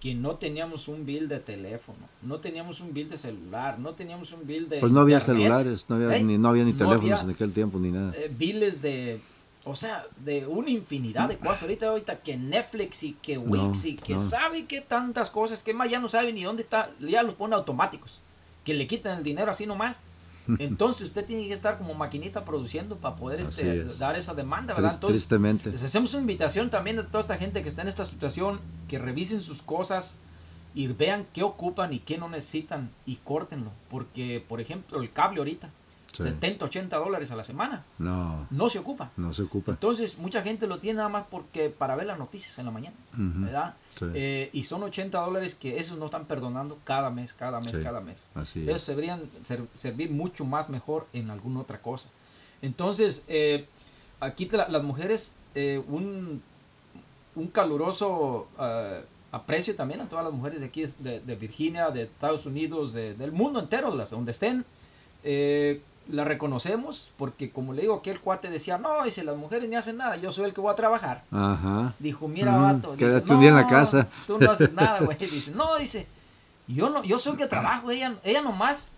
que 0.00 0.14
no 0.14 0.36
teníamos 0.36 0.86
un 0.88 1.04
bill 1.04 1.28
de 1.28 1.40
teléfono, 1.40 1.98
no 2.22 2.38
teníamos 2.38 2.80
un 2.80 2.94
bill 2.94 3.10
de 3.10 3.18
celular, 3.18 3.78
no 3.80 3.94
teníamos 3.94 4.32
un 4.32 4.46
bill 4.46 4.68
de... 4.68 4.78
Pues 4.78 4.92
no 4.92 5.00
había 5.00 5.18
internet, 5.18 5.42
celulares, 5.48 5.84
no 5.88 5.96
había, 5.96 6.16
¿eh? 6.16 6.22
ni, 6.22 6.38
no 6.38 6.48
había 6.48 6.64
ni 6.64 6.72
No 6.72 6.78
teléfonos 6.78 7.02
había, 7.02 7.20
en 7.22 7.30
aquel 7.30 7.52
tiempo, 7.52 7.78
ni 7.78 7.90
nada. 7.90 8.12
eh, 8.16 8.30
biles 8.34 8.80
de 8.80 9.20
o 9.64 9.74
sea 9.74 10.06
de 10.24 10.46
una 10.46 10.70
infinidad 10.70 11.28
de 11.28 11.38
cosas 11.38 11.62
ahorita 11.62 11.88
ahorita 11.88 12.16
que 12.20 12.36
Netflix 12.36 13.02
y 13.02 13.12
que 13.14 13.36
Wix 13.36 13.84
y 13.84 13.96
que 13.96 14.14
no. 14.14 14.20
sabe 14.20 14.66
que 14.66 14.80
tantas 14.80 15.30
cosas 15.30 15.62
que 15.62 15.74
más 15.74 15.90
ya 15.90 16.00
no 16.00 16.08
sabe 16.08 16.32
ni 16.32 16.44
dónde 16.44 16.62
está 16.62 16.90
ya 16.98 17.22
los 17.22 17.34
pone 17.34 17.54
automáticos 17.54 18.22
que 18.64 18.72
le 18.72 18.86
quitan 18.86 19.18
el 19.18 19.24
dinero 19.24 19.50
así 19.50 19.66
nomás 19.66 20.02
entonces 20.58 21.08
usted 21.08 21.26
tiene 21.26 21.46
que 21.46 21.52
estar 21.52 21.76
como 21.76 21.92
maquinita 21.94 22.44
produciendo 22.44 22.96
para 22.96 23.16
poder 23.16 23.40
este, 23.40 23.82
es. 23.82 23.98
dar 23.98 24.16
esa 24.16 24.34
demanda 24.34 24.72
verdad 24.72 24.94
entonces 24.94 25.22
tristemente. 25.22 25.70
les 25.70 25.82
hacemos 25.82 26.14
una 26.14 26.22
invitación 26.22 26.70
también 26.70 26.98
a 26.98 27.06
toda 27.06 27.20
esta 27.20 27.36
gente 27.36 27.62
que 27.62 27.68
está 27.68 27.82
en 27.82 27.88
esta 27.88 28.06
situación, 28.06 28.60
que 28.88 28.98
revisen 28.98 29.42
sus 29.42 29.60
cosas 29.60 30.16
y 30.74 30.86
vean 30.88 31.26
qué 31.32 31.42
ocupan 31.42 31.92
y 31.92 31.98
qué 31.98 32.18
no 32.18 32.28
necesitan 32.28 32.90
y 33.06 33.16
córtenlo. 33.16 33.72
Porque, 33.88 34.44
por 34.46 34.60
ejemplo, 34.60 35.00
el 35.00 35.12
cable 35.12 35.38
ahorita, 35.38 35.70
Sí. 36.12 36.24
70, 36.24 36.64
80 36.64 36.96
dólares 36.98 37.30
a 37.30 37.36
la 37.36 37.44
semana, 37.44 37.84
No, 37.98 38.46
no 38.50 38.68
se 38.68 38.78
ocupa. 38.80 39.10
no 39.16 39.32
se 39.32 39.42
ocupa. 39.44 39.72
Entonces, 39.72 40.18
mucha 40.18 40.42
gente 40.42 40.66
lo 40.66 40.78
tiene 40.78 40.96
nada 40.98 41.08
más 41.08 41.24
porque 41.30 41.70
para 41.70 41.94
ver 41.94 42.06
las 42.06 42.18
noticias 42.18 42.58
en 42.58 42.64
la 42.66 42.70
mañana. 42.72 42.96
¿verdad? 43.12 43.74
Sí. 43.98 44.06
Eh, 44.14 44.50
y 44.52 44.62
son 44.64 44.82
80 44.82 45.18
dólares 45.20 45.54
que 45.54 45.78
esos 45.78 45.98
no 45.98 46.06
están 46.06 46.24
perdonando 46.26 46.78
cada 46.84 47.10
mes, 47.10 47.32
cada 47.32 47.60
mes, 47.60 47.72
Sí. 47.76 47.82
cada 47.82 48.00
mes. 48.00 48.28
Así 48.34 48.62
Ellos 48.62 48.82
se 48.82 48.92
deberían 48.92 49.22
ser- 49.44 49.66
servir 49.72 50.10
mucho 50.10 50.44
más 50.44 50.68
mejor 50.68 51.06
en 51.12 51.30
alguna 51.30 51.60
otra 51.60 51.80
cosa. 51.80 52.08
Entonces, 52.62 53.22
eh, 53.28 53.66
aquí 54.18 54.46
te 54.46 54.56
la- 54.56 54.68
las 54.68 54.82
mujeres, 54.82 55.34
eh, 55.54 55.82
un, 55.88 56.42
un 57.36 57.46
caluroso 57.48 58.48
eh, 58.60 59.02
aprecio 59.32 59.76
también 59.76 60.00
a 60.00 60.08
todas 60.08 60.24
las 60.24 60.34
mujeres 60.34 60.58
de 60.60 60.66
aquí, 60.66 60.84
de, 60.98 61.20
de 61.20 61.36
Virginia, 61.36 61.90
de 61.90 62.02
Estados 62.02 62.46
Unidos, 62.46 62.92
de- 62.92 63.14
del 63.14 63.30
mundo 63.32 63.60
entero, 63.60 63.94
las, 63.94 64.10
donde 64.10 64.32
estén. 64.32 64.64
Eh, 65.22 65.80
la 66.12 66.24
reconocemos 66.24 67.12
porque, 67.16 67.50
como 67.50 67.72
le 67.72 67.82
digo, 67.82 67.96
aquí 67.96 68.10
el 68.10 68.20
cuate 68.20 68.50
decía, 68.50 68.78
no, 68.78 69.02
dice, 69.04 69.24
las 69.24 69.36
mujeres 69.36 69.68
ni 69.68 69.76
hacen 69.76 69.96
nada, 69.96 70.16
yo 70.16 70.32
soy 70.32 70.44
el 70.46 70.54
que 70.54 70.60
voy 70.60 70.72
a 70.72 70.76
trabajar. 70.76 71.24
Ajá. 71.30 71.94
Dijo, 71.98 72.28
mira, 72.28 72.52
Mm, 72.52 72.62
vato. 72.62 72.92
dice, 72.92 72.98
quédate 73.06 73.32
un 73.32 73.40
día 73.40 73.48
en 73.50 73.54
la 73.56 73.62
"No, 73.62 73.68
casa". 73.68 74.08
Tú 74.26 74.38
no 74.38 74.50
haces 74.50 74.72
nada, 74.72 75.00
güey. 75.04 75.16
Dice, 75.18 75.50
no, 75.52 75.76
dice, 75.78 76.06
yo 76.66 76.90
no, 76.90 77.02
yo 77.04 77.18
soy 77.18 77.32
el 77.32 77.38
que 77.38 77.46
trabajo. 77.46 77.90
Ella, 77.90 78.16
ella 78.24 78.42
nomás 78.42 78.92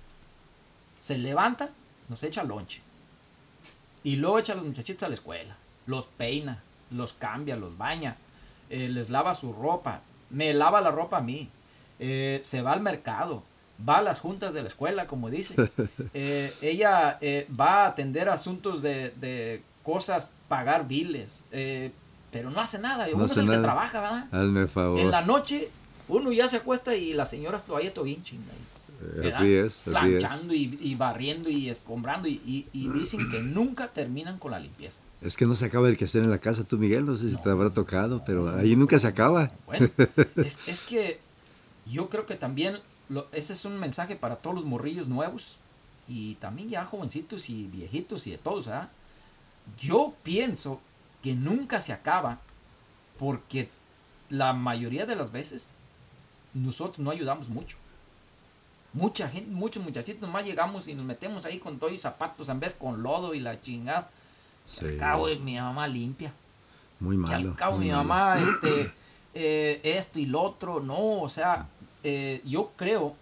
se 1.01 1.19
levanta, 1.19 1.71
nos 2.09 2.23
echa 2.23 2.43
lonche. 2.45 2.81
Y 4.05 4.17
luego 4.17 4.39
echa 4.39 4.53
a 4.53 4.57
los 4.57 4.65
muchachitos 4.65 5.05
a 5.05 5.09
la 5.09 5.15
escuela. 5.15 5.57
Los 5.87 6.07
peina, 6.07 6.63
los 6.91 7.13
cambia, 7.13 7.57
los 7.57 7.77
baña. 7.79 8.17
eh, 8.71 8.89
les 8.89 9.11
lava 9.11 9.35
su 9.35 9.53
ropa. 9.53 10.01
Me 10.31 10.55
lava 10.55 10.81
la 10.81 10.91
ropa 10.91 11.19
a 11.19 11.21
mí. 11.21 11.49
eh, 11.99 12.41
se 12.43 12.63
va 12.63 12.73
al 12.73 12.81
mercado. 12.81 13.43
Va 13.89 13.99
a 13.99 14.03
las 14.03 14.21
juntas 14.21 14.55
de 14.55 14.63
la 14.63 14.69
escuela, 14.69 15.07
como 15.07 15.31
dice. 15.31 15.55
Eh, 16.15 16.53
ella 16.61 17.19
eh, 17.21 17.47
va 17.59 17.85
a 17.85 17.87
atender 17.89 18.29
asuntos 18.29 18.83
de, 18.83 19.13
de 19.21 19.63
cosas, 19.83 20.33
pagar 20.49 20.87
biles. 20.89 21.45
eh, 21.53 21.91
pero 22.31 22.51
no 22.51 22.61
hace 22.61 22.79
nada. 22.79 23.07
No 23.09 23.17
Uno 23.17 23.25
hace 23.25 23.35
es 23.35 23.41
el 23.41 23.51
que 23.51 23.59
trabaja, 23.59 24.01
¿verdad? 24.01 24.27
Hazme 24.33 24.67
favor. 24.69 24.99
En 24.99 25.11
la 25.11 25.21
noche, 25.23 25.69
uno 26.09 26.33
ya 26.33 26.49
se 26.49 26.57
acuesta 26.57 26.95
y 26.97 27.13
la 27.13 27.27
señora 27.27 27.59
todavía 27.59 27.93
todo 27.93 28.05
bien. 28.07 28.23
Así 28.23 29.27
es, 29.29 29.33
así 29.33 29.53
es. 29.55 29.83
Planchando 29.85 30.55
y, 30.55 30.79
y 30.81 30.95
barriendo 30.95 31.51
y 31.51 31.69
escombrando. 31.69 32.29
Y, 32.29 32.41
y- 32.47 32.67
y 32.73 32.89
dicen 32.89 33.31
que 33.31 33.41
nunca 33.41 33.89
terminan 33.89 34.39
con 34.39 34.53
la 34.53 34.61
limpieza. 34.61 35.01
Es 35.21 35.37
que 35.37 35.45
no 35.45 35.55
se 35.55 35.67
acaba 35.67 35.89
el 35.89 35.97
quehacer 35.97 36.23
en 36.23 36.31
la 36.31 36.39
casa, 36.39 36.65
tú, 36.65 36.79
Miguel. 36.79 37.05
No 37.05 37.17
sé 37.17 37.29
si 37.29 37.35
No. 37.37 37.43
te 37.43 37.51
habrá 37.51 37.71
tocado, 37.71 38.23
pero 38.25 38.49
ahí 38.57 38.77
nunca 38.77 38.99
se 38.99 39.09
acaba. 39.09 39.51
Bueno, 39.67 39.89
es, 40.37 40.69
es 40.69 40.81
que 40.83 41.19
yo 41.87 42.09
creo 42.09 42.27
que 42.27 42.37
también 42.37 42.79
lo- 43.13 43.27
ese 43.33 43.53
es 43.53 43.65
un 43.65 43.79
mensaje 43.79 44.17
para 44.17 44.37
todos 44.37 44.57
los 44.57 44.65
morrillos 44.65 45.09
nuevos 45.09 45.59
y 46.09 46.35
también 46.37 46.69
ya 46.71 46.85
jovencitos 46.85 47.49
y 47.51 47.65
viejitos 47.67 48.27
y 48.27 48.31
de 48.33 48.39
todos, 48.39 48.69
¿ah? 48.69 48.89
Yo 49.79 50.15
pienso 50.23 50.81
que 51.23 51.35
nunca 51.35 51.81
se 51.81 51.93
acaba 51.93 52.39
porque 53.19 53.69
la 54.31 54.53
mayoría 54.53 55.07
de 55.07 55.15
las 55.17 55.31
veces 55.31 55.75
nosotros 56.55 56.99
no 56.99 57.11
ayudamos 57.11 57.49
mucho. 57.49 57.77
Mucha 58.95 59.29
gente, 59.29 59.51
muchos 59.51 59.83
muchachitos 59.83 60.21
nomás 60.21 60.45
llegamos 60.45 60.87
y 60.89 60.95
nos 60.95 61.07
metemos 61.07 61.45
ahí 61.47 61.59
con 61.59 61.79
todos 61.79 61.93
y 61.93 61.99
zapatos 61.99 62.49
en 62.49 62.61
vez 62.61 62.75
con 62.75 63.03
lodo 63.03 63.33
y 63.35 63.41
la 63.41 63.61
chingada. 63.61 64.11
Sí, 64.67 64.85
Al 64.85 64.97
cabo 64.99 65.29
de 65.29 65.37
mi 65.37 65.57
mamá 65.57 65.89
limpia. 65.89 66.33
muy 67.01 67.17
malo. 67.17 67.51
al 67.51 67.57
cabo 67.57 67.79
mi 67.79 67.91
malo. 67.91 68.05
mamá, 68.05 68.39
este, 68.43 68.93
eh, 69.35 69.81
esto 69.83 70.19
y 70.19 70.27
lo 70.27 70.43
otro. 70.43 70.81
No, 70.81 71.21
o 71.23 71.29
sea, 71.29 71.67
eh, 72.05 72.41
yo 72.45 72.73
creo 72.77 73.15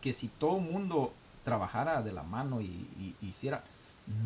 que 0.00 0.12
si 0.12 0.28
todo 0.28 0.58
el 0.58 0.64
mundo 0.70 1.12
trabajara 1.44 2.02
de 2.02 2.12
la 2.12 2.22
mano 2.22 2.60
y, 2.60 2.66
y- 2.66 3.14
hiciera, 3.22 3.64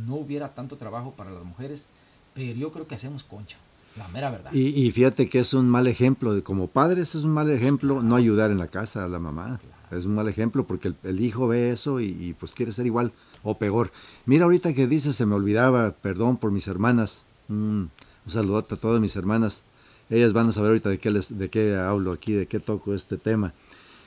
no 0.07 0.17
hubiera 0.17 0.49
tanto 0.55 0.77
trabajo 0.77 1.13
para 1.17 1.31
las 1.31 1.45
mujeres, 1.45 1.87
pero 2.35 2.53
yo 2.59 2.71
creo 2.73 2.87
que 2.87 2.95
hacemos 2.95 3.25
concha, 3.25 3.57
la 3.97 4.09
mera 4.09 4.31
verdad. 4.31 4.53
Y, 4.53 4.69
y 4.87 4.91
fíjate 4.93 5.29
que 5.29 5.41
es 5.41 5.55
un 5.55 5.69
mal 5.69 5.87
ejemplo, 5.87 6.35
de, 6.35 6.43
como 6.43 6.67
padres 6.69 7.15
es 7.15 7.25
un 7.25 7.33
mal 7.33 7.51
ejemplo 7.51 8.03
no 8.03 8.17
ayudar 8.17 8.51
en 8.51 8.59
la 8.59 8.69
casa 8.69 9.05
a 9.05 9.09
la 9.09 9.19
mamá. 9.19 9.61
Es 9.91 10.07
un 10.07 10.15
mal 10.15 10.27
ejemplo 10.29 10.65
porque 10.67 10.89
el, 10.89 10.97
el 11.03 11.21
hijo 11.21 11.49
ve 11.49 11.71
eso 11.71 12.01
y, 12.01 12.07
y, 12.07 12.33
pues 12.33 12.53
quiere 12.53 12.73
ser 12.73 12.87
igual 12.87 13.13
o 13.43 13.59
peor. 13.59 13.93
Mira 14.25 14.45
ahorita 14.45 14.73
que 14.73 14.87
dices, 14.87 15.17
se 15.17 15.27
me 15.27 15.35
olvidaba, 15.35 15.91
perdón 15.93 16.39
por 16.39 16.51
mis 16.51 16.67
hermanas. 16.67 17.27
Mm, 17.49 17.83
un 17.85 17.91
saludote 18.27 18.75
a 18.75 18.79
todas 18.79 19.01
mis 19.03 19.17
hermanas. 19.17 19.65
Ellas 20.09 20.33
van 20.33 20.49
a 20.49 20.53
saber 20.53 20.69
ahorita 20.71 20.89
de 20.89 20.99
qué, 20.99 21.11
les, 21.11 21.37
de 21.39 21.51
qué 21.51 21.77
hablo 21.77 22.13
aquí, 22.13 22.33
de 22.33 22.47
qué 22.47 22.59
toco 22.61 22.95
este 22.95 23.19
tema. 23.19 23.53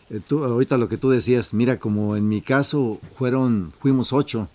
Eh, 0.10 0.22
ahorita 0.30 0.78
lo 0.78 0.88
que 0.88 0.98
tú 0.98 1.10
decías, 1.10 1.54
mira, 1.54 1.80
como 1.80 2.16
en 2.16 2.28
mi 2.28 2.42
caso 2.42 3.00
fueron, 3.16 3.72
fuimos 3.80 4.14
ocho, 4.14 4.50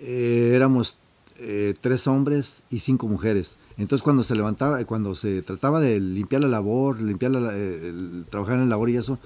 eh, 0.00 0.52
éramos 0.54 0.96
eh, 1.38 1.74
tres 1.80 2.06
hombres 2.06 2.62
y 2.70 2.80
cinco 2.80 3.08
mujeres. 3.08 3.58
Entonces 3.76 4.02
cuando 4.02 4.22
se 4.22 4.34
levantaba, 4.34 4.82
cuando 4.84 5.14
se 5.14 5.42
trataba 5.42 5.80
de 5.80 6.00
limpiar 6.00 6.42
la 6.42 6.48
labor, 6.48 7.00
limpiar 7.00 7.32
la, 7.32 7.50
eh, 7.52 8.22
trabajar 8.30 8.54
en 8.54 8.60
la 8.60 8.66
labor 8.66 8.90
y 8.90 8.96
eso, 8.96 9.18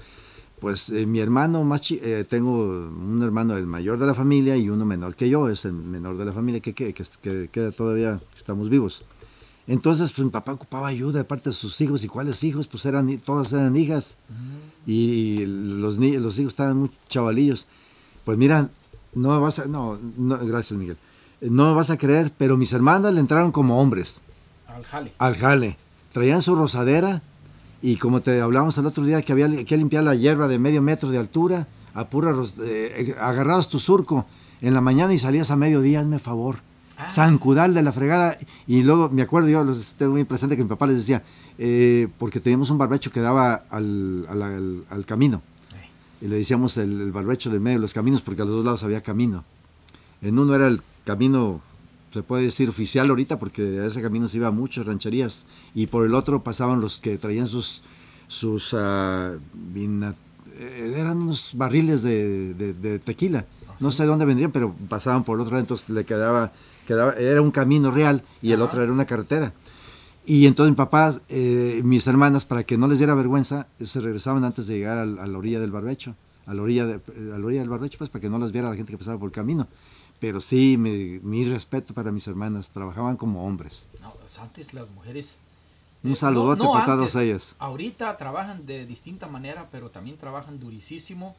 pues 0.59 0.89
mi 0.89 1.21
hermano 1.21 1.63
más 1.63 1.81
tengo 2.27 2.51
un 2.51 3.21
hermano 3.23 3.55
el 3.55 3.65
mayor 3.65 3.97
de 3.97 4.05
la 4.05 4.13
familia 4.13 4.57
y 4.57 4.69
uno 4.69 4.83
menor 4.85 5.15
que 5.15 5.29
yo, 5.29 5.47
es 5.47 5.63
el 5.63 5.71
menor 5.71 6.17
de 6.17 6.25
la 6.25 6.33
familia 6.33 6.59
que, 6.59 6.73
que, 6.73 6.93
que, 6.93 7.49
que 7.49 7.71
todavía, 7.71 8.19
estamos 8.35 8.69
vivos. 8.69 9.03
Entonces, 9.69 10.11
pues 10.11 10.25
mi 10.25 10.31
papá 10.31 10.51
ocupaba 10.53 10.87
ayuda 10.87 11.19
de 11.19 11.23
parte 11.23 11.51
de 11.51 11.55
sus 11.55 11.79
hijos. 11.79 12.03
¿Y 12.03 12.07
cuáles 12.07 12.43
hijos? 12.43 12.67
Pues 12.67 12.85
eran, 12.85 13.15
todas 13.19 13.53
eran 13.53 13.75
hijas. 13.77 14.17
Y 14.87 15.45
los, 15.45 15.97
los 15.97 16.39
hijos 16.39 16.53
estaban 16.53 16.75
muy 16.77 16.91
chavalillos. 17.07 17.67
Pues 18.25 18.37
mira, 18.37 18.69
no 19.13 19.29
me 19.29 19.37
vas 19.39 19.59
a... 19.59 19.65
No, 19.65 19.97
no, 20.17 20.37
gracias 20.39 20.77
Miguel. 20.77 20.97
Eh, 21.39 21.49
No 21.51 21.69
me 21.69 21.75
vas 21.75 21.89
a 21.91 21.97
creer, 21.97 22.31
pero 22.37 22.57
mis 22.57 22.73
hermanas 22.73 23.13
le 23.13 23.19
entraron 23.19 23.51
como 23.51 23.79
hombres 23.79 24.21
Al 24.67 24.83
jale. 24.85 25.11
al 25.19 25.35
jale. 25.37 25.77
Traían 26.13 26.41
su 26.41 26.55
rosadera 26.55 27.21
y 27.81 27.97
como 27.97 28.21
te 28.21 28.41
hablamos 28.41 28.77
el 28.79 28.87
otro 28.87 29.05
día 29.05 29.21
que 29.21 29.31
había 29.33 29.63
que 29.65 29.77
limpiar 29.77 30.03
la 30.03 30.15
hierba 30.15 30.47
de 30.47 30.57
medio 30.59 30.81
metro 30.81 31.11
de 31.11 31.19
altura, 31.19 31.67
a 31.93 32.09
pura 32.09 32.31
ros- 32.31 32.55
eh, 32.61 33.15
agarrabas 33.19 33.69
tu 33.69 33.77
surco 33.79 34.25
en 34.61 34.73
la 34.73 34.81
mañana 34.81 35.13
y 35.13 35.19
salías 35.19 35.51
a 35.51 35.55
mediodía, 35.55 35.99
hazme 36.01 36.17
favor. 36.19 36.57
Ah. 36.99 37.09
Zancudal 37.09 37.73
de 37.73 37.81
la 37.81 37.93
fregada. 37.93 38.37
Y 38.67 38.81
luego 38.83 39.09
me 39.09 39.21
acuerdo, 39.21 39.47
yo 39.49 39.63
los 39.63 39.93
tengo 39.95 40.11
muy 40.11 40.25
presente 40.25 40.55
que 40.57 40.63
mi 40.63 40.69
papá 40.69 40.85
les 40.87 40.97
decía, 40.97 41.23
eh, 41.57 42.07
porque 42.17 42.39
teníamos 42.39 42.69
un 42.71 42.77
barbecho 42.77 43.11
que 43.11 43.21
daba 43.21 43.63
al, 43.69 44.25
al- 44.29 44.41
al- 44.43 44.83
al 44.89 45.05
camino. 45.05 45.41
Y 46.21 46.27
le 46.27 46.35
decíamos 46.35 46.75
el, 46.75 46.99
el 46.99 47.11
barbecho 47.13 47.49
del 47.49 47.61
medio 47.61 47.77
de 47.77 47.81
los 47.81 47.93
caminos 47.93 48.21
porque 48.21 48.41
a 48.41 48.45
los 48.45 48.55
dos 48.55 48.65
lados 48.65 48.83
había 48.83 49.01
camino. 49.01 49.45
En 50.21 50.37
uno 50.37 50.53
era 50.53 50.67
el 50.67 50.81
camino, 51.05 51.61
se 52.13 52.21
puede 52.23 52.43
decir 52.43 52.67
oficial 52.67 53.09
ahorita, 53.09 53.39
porque 53.39 53.79
a 53.79 53.85
ese 53.85 54.01
camino 54.01 54.27
se 54.27 54.35
iba 54.35 54.47
a 54.47 54.51
muchas 54.51 54.85
rancherías. 54.85 55.45
Y 55.73 55.87
por 55.87 56.05
el 56.05 56.13
otro 56.13 56.43
pasaban 56.43 56.81
los 56.81 56.99
que 56.99 57.17
traían 57.17 57.47
sus, 57.47 57.83
sus 58.27 58.73
ah, 58.77 59.35
eh, 59.75 60.93
eran 60.97 61.17
unos 61.21 61.51
barriles 61.53 62.01
de, 62.01 62.53
de- 62.53 62.73
de 62.73 62.99
tequila. 62.99 63.45
No 63.79 63.93
sé 63.93 64.03
de 64.03 64.09
dónde 64.09 64.25
vendrían, 64.25 64.51
pero 64.51 64.75
pasaban 64.89 65.23
por 65.23 65.35
el 65.37 65.41
otro 65.41 65.53
lado, 65.53 65.61
entonces 65.61 65.89
le 65.89 66.03
quedaba, 66.03 66.51
quedaba 66.89 67.13
era 67.13 67.41
un 67.41 67.51
camino 67.51 67.91
real 67.91 68.23
y 68.41 68.51
el 68.51 68.61
Ajá. 68.61 68.69
otro 68.69 68.83
era 68.83 68.91
una 68.91 69.05
carretera. 69.05 69.53
Y 70.25 70.45
entonces 70.47 70.71
mi 70.71 70.75
papá, 70.75 71.15
eh, 71.29 71.81
mis 71.83 72.05
hermanas, 72.07 72.45
para 72.45 72.63
que 72.63 72.77
no 72.77 72.87
les 72.87 72.97
diera 72.99 73.15
vergüenza, 73.15 73.67
se 73.83 74.01
regresaban 74.01 74.43
antes 74.43 74.67
de 74.67 74.75
llegar 74.77 74.97
al- 74.97 75.17
a, 75.19 75.25
la 75.27 75.37
orilla 75.37 75.59
del 75.59 75.71
barbecho. 75.71 76.15
A 76.45 76.53
la 76.53 76.61
orilla, 76.63 76.85
de- 76.87 76.95
a 77.33 77.37
la 77.37 77.45
orilla 77.45 77.61
del 77.61 77.69
barbecho, 77.69 77.97
pues, 77.99 78.09
para 78.09 78.21
que 78.21 78.29
no 78.29 78.37
las 78.39 78.51
viera 78.51 78.69
la 78.69 78.75
gente 78.75 78.91
que 78.91 78.97
pasaba 78.97 79.17
por 79.19 79.27
el 79.29 79.33
camino. 79.33 79.67
Pero 80.19 80.39
sí, 80.41 80.77
mi, 80.77 81.19
mi 81.23 81.45
respeto 81.45 81.93
para 81.93 82.11
mis 82.11 82.27
hermanas, 82.27 82.69
trabajaban 82.69 83.15
como 83.17 83.45
hombres. 83.45 83.85
No, 84.01 84.11
antes 84.41 84.73
las 84.73 84.89
mujeres. 84.89 85.35
Un 86.03 86.11
eh, 86.11 86.15
saludote 86.15 86.63
para 86.65 86.85
todas 86.85 87.15
ellas. 87.15 87.55
Ahorita 87.59 88.15
trabajan 88.17 88.65
de 88.65 88.85
distinta 88.85 89.27
manera, 89.27 89.67
pero 89.71 89.89
también 89.89 90.17
trabajan 90.17 90.59
durísimo. 90.59 91.35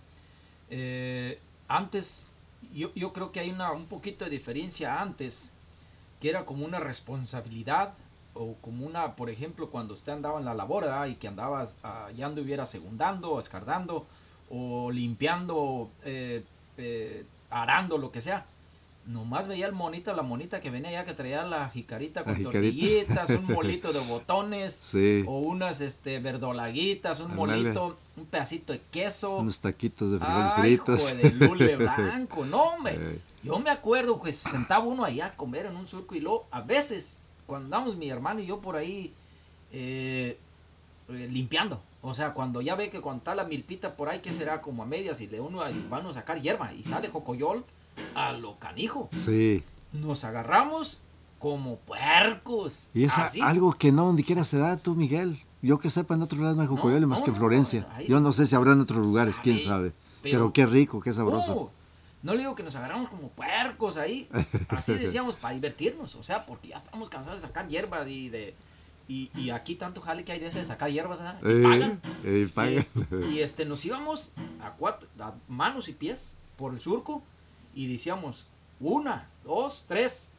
Eh, 0.71 1.39
antes, 1.69 2.29
yo, 2.73 2.93
yo 2.95 3.13
creo 3.13 3.33
que 3.33 3.41
hay 3.41 3.51
una, 3.51 3.73
un 3.73 3.87
poquito 3.87 4.25
de 4.25 4.31
diferencia 4.31 5.01
antes, 5.01 5.53
que 6.21 6.29
era 6.29 6.45
como 6.45 6.65
una 6.65 6.81
responsabilidad, 6.81 7.95
o 8.35 8.55
como 8.61 8.87
una, 8.87 9.17
por 9.17 9.31
ejemplo, 9.31 9.71
cuando 9.71 9.95
usted 9.95 10.13
andaba 10.13 10.39
en 10.39 10.45
la 10.45 10.55
labor 10.55 10.87
y 11.09 11.15
que 11.17 11.29
andaba, 11.29 11.69
ah, 11.83 12.09
ya 12.17 12.27
anduviera 12.27 12.67
segundando, 12.67 13.39
escardando, 13.39 14.07
o 14.51 14.91
limpiando, 14.91 15.91
eh, 16.05 16.45
eh, 16.77 17.25
arando, 17.51 17.99
lo 17.99 18.11
que 18.11 18.21
sea. 18.21 18.47
Nomás 19.11 19.49
veía 19.49 19.67
el 19.67 19.73
monito, 19.73 20.15
la 20.15 20.23
monita 20.23 20.61
que 20.61 20.71
venía 20.71 20.93
ya 20.93 21.05
que 21.05 21.15
traía 21.15 21.43
la 21.45 21.69
jicarita 21.71 22.23
con 22.23 22.33
La 22.35 22.39
jicarita. 22.39 22.61
tortillitas, 22.61 23.31
un 23.31 23.47
molito 23.55 23.93
de 23.93 23.99
botones, 24.01 24.75
Sí, 24.75 25.25
o 25.27 25.39
unas 25.41 25.81
este 25.81 26.21
verdolaguitas, 26.21 27.19
un 27.21 27.35
molito, 27.35 27.97
un 28.17 28.27
pedacito 28.27 28.73
de 28.73 28.81
queso. 28.93 29.39
unos 29.39 29.59
taquitos 29.59 30.13
de 30.13 30.19
frijoles 30.19 30.53
Ay, 30.55 30.77
fritos. 30.77 31.17
de 31.17 31.31
lule 31.33 31.77
blanco, 31.77 32.45
no, 32.45 32.63
hombre. 32.75 32.95
Eh. 33.01 33.21
Yo 33.43 33.59
me 33.59 33.71
acuerdo 33.71 34.21
que 34.23 34.33
se 34.33 34.49
sentaba 34.51 34.85
uno 34.85 35.05
allá 35.05 35.27
a 35.27 35.37
comer 35.37 35.67
en 35.67 35.77
un 35.77 35.89
surco 35.89 36.15
y 36.15 36.21
luego, 36.21 36.47
a 36.51 36.61
veces, 36.61 37.17
cuando 37.47 37.65
andamos 37.77 37.97
mi 37.97 38.11
hermano 38.11 38.41
y 38.41 38.47
yo 38.47 38.61
por 38.61 38.77
ahí 38.77 39.13
eh, 39.73 40.39
eh, 41.09 41.29
limpiando, 41.31 41.81
o 42.03 42.15
sea, 42.15 42.33
cuando 42.33 42.61
ya 42.61 42.75
ve 42.77 42.91
que 42.91 43.01
cuando 43.01 43.19
está 43.19 43.35
la 43.35 43.45
milpita 43.45 43.95
por 43.95 44.09
ahí, 44.09 44.21
que 44.21 44.33
será 44.33 44.61
como 44.61 44.83
a 44.83 44.87
medias 44.87 45.21
y 45.21 45.27
le 45.27 45.41
uno 45.41 45.63
van 45.89 46.07
a 46.07 46.13
sacar 46.15 46.41
hierba 46.41 46.73
y 46.73 46.85
sale 46.85 47.09
jocoyol 47.09 47.65
a 48.15 48.33
lo 48.33 48.59
canijo. 48.59 49.09
Sí, 49.15 49.63
Nos 49.93 50.25
agarramos 50.25 51.01
como 51.39 51.77
puercos. 51.79 52.91
y 52.95 53.05
es 53.05 53.17
así. 53.19 53.41
algo 53.41 53.73
que 53.73 53.93
no 53.93 54.07
donde 54.07 54.25
quiera 54.25 54.45
se 54.45 54.59
da 54.59 54.77
tú, 54.77 54.95
Miguel. 54.95 55.41
Yo 55.63 55.79
que 55.79 55.91
sepa, 55.91 56.15
en 56.15 56.23
otro 56.23 56.41
lado 56.43 56.55
no 56.55 56.63
hay 56.63 56.69
jocoyole 56.69 57.07
más 57.07 57.19
no, 57.21 57.25
que 57.25 57.31
en 57.31 57.35
no, 57.35 57.41
Florencia. 57.41 57.87
ahí- 57.95 58.07
Yo 58.09 58.21
no 58.21 58.33
sé 58.33 58.47
si 58.47 58.55
habrá 58.55 58.73
en 58.73 58.81
otros 58.81 58.99
lugares, 59.01 59.37
quién 59.43 59.59
Sabe, 59.59 59.93
pero- 60.23 60.39
Pero, 60.39 60.53
qué 60.53 60.67
rico, 60.67 61.01
qué 61.01 61.13
sabroso. 61.13 61.53
Oh, 61.55 61.71
no 62.23 62.33
le 62.35 62.41
digo 62.41 62.55
que 62.55 62.63
nos 62.63 62.77
agarramos 62.77 63.09
como 63.11 63.29
puercos 63.29 63.97
ahí. 63.97 64.29
Así 64.69 64.93
decíamos, 65.23 65.37
para 65.37 65.55
divertirnos. 65.55 66.15
O 66.15 66.23
sea, 66.23 66.45
porque 66.47 66.69
ya 66.69 66.77
estamos 66.77 67.09
cansados 67.09 67.41
de 67.43 67.49
sacar 67.49 67.69
hierba 67.69 68.07
y 68.09 68.29
de. 68.29 68.55
Y, 69.09 69.31
y 69.35 69.51
aquí 69.51 69.75
tanto 69.75 70.01
jale 70.01 70.25
que 70.25 70.33
hay 70.33 70.39
de 70.39 70.47
ese 70.47 70.61
de 70.61 70.65
sacar 70.67 70.91
hierbas. 70.91 71.19
Y 71.43 71.63
pagan. 71.63 72.01
eh, 72.23 72.85
y, 73.33 73.41
este, 73.41 73.65
nos 73.65 73.85
íbamos 73.85 74.31
a, 74.63 74.71
cuatro, 74.73 75.09
a 75.19 75.33
manos 75.49 75.89
y 75.89 75.93
pies 75.95 76.37
por 76.57 76.73
el 76.75 76.81
surco 76.81 77.23
y 77.81 77.87
decíamos 77.87 78.47
una, 78.81 79.29
dos, 79.45 79.85
tres. 79.89 80.33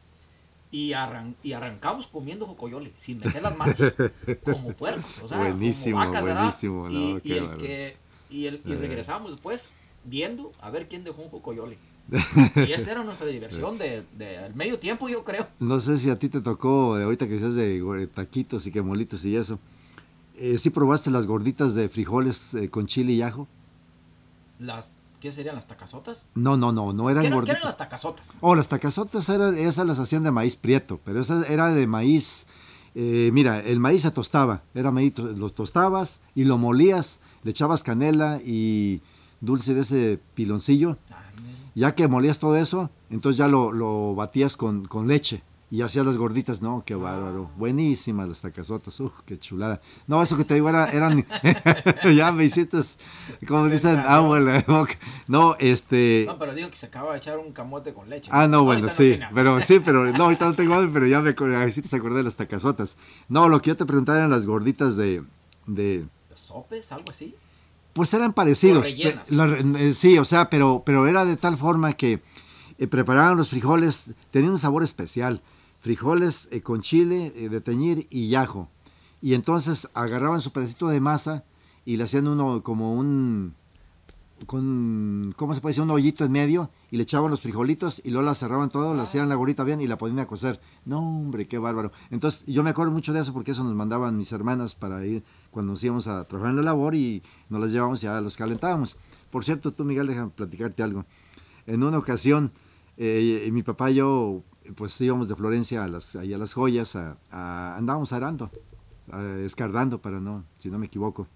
Y, 0.70 0.92
arran- 0.92 1.34
y 1.42 1.52
arrancamos 1.52 2.06
comiendo 2.06 2.46
jocoyole 2.46 2.92
sin 2.96 3.18
meter 3.18 3.42
las 3.42 3.54
manos 3.58 3.76
como 4.42 4.72
puercos. 4.72 5.18
O 5.22 5.28
sea, 5.28 5.36
Buenísimo, 5.38 5.98
como 5.98 6.10
vacas, 6.12 6.34
buenísimo, 6.34 6.88
Y, 6.90 6.94
no, 6.94 7.18
y 7.18 7.20
qué 7.20 7.36
el 7.38 7.50
que, 7.58 7.96
y, 8.30 8.46
el, 8.46 8.62
y 8.64 8.74
regresamos 8.74 9.32
después 9.32 9.70
viendo 10.04 10.50
a 10.62 10.70
ver 10.70 10.88
quién 10.88 11.04
dejó 11.04 11.20
un 11.22 11.28
jocoyole. 11.28 11.76
y 12.56 12.72
esa 12.72 12.92
era 12.92 13.04
nuestra 13.04 13.26
diversión 13.26 13.76
de, 13.76 14.04
de 14.16 14.50
medio 14.54 14.78
tiempo, 14.78 15.08
yo 15.10 15.22
creo. 15.24 15.46
No 15.60 15.78
sé 15.78 15.98
si 15.98 16.08
a 16.08 16.18
ti 16.18 16.28
te 16.30 16.40
tocó, 16.40 16.96
ahorita 16.96 17.26
que 17.26 17.34
decías 17.34 17.54
de 17.54 18.06
taquitos 18.06 18.66
y 18.66 18.72
que 18.72 18.80
molitos 18.82 19.24
y 19.26 19.36
eso. 19.36 19.58
Eh, 20.36 20.56
¿Sí 20.58 20.70
probaste 20.70 21.10
las 21.10 21.26
gorditas 21.26 21.74
de 21.74 21.88
frijoles 21.90 22.54
eh, 22.54 22.70
con 22.70 22.86
chile 22.86 23.12
y 23.12 23.20
ajo? 23.22 23.46
Las, 24.58 24.92
¿Qué 25.22 25.30
serían 25.30 25.54
las 25.54 25.68
tacazotas? 25.68 26.26
No, 26.34 26.56
no, 26.56 26.72
no, 26.72 26.92
no 26.92 27.06
¿Qué 27.06 27.12
eran 27.12 27.44
qué 27.44 27.52
eran 27.52 27.62
las 27.62 27.76
tacazotas? 27.76 28.32
Oh, 28.40 28.56
las 28.56 28.66
tacazotas 28.66 29.28
eran, 29.28 29.56
esas 29.56 29.86
las 29.86 30.00
hacían 30.00 30.24
de 30.24 30.32
maíz 30.32 30.56
prieto, 30.56 30.98
pero 31.04 31.20
esa 31.20 31.46
era 31.46 31.68
de 31.68 31.86
maíz. 31.86 32.48
eh, 32.96 33.30
mira, 33.32 33.60
el 33.60 33.78
maíz 33.78 34.02
se 34.02 34.10
tostaba, 34.10 34.64
era 34.74 34.90
maíz, 34.90 35.16
lo 35.16 35.50
tostabas 35.50 36.22
y 36.34 36.42
lo 36.42 36.58
molías, 36.58 37.20
le 37.44 37.52
echabas 37.52 37.84
canela 37.84 38.40
y 38.44 39.00
dulce 39.40 39.74
de 39.74 39.82
ese 39.82 40.18
piloncillo. 40.34 40.98
Mira. 41.08 41.22
Ya 41.76 41.94
que 41.94 42.08
molías 42.08 42.40
todo 42.40 42.56
eso, 42.56 42.90
entonces 43.08 43.36
ya 43.38 43.46
lo, 43.46 43.70
lo 43.70 44.16
batías 44.16 44.56
con, 44.56 44.86
con 44.86 45.06
leche 45.06 45.44
y 45.72 45.80
hacías 45.80 46.04
las 46.04 46.18
gorditas. 46.18 46.60
No, 46.60 46.82
qué 46.84 46.94
bárbaro. 46.94 47.50
Buenísimas 47.56 48.28
las 48.28 48.42
tacazotas. 48.42 49.00
Uf, 49.00 49.12
qué 49.24 49.38
chulada. 49.38 49.80
No, 50.06 50.22
eso 50.22 50.36
que 50.36 50.44
te 50.44 50.52
digo 50.52 50.68
era, 50.68 50.84
eran. 50.84 51.24
ya 52.14 52.30
me 52.30 52.44
hiciste, 52.44 52.78
como 53.48 53.68
dicen, 53.68 54.00
agua 54.00 54.36
en 54.36 54.44
la 54.44 54.60
boca. 54.68 54.92
No, 55.28 55.56
este. 55.58 56.24
No, 56.26 56.38
pero 56.38 56.54
digo 56.54 56.68
que 56.68 56.76
se 56.76 56.84
acaba 56.84 57.12
de 57.12 57.18
echar 57.18 57.38
un 57.38 57.52
camote 57.52 57.94
con 57.94 58.10
leche. 58.10 58.30
Ah, 58.34 58.46
no, 58.46 58.64
bueno, 58.64 58.90
sí, 58.90 59.18
pero 59.32 59.62
sí, 59.62 59.80
pero 59.82 60.12
no, 60.12 60.24
ahorita 60.24 60.44
no 60.44 60.52
tengo 60.52 60.74
hambre, 60.74 60.90
pero 60.92 61.06
ya 61.06 61.22
me 61.22 61.30
acordé, 61.30 61.56
a 61.56 61.60
ver 61.60 61.72
si 61.72 61.80
te 61.80 61.96
acordé 61.96 62.18
de 62.18 62.24
las 62.24 62.36
tacazotas. 62.36 62.98
No, 63.30 63.48
lo 63.48 63.62
que 63.62 63.68
yo 63.68 63.76
te 63.78 63.86
preguntaba 63.86 64.18
eran 64.18 64.30
las 64.30 64.44
gorditas 64.44 64.94
de, 64.94 65.22
de 65.66 66.04
¿Sopes? 66.34 66.92
¿Algo 66.92 67.10
así? 67.10 67.34
pues 67.94 68.12
eran 68.12 68.34
parecidos. 68.34 68.80
O 68.80 68.82
rellenas. 68.82 69.30
Pe- 69.30 69.34
la 69.36 69.46
eh, 69.80 69.94
sí, 69.94 70.18
o 70.18 70.24
sea, 70.26 70.50
pero, 70.50 70.82
pero 70.84 71.06
era 71.06 71.24
de 71.24 71.38
tal 71.38 71.56
forma 71.56 71.94
que 71.94 72.20
eh, 72.78 72.86
preparaban 72.86 73.38
los 73.38 73.48
frijoles, 73.48 74.10
tenían 74.30 74.52
un 74.52 74.58
sabor 74.58 74.82
especial. 74.82 75.40
Frijoles 75.82 76.48
eh, 76.52 76.62
con 76.62 76.80
chile 76.80 77.32
eh, 77.34 77.48
de 77.48 77.60
teñir 77.60 78.06
y 78.08 78.32
ajo. 78.36 78.68
Y 79.20 79.34
entonces 79.34 79.88
agarraban 79.94 80.40
su 80.40 80.52
pedacito 80.52 80.86
de 80.86 81.00
masa 81.00 81.44
y 81.84 81.96
le 81.96 82.04
hacían 82.04 82.28
uno 82.28 82.62
como 82.62 82.94
un, 82.94 83.56
con, 84.46 85.34
¿cómo 85.36 85.54
se 85.54 85.60
puede 85.60 85.72
decir? 85.72 85.82
Un 85.82 85.90
hoyito 85.90 86.24
en 86.24 86.30
medio 86.30 86.70
y 86.92 86.98
le 86.98 87.02
echaban 87.02 87.32
los 87.32 87.40
frijolitos 87.40 88.00
y 88.04 88.10
luego 88.10 88.24
la 88.24 88.36
cerraban 88.36 88.70
todo, 88.70 88.94
le 88.94 89.02
hacían 89.02 89.28
la 89.28 89.34
gorrita 89.34 89.64
bien 89.64 89.80
y 89.80 89.88
la 89.88 89.98
ponían 89.98 90.20
a 90.20 90.26
cocer. 90.26 90.60
No, 90.84 91.00
hombre, 91.00 91.48
qué 91.48 91.58
bárbaro. 91.58 91.90
Entonces, 92.10 92.44
yo 92.46 92.62
me 92.62 92.70
acuerdo 92.70 92.92
mucho 92.92 93.12
de 93.12 93.20
eso 93.20 93.32
porque 93.32 93.50
eso 93.50 93.64
nos 93.64 93.74
mandaban 93.74 94.16
mis 94.16 94.30
hermanas 94.30 94.76
para 94.76 95.04
ir 95.04 95.24
cuando 95.50 95.72
nos 95.72 95.82
íbamos 95.82 96.06
a 96.06 96.24
trabajar 96.26 96.50
en 96.50 96.58
la 96.58 96.62
labor 96.62 96.94
y 96.94 97.24
nos 97.48 97.60
las 97.60 97.72
llevábamos 97.72 98.00
y 98.04 98.06
ya 98.06 98.20
los 98.20 98.36
calentábamos. 98.36 98.96
Por 99.32 99.44
cierto, 99.44 99.72
tú, 99.72 99.84
Miguel, 99.84 100.06
déjame 100.06 100.30
platicarte 100.30 100.84
algo. 100.84 101.06
En 101.66 101.82
una 101.82 101.98
ocasión, 101.98 102.52
eh, 102.96 103.48
mi 103.52 103.64
papá 103.64 103.90
y 103.90 103.94
yo, 103.94 104.44
pues 104.76 105.00
íbamos 105.00 105.28
de 105.28 105.36
Florencia 105.36 105.84
a 105.84 105.88
las, 105.88 106.14
allá 106.16 106.36
a 106.36 106.38
las 106.38 106.54
joyas, 106.54 106.96
a, 106.96 107.16
a- 107.30 107.76
andábamos 107.76 108.12
arando, 108.12 108.50
a- 109.10 109.36
escardando 109.44 110.00
para 110.00 110.20
no, 110.20 110.44
si 110.58 110.70
no 110.70 110.78
me 110.78 110.86
equivoco. 110.86 111.26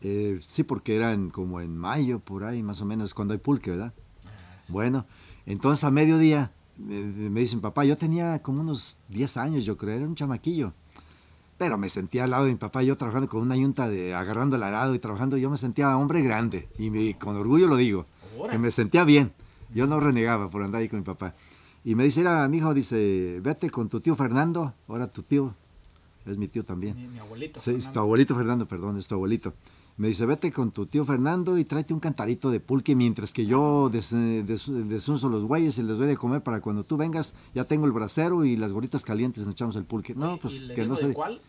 Eh, 0.00 0.38
sí, 0.46 0.64
porque 0.64 0.96
eran 0.96 1.30
como 1.30 1.60
en 1.60 1.76
mayo, 1.76 2.20
por 2.20 2.44
ahí, 2.44 2.62
más 2.62 2.80
o 2.82 2.84
menos, 2.84 3.14
cuando 3.14 3.32
hay 3.32 3.38
pulque, 3.38 3.70
¿verdad? 3.70 3.94
Bueno, 4.68 5.06
entonces 5.46 5.82
a 5.84 5.90
mediodía 5.90 6.52
me, 6.76 7.00
me 7.04 7.40
dicen, 7.40 7.60
papá, 7.60 7.84
yo 7.84 7.96
tenía 7.96 8.42
como 8.42 8.60
unos 8.60 8.98
10 9.08 9.36
años, 9.36 9.64
yo 9.64 9.76
creo, 9.76 9.96
era 9.96 10.06
un 10.06 10.14
chamaquillo. 10.14 10.72
Pero 11.56 11.78
me 11.78 11.88
sentía 11.88 12.24
al 12.24 12.30
lado 12.30 12.44
de 12.46 12.50
mi 12.50 12.56
papá, 12.58 12.82
yo 12.82 12.96
trabajando 12.96 13.28
con 13.28 13.40
una 13.40 13.56
yunta, 13.56 13.88
de, 13.88 14.12
agarrando 14.12 14.56
el 14.56 14.62
arado 14.62 14.94
y 14.94 14.98
trabajando, 14.98 15.36
yo 15.36 15.48
me 15.50 15.56
sentía 15.56 15.96
hombre 15.96 16.20
grande. 16.22 16.68
Y 16.78 16.90
me- 16.90 17.16
con 17.16 17.36
orgullo 17.36 17.66
lo 17.68 17.76
digo, 17.76 18.06
que 18.50 18.58
me 18.58 18.70
sentía 18.72 19.04
bien. 19.04 19.32
Yo 19.72 19.86
no 19.86 20.00
renegaba 20.00 20.50
por 20.50 20.62
andar 20.62 20.82
ahí 20.82 20.88
con 20.88 20.98
mi 20.98 21.04
papá. 21.04 21.34
Y 21.84 21.94
me 21.94 22.04
dice, 22.04 22.20
era, 22.22 22.48
mi 22.48 22.58
hijo, 22.58 22.72
dice, 22.72 23.40
vete 23.42 23.68
con 23.70 23.88
tu 23.88 24.00
tío 24.00 24.16
Fernando, 24.16 24.72
ahora 24.88 25.06
tu 25.10 25.22
tío, 25.22 25.54
es 26.24 26.38
mi 26.38 26.48
tío 26.48 26.64
también. 26.64 26.96
Mi, 26.96 27.06
mi 27.08 27.18
abuelito. 27.18 27.60
Sí, 27.60 27.72
es 27.72 27.92
tu 27.92 27.98
abuelito 28.00 28.34
Fernando, 28.34 28.66
perdón, 28.66 28.98
es 28.98 29.06
tu 29.06 29.14
abuelito. 29.14 29.52
Me 29.96 30.08
dice, 30.08 30.26
vete 30.26 30.50
con 30.50 30.72
tu 30.72 30.86
tío 30.86 31.04
Fernando 31.04 31.56
y 31.56 31.64
tráete 31.64 31.94
un 31.94 32.00
cantarito 32.00 32.50
de 32.50 32.58
pulque 32.58 32.96
mientras 32.96 33.32
que 33.32 33.46
yo 33.46 33.90
des, 33.90 34.10
des- 34.10 34.88
desunzo 34.88 35.28
los 35.28 35.44
güeyes 35.44 35.78
y 35.78 35.82
les 35.84 35.98
doy 35.98 36.08
de 36.08 36.16
comer 36.16 36.42
para 36.42 36.60
cuando 36.60 36.82
tú 36.84 36.96
vengas, 36.96 37.34
ya 37.54 37.64
tengo 37.64 37.86
el 37.86 37.92
brasero 37.92 38.44
y 38.44 38.56
las 38.56 38.72
gorritas 38.72 39.02
calientes, 39.04 39.44
nos 39.44 39.52
echamos 39.52 39.76
el 39.76 39.84
pulque. 39.84 40.14
No, 40.16 40.36
pues 40.38 40.54
¿y 40.54 40.58
le 40.60 40.74
que 40.74 40.84
no 40.86 40.96
sé. 40.96 41.12
cuál? 41.12 41.40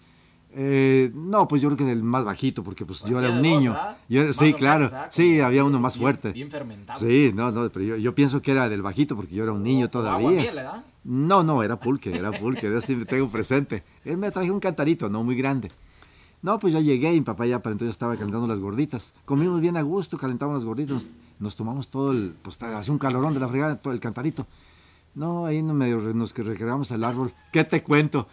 Eh, 0.57 1.11
no, 1.13 1.49
pues 1.49 1.61
yo 1.61 1.67
creo 1.67 1.77
que 1.77 1.83
del 1.83 2.01
más 2.01 2.23
bajito, 2.23 2.63
porque 2.63 2.85
pues 2.85 3.01
yo 3.01 3.17
Había 3.17 3.27
era 3.29 3.35
un 3.37 3.41
niño. 3.41 3.71
¿verdad? 3.73 3.97
Yo 4.07 4.21
era- 4.21 4.33
sí, 4.33 4.53
claro. 4.53 4.89
Sí, 5.09 5.41
había 5.41 5.63
uno 5.63 5.71
bien- 5.71 5.81
más 5.81 5.95
bien- 5.95 6.01
fuerte. 6.01 6.31
Bien 6.31 6.49
fermentado. 6.49 6.99
Sí, 6.99 7.31
no, 7.35 7.51
no, 7.51 7.69
pero 7.69 7.83
yo, 7.85 7.97
yo 7.97 8.15
pienso 8.15 8.41
que 8.41 8.51
era 8.51 8.69
del 8.69 8.81
bajito 8.81 9.17
porque 9.17 9.35
yo 9.35 9.43
era 9.43 9.51
un 9.51 9.63
niño 9.63 9.85
O- 9.85 9.89
o 9.89 9.91
todavía. 9.91 10.29
aguamiel, 10.29 10.55
¿verdad? 10.55 10.85
No, 11.03 11.43
no, 11.43 11.61
era 11.61 11.77
pulque, 11.79 12.15
era 12.15 12.31
pulque, 12.31 12.71
yo 12.71 12.79
sí 12.81 12.95
tengo 13.05 13.27
presente. 13.29 13.83
Él 14.05 14.17
me 14.17 14.31
trajo 14.31 14.53
un 14.53 14.61
cantarito, 14.61 15.09
no 15.09 15.23
muy 15.23 15.35
grande. 15.35 15.69
No, 16.41 16.57
pues 16.57 16.73
ya 16.73 16.79
llegué 16.79 17.11
y 17.13 17.19
mi 17.19 17.25
papá 17.25 17.45
ya 17.45 17.59
para 17.61 17.73
entonces 17.73 17.91
estaba 17.93 18.15
calentando 18.15 18.47
las 18.47 18.59
gorditas. 18.61 19.13
Comimos 19.25 19.59
bien 19.59 19.75
a 19.77 19.81
gusto, 19.81 20.17
calentamos 20.17 20.55
las 20.55 20.63
gorditas, 20.65 21.03
nos 21.39 21.55
tomamos 21.57 21.89
todo 21.89 22.11
el, 22.11 22.33
pues 22.41 22.61
hacía 22.61 22.93
un 22.93 22.99
calorón 22.99 23.33
de 23.33 23.39
la 23.41 23.49
fregada, 23.49 23.75
todo 23.77 23.91
el 23.93 23.99
cantarito. 23.99 24.47
No, 25.15 25.45
ahí 25.45 25.61
no 25.63 25.73
medio 25.73 25.97
nos 26.13 26.33
recreamos 26.33 26.91
al 26.91 27.03
árbol. 27.03 27.33
¿Qué 27.51 27.63
te 27.63 27.81
cuento? 27.83 28.27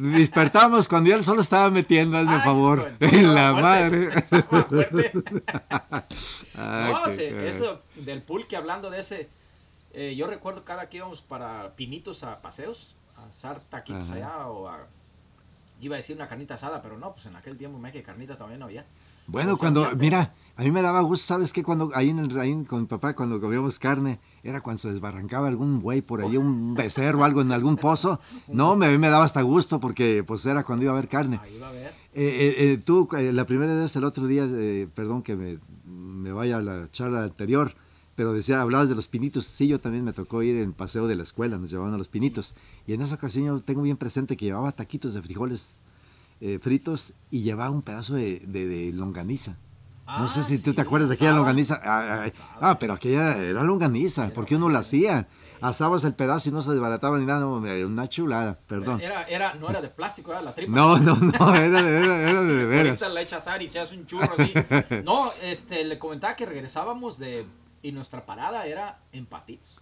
Despertamos 0.00 0.88
cuando 0.88 1.10
ya 1.10 1.16
el 1.16 1.24
sol 1.24 1.38
estaba 1.40 1.68
metiendo, 1.70 2.16
hazme 2.16 2.34
Ay, 2.36 2.40
favor. 2.40 2.92
hijo, 3.00 3.14
En 3.16 3.34
la 3.34 3.52
madre. 3.52 4.08
Ah, 6.54 7.02
no, 7.06 7.12
sí, 7.12 7.24
eso 7.24 7.80
del 7.96 8.22
pulque, 8.22 8.56
hablando 8.56 8.90
de 8.90 9.00
ese, 9.00 9.28
eh, 9.92 10.14
yo 10.16 10.26
recuerdo 10.26 10.64
cada 10.64 10.88
que 10.88 10.98
íbamos 10.98 11.20
para 11.20 11.74
Pinitos 11.76 12.22
a 12.22 12.40
paseos, 12.40 12.94
a 13.16 13.24
asar 13.24 13.60
taquitos 13.70 14.04
Ajá. 14.04 14.14
allá 14.14 14.46
o 14.48 14.68
a, 14.68 14.86
iba 15.80 15.96
a 15.96 15.98
decir 15.98 16.16
una 16.16 16.28
carnita 16.28 16.54
asada, 16.54 16.82
pero 16.82 16.98
no, 16.98 17.12
pues 17.12 17.26
en 17.26 17.36
aquel 17.36 17.56
tiempo 17.56 17.78
me 17.78 17.92
que 17.92 18.02
carnita 18.02 18.36
todavía 18.36 18.58
no 18.58 18.66
había. 18.66 18.86
Bueno, 19.26 19.56
cuando, 19.56 19.94
mira, 19.96 20.32
a 20.56 20.62
mí 20.62 20.70
me 20.70 20.82
daba 20.82 21.00
gusto, 21.02 21.26
¿sabes 21.26 21.52
qué? 21.52 21.62
Cuando 21.62 21.90
ahí, 21.94 22.10
en 22.10 22.18
el, 22.18 22.40
ahí 22.40 22.64
con 22.64 22.80
mi 22.80 22.86
papá, 22.86 23.14
cuando 23.14 23.40
comíamos 23.40 23.78
carne, 23.78 24.18
era 24.42 24.60
cuando 24.62 24.80
se 24.80 24.90
desbarrancaba 24.92 25.48
algún 25.48 25.80
güey 25.80 26.00
por 26.00 26.22
ahí, 26.22 26.36
un 26.36 26.74
becerro 26.74 27.20
o 27.20 27.24
algo 27.24 27.42
en 27.42 27.52
algún 27.52 27.76
pozo. 27.76 28.20
No, 28.48 28.76
me, 28.76 28.96
me 28.98 29.08
daba 29.08 29.24
hasta 29.24 29.42
gusto 29.42 29.80
porque 29.80 30.24
pues 30.26 30.44
era 30.46 30.64
cuando 30.64 30.84
iba 30.84 30.92
a 30.92 30.96
haber 30.96 31.08
carne. 31.08 31.38
Ahí 31.42 31.58
va 31.58 31.68
a. 31.68 31.74
Eh, 31.74 31.90
eh, 32.14 32.54
eh, 32.72 32.78
tú, 32.84 33.08
la 33.12 33.46
primera 33.46 33.74
vez, 33.74 33.94
el 33.96 34.04
otro 34.04 34.26
día, 34.26 34.46
eh, 34.50 34.88
perdón 34.94 35.22
que 35.22 35.36
me, 35.36 35.58
me 35.86 36.32
vaya 36.32 36.56
a 36.58 36.62
la 36.62 36.88
charla 36.90 37.22
anterior, 37.24 37.72
pero 38.16 38.32
decía, 38.32 38.60
hablabas 38.60 38.88
de 38.88 38.94
los 38.94 39.06
pinitos. 39.06 39.44
Sí, 39.44 39.68
yo 39.68 39.78
también 39.78 40.04
me 40.04 40.12
tocó 40.12 40.42
ir 40.42 40.56
en 40.56 40.72
paseo 40.72 41.06
de 41.06 41.14
la 41.14 41.22
escuela, 41.22 41.56
nos 41.58 41.70
llevaban 41.70 41.94
a 41.94 41.98
los 41.98 42.08
pinitos. 42.08 42.54
Y 42.86 42.94
en 42.94 43.02
esa 43.02 43.14
ocasión 43.14 43.44
yo 43.46 43.60
tengo 43.60 43.82
bien 43.82 43.96
presente 43.96 44.36
que 44.36 44.46
llevaba 44.46 44.72
taquitos 44.72 45.14
de 45.14 45.22
frijoles 45.22 45.78
fritos 46.62 47.12
y 47.30 47.42
llevaba 47.42 47.70
un 47.70 47.82
pedazo 47.82 48.14
de, 48.14 48.40
de- 48.46 48.66
de 48.66 48.92
longaniza. 48.92 49.56
No 50.18 50.24
Ah, 50.24 50.28
sé 50.28 50.42
si 50.42 50.58
tú 50.62 50.70
sí, 50.70 50.76
te 50.76 50.82
acuerdas 50.82 51.08
de 51.08 51.14
aquella 51.14 51.32
longaniza. 51.32 51.80
Ah, 51.84 52.24
ah, 52.24 52.30
ah, 52.60 52.78
pero 52.78 52.94
aquella 52.94 53.36
era, 53.36 53.62
longaniza, 53.62 54.30
porque 54.34 54.56
uno 54.56 54.68
la 54.68 54.80
hacía. 54.80 55.28
Asabas 55.60 56.04
el 56.04 56.14
pedazo 56.14 56.48
y 56.48 56.52
no 56.52 56.62
se 56.62 56.70
desbarataba 56.70 57.18
ni 57.18 57.26
nada, 57.26 57.40
no, 57.40 57.54
hombre, 57.56 57.76
era 57.76 57.86
una 57.86 58.08
chulada, 58.08 58.58
perdón. 58.66 59.00
Era, 59.00 59.24
era, 59.24 59.54
no 59.54 59.68
era 59.68 59.82
de 59.82 59.90
plástico, 59.90 60.32
era 60.32 60.40
la 60.40 60.54
tripa. 60.54 60.72
No, 60.72 60.98
no, 60.98 61.14
no, 61.16 61.54
era 61.54 61.82
de, 61.82 61.98
era, 61.98 62.16
era 62.30 62.42
de, 62.42 62.54
de 62.54 62.64
veras. 62.64 63.02
Ahorita 63.02 63.08
le 63.10 63.20
echas 63.22 63.46
y 63.60 63.68
se 63.68 63.78
hace 63.78 63.94
un 63.94 64.06
churro 64.06 64.34
así. 64.38 64.54
No, 65.04 65.30
este, 65.42 65.84
le 65.84 65.98
comentaba 65.98 66.34
que 66.34 66.46
regresábamos 66.46 67.18
de. 67.18 67.46
Y 67.82 67.92
nuestra 67.92 68.24
parada 68.24 68.66
era 68.66 69.00
en 69.12 69.26
Patitos. 69.26 69.80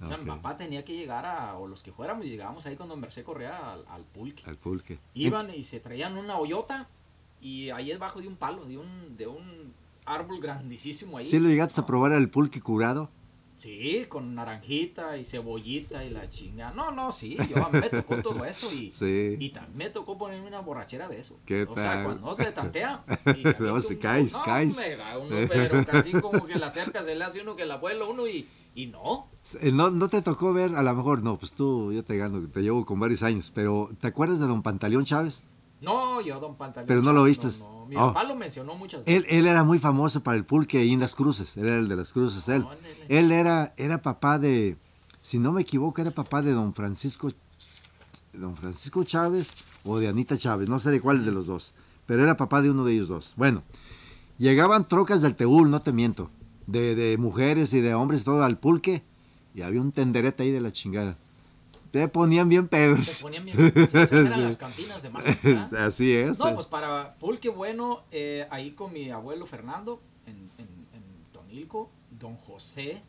O 0.00 0.06
sea, 0.06 0.16
mi 0.16 0.24
papá 0.24 0.56
tenía 0.56 0.84
que 0.84 0.94
llegar 0.94 1.26
a. 1.26 1.56
O 1.56 1.66
los 1.68 1.82
que 1.82 1.92
fuéramos, 1.92 2.24
llegábamos 2.24 2.64
ahí 2.66 2.76
cuando 2.76 2.96
Merced 2.96 3.24
corría 3.24 3.72
al, 3.72 3.84
al 3.88 4.04
pulque. 4.04 4.42
Al 4.46 4.56
pulque. 4.56 4.98
Iban 5.14 5.50
y 5.54 5.64
se 5.64 5.80
traían 5.80 6.16
una 6.16 6.38
hoyota. 6.38 6.88
Y 7.42 7.70
ahí 7.70 7.88
debajo 7.88 8.20
de 8.20 8.28
un 8.28 8.36
palo, 8.36 8.64
de 8.64 8.78
un, 8.78 9.16
de 9.16 9.26
un 9.26 9.74
árbol 10.06 10.40
grandísimo 10.40 11.18
ahí. 11.18 11.26
¿Sí 11.26 11.38
lo 11.40 11.48
llegaste 11.48 11.80
a 11.80 11.82
No, 11.82 11.86
probar 11.86 12.12
el 12.12 12.30
pulque 12.30 12.60
curado? 12.60 13.10
Sí, 13.58 14.06
con 14.08 14.34
naranjita 14.34 15.16
y 15.18 15.24
cebollita 15.24 16.04
y 16.04 16.10
la 16.10 16.28
chinga. 16.28 16.72
No, 16.72 16.90
no, 16.90 17.12
sí, 17.12 17.36
yo 17.36 17.68
me 17.70 17.82
tocó 17.90 18.16
todo 18.16 18.44
eso 18.44 18.72
y, 18.74 18.90
Sí. 18.94 19.36
y 19.38 19.50
también 19.50 19.76
me 19.76 19.90
tocó 19.90 20.18
ponerme 20.18 20.48
una 20.48 20.60
borrachera 20.60 21.06
de 21.08 21.20
eso. 21.20 21.38
¿Qué 21.46 21.62
o 21.62 21.74
sea, 21.76 22.02
cuando 22.02 22.26
no 22.26 22.34
te 22.34 22.50
tantea. 22.50 23.04
y 23.26 23.46
avienta 23.46 23.80
se 23.82 23.98
caes, 23.98 24.32
no, 24.32 24.42
caes. 24.42 24.76
me 24.76 24.96
da 24.96 25.18
uno, 25.18 25.36
pero 25.48 25.84
casi 25.86 26.12
como 26.12 26.44
que 26.44 26.58
la 26.58 26.70
cerca 26.70 27.04
se 27.04 27.14
le 27.14 27.24
hace 27.24 27.40
uno 27.42 27.54
que 27.54 27.62
el 27.62 27.70
abuelo 27.70 28.10
uno 28.10 28.26
y, 28.26 28.48
y 28.74 28.86
no. 28.86 29.28
Eh, 29.60 29.70
¿No, 29.70 29.90
¿No 29.92 30.08
te 30.08 30.22
tocó 30.22 30.52
ver, 30.52 30.74
a 30.74 30.82
lo 30.82 30.94
mejor, 30.96 31.22
no, 31.22 31.38
pues 31.38 31.52
tú, 31.52 31.92
yo 31.92 32.02
te 32.02 32.16
gano, 32.16 32.40
te 32.48 32.62
llevo 32.62 32.84
con 32.84 32.98
varios 32.98 33.22
años, 33.22 33.52
pero 33.54 33.90
¿te 34.00 34.08
acuerdas 34.08 34.40
de 34.40 34.46
don 34.46 34.62
Pantaleón 34.62 35.04
Chávez? 35.04 35.48
No, 35.82 36.20
yo, 36.20 36.40
don 36.40 36.56
Pantaleón. 36.56 36.86
Pero 36.86 37.02
no 37.02 37.12
lo 37.12 37.24
vistes. 37.24 37.60
No, 37.60 37.80
no. 37.80 37.86
Mi 37.86 37.96
Oh. 37.96 38.12
papá 38.12 38.24
lo 38.24 38.34
mencionó 38.36 38.74
muchas 38.76 39.04
veces. 39.04 39.24
Él, 39.28 39.38
él 39.40 39.46
era 39.46 39.64
muy 39.64 39.78
famoso 39.78 40.22
para 40.22 40.36
el 40.38 40.44
pulque 40.44 40.78
ahí 40.78 40.92
en 40.92 41.00
Las 41.00 41.14
Cruces, 41.14 41.56
él 41.58 41.66
era 41.66 41.76
el 41.78 41.88
de 41.88 41.96
Las 41.96 42.12
Cruces, 42.12 42.48
él. 42.48 42.64
Él 43.08 43.30
era, 43.32 43.74
era 43.76 44.00
papá 44.00 44.38
de, 44.38 44.76
si 45.20 45.38
no 45.38 45.52
me 45.52 45.62
equivoco, 45.62 46.00
era 46.00 46.10
papá 46.10 46.40
de 46.40 46.52
don 46.52 46.72
Francisco, 46.72 47.32
don 48.32 48.56
Francisco 48.56 49.04
Chávez 49.04 49.54
o 49.84 49.98
de 49.98 50.08
Anita 50.08 50.38
Chávez, 50.38 50.68
no 50.70 50.78
sé 50.78 50.90
de 50.90 51.00
cuál 51.02 51.24
de 51.24 51.32
los 51.32 51.46
dos, 51.46 51.74
pero 52.06 52.22
era 52.22 52.36
papá 52.36 52.62
de 52.62 52.70
uno 52.70 52.84
de 52.84 52.94
ellos 52.94 53.08
dos. 53.08 53.32
Bueno, 53.36 53.62
llegaban 54.38 54.88
trocas 54.88 55.20
del 55.20 55.34
Teúl, 55.34 55.70
no 55.70 55.82
te 55.82 55.92
miento, 55.92 56.30
de, 56.66 56.94
de 56.94 57.18
mujeres 57.18 57.74
y 57.74 57.80
de 57.80 57.92
hombres, 57.94 58.24
todo 58.24 58.42
al 58.44 58.58
pulque, 58.58 59.02
y 59.54 59.60
había 59.62 59.80
un 59.82 59.92
tenderete 59.92 60.44
ahí 60.44 60.50
de 60.50 60.60
la 60.62 60.72
chingada. 60.72 61.18
Te 61.92 62.08
ponían 62.08 62.48
bien 62.48 62.66
pedos. 62.68 63.18
ponían 63.22 63.44
bien. 63.44 63.56
sí, 63.56 63.80
esas 63.84 64.10
eran 64.12 64.32
Sí. 64.34 64.40
las 64.40 64.56
cantinas 64.56 65.02
de 65.02 65.10
más. 65.10 65.24
¿verdad? 65.42 65.74
Así 65.86 66.12
es. 66.12 66.38
No, 66.38 66.54
pues 66.54 66.66
para 66.66 67.14
pulque 67.16 67.48
bueno, 67.50 68.02
eh, 68.10 68.46
ahí 68.50 68.72
con 68.72 68.92
mi 68.92 69.10
abuelo 69.10 69.46
Fernando, 69.46 70.00
en, 70.26 70.36
en, 70.58 70.66
en 70.94 71.02
Tonilco, 71.32 71.90
don 72.18 72.34
José 72.36 73.02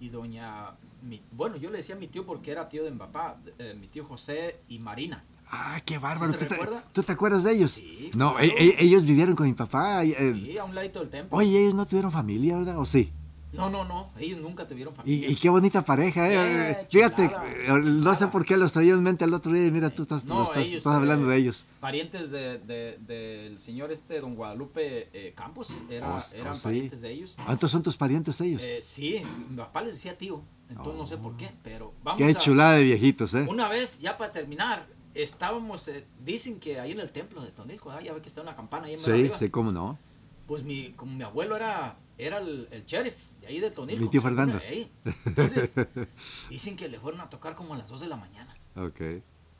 y 0.00 0.08
doña... 0.08 0.72
mi- 1.02 1.22
bueno, 1.32 1.56
yo 1.56 1.70
le 1.70 1.78
decía 1.78 1.94
a 1.94 1.98
mi 1.98 2.08
tío 2.08 2.24
porque 2.26 2.50
era 2.50 2.68
tío 2.68 2.82
de 2.84 2.90
mi 2.90 2.98
papá, 2.98 3.36
eh, 3.58 3.76
mi 3.78 3.86
tío 3.86 4.04
José 4.04 4.60
y 4.68 4.78
Marina. 4.78 5.22
Ah, 5.48 5.80
qué 5.84 5.98
bárbaro. 5.98 6.32
¿Sí 6.32 6.38
¿Tú, 6.38 6.46
te, 6.54 6.60
tú 6.92 7.02
te 7.04 7.12
acuerdas 7.12 7.44
de 7.44 7.52
ellos? 7.52 7.72
Sí, 7.72 8.10
No, 8.16 8.32
claro. 8.34 8.44
e- 8.58 8.64
e- 8.70 8.76
ellos 8.84 9.04
vivieron 9.04 9.36
con 9.36 9.46
mi 9.46 9.52
papá. 9.52 10.02
eh, 10.04 10.32
Sí, 10.34 10.58
a 10.58 10.64
un 10.64 10.74
ladito 10.74 10.98
del 11.00 11.08
templo. 11.08 11.36
Oye, 11.38 11.60
ellos 11.60 11.74
no 11.74 11.86
tuvieron 11.86 12.10
familia, 12.10 12.56
¿verdad? 12.56 12.78
¿O 12.78 12.84
sí? 12.84 13.12
No, 13.52 13.70
no, 13.70 13.84
no, 13.84 14.10
ellos 14.18 14.38
nunca 14.40 14.66
tuvieron 14.66 14.94
familia. 14.94 15.30
y 15.30 15.34
qué 15.36 15.48
bonita 15.48 15.82
pareja, 15.82 16.28
¿eh? 16.28 16.70
Eh, 16.72 16.86
Fíjate, 16.90 17.28
chulada, 17.28 17.48
eh, 17.48 17.80
no 17.84 18.14
sé 18.14 18.26
por 18.26 18.44
qué 18.44 18.56
los 18.56 18.72
traía 18.72 18.92
en 18.92 19.02
mente 19.02 19.24
el 19.24 19.32
otro 19.32 19.50
día 19.52 19.66
y 19.66 19.70
mira, 19.70 19.88
tú 19.88 20.02
estás, 20.02 20.24
No, 20.26 20.42
estás, 20.42 20.58
ellos, 20.58 20.78
estás 20.78 20.94
hablando 20.96 21.26
eh, 21.26 21.30
de 21.34 21.36
ellos. 21.40 21.64
Parientes 21.80 22.30
de- 22.30 22.58
de- 22.58 22.98
del 23.06 23.58
señor 23.58 23.92
este, 23.92 24.20
don 24.20 24.34
Guadalupe 24.34 25.08
eh, 25.12 25.32
Campos, 25.34 25.72
era, 25.88 26.16
Oh, 26.16 26.18
oh, 26.18 26.34
eran 26.36 26.54
sí. 26.56 26.62
parientes 26.64 27.00
de 27.00 27.10
ellos. 27.12 27.34
Ah, 27.38 27.52
entonces 27.52 27.70
son 27.70 27.82
tus 27.82 27.96
parientes 27.96 28.38
ellos. 28.42 28.60
Eh, 28.62 28.80
sí, 28.82 29.22
mi 29.48 29.56
papá 29.56 29.80
les 29.82 29.94
decía 29.94 30.18
tío, 30.18 30.42
entonces 30.68 30.94
no 31.00 31.06
sé 31.06 31.16
por 31.16 31.36
qué, 31.36 31.50
pero 31.62 31.94
vamos 32.02 32.18
qué 32.18 32.28
a... 32.30 32.34
chulada 32.34 32.72
de 32.74 32.82
viejitos, 32.84 33.32
¿eh? 33.34 33.46
Una 33.48 33.68
vez, 33.68 34.00
ya 34.00 34.18
para 34.18 34.32
terminar, 34.32 34.86
estábamos, 35.14 35.88
eh, 35.88 36.04
dicen 36.22 36.60
que 36.60 36.78
ahí 36.78 36.92
en 36.92 37.00
el 37.00 37.10
templo 37.10 37.40
de 37.40 37.52
Tonilco, 37.52 37.88
¿verdad? 37.88 38.04
ya 38.04 38.12
ve 38.12 38.20
que 38.20 38.28
está 38.28 38.42
una 38.42 38.54
campana 38.54 38.86
ahí 38.86 38.94
en 38.94 39.00
Sí, 39.00 39.10
arriba. 39.10 39.38
sí, 39.38 39.48
cómo 39.48 39.72
no. 39.72 39.98
Pues 40.46 40.62
mi, 40.62 40.90
como 40.92 41.14
mi 41.16 41.22
abuelo 41.24 41.56
era, 41.56 41.96
era 42.18 42.38
el, 42.38 42.68
el 42.70 42.84
sheriff 42.84 43.30
de 43.40 43.48
ahí 43.48 43.60
de 43.60 43.70
Tonilco. 43.70 44.02
Mi 44.02 44.08
tío 44.08 44.22
Fernando. 44.22 44.58
ahí. 44.58 44.90
Entonces, 45.24 45.74
dicen 46.50 46.76
que 46.76 46.88
le 46.88 46.98
fueron 46.98 47.20
a 47.20 47.28
tocar 47.28 47.54
como 47.54 47.74
a 47.74 47.78
las 47.78 47.88
2 47.88 48.00
de 48.00 48.08
la 48.08 48.16
mañana. 48.16 48.54
Ok. 48.76 49.00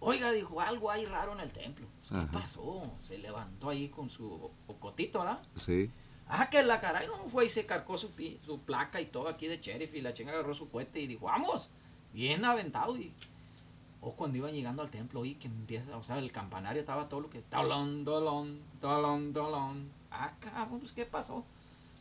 Oiga, 0.00 0.30
dijo, 0.32 0.60
algo 0.60 0.90
hay 0.90 1.04
raro 1.06 1.32
en 1.32 1.40
el 1.40 1.50
templo. 1.50 1.86
Pues, 2.08 2.20
¿Qué 2.20 2.26
pasó? 2.32 2.94
Se 2.98 3.18
levantó 3.18 3.70
ahí 3.70 3.88
con 3.88 4.10
su 4.10 4.50
ocotito, 4.66 5.20
¿verdad? 5.20 5.42
Sí. 5.54 5.90
Ah, 6.28 6.50
que 6.50 6.62
la 6.64 6.80
caray, 6.80 7.06
no 7.06 7.28
fue 7.30 7.46
y 7.46 7.48
se 7.48 7.66
carcó 7.66 7.96
su, 7.98 8.10
su 8.42 8.60
placa 8.60 9.00
y 9.00 9.06
todo 9.06 9.28
aquí 9.28 9.46
de 9.46 9.58
sheriff 9.58 9.94
y 9.94 10.00
la 10.00 10.12
chinga 10.12 10.32
agarró 10.32 10.54
su 10.54 10.68
cohete 10.68 11.00
y 11.00 11.06
dijo, 11.06 11.26
vamos, 11.26 11.70
bien 12.12 12.44
aventado. 12.44 12.96
Y, 12.96 13.12
o 14.00 14.14
cuando 14.14 14.38
iban 14.38 14.52
llegando 14.52 14.82
al 14.82 14.90
templo, 14.90 15.24
y 15.24 15.34
que 15.34 15.46
empieza, 15.48 15.96
o 15.96 16.02
sea, 16.02 16.18
el 16.18 16.30
campanario 16.32 16.80
estaba 16.80 17.08
todo 17.08 17.20
lo 17.22 17.30
que, 17.30 17.42
talón, 17.42 18.04
talón, 18.04 18.60
talón, 18.80 19.32
talón. 19.32 19.90
Ah, 20.10 20.32
cabrón, 20.40 20.80
pues, 20.80 20.92
¿qué 20.92 21.06
pasó? 21.06 21.44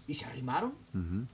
Y 0.07 0.13
se 0.13 0.25
arrimaron 0.25 0.73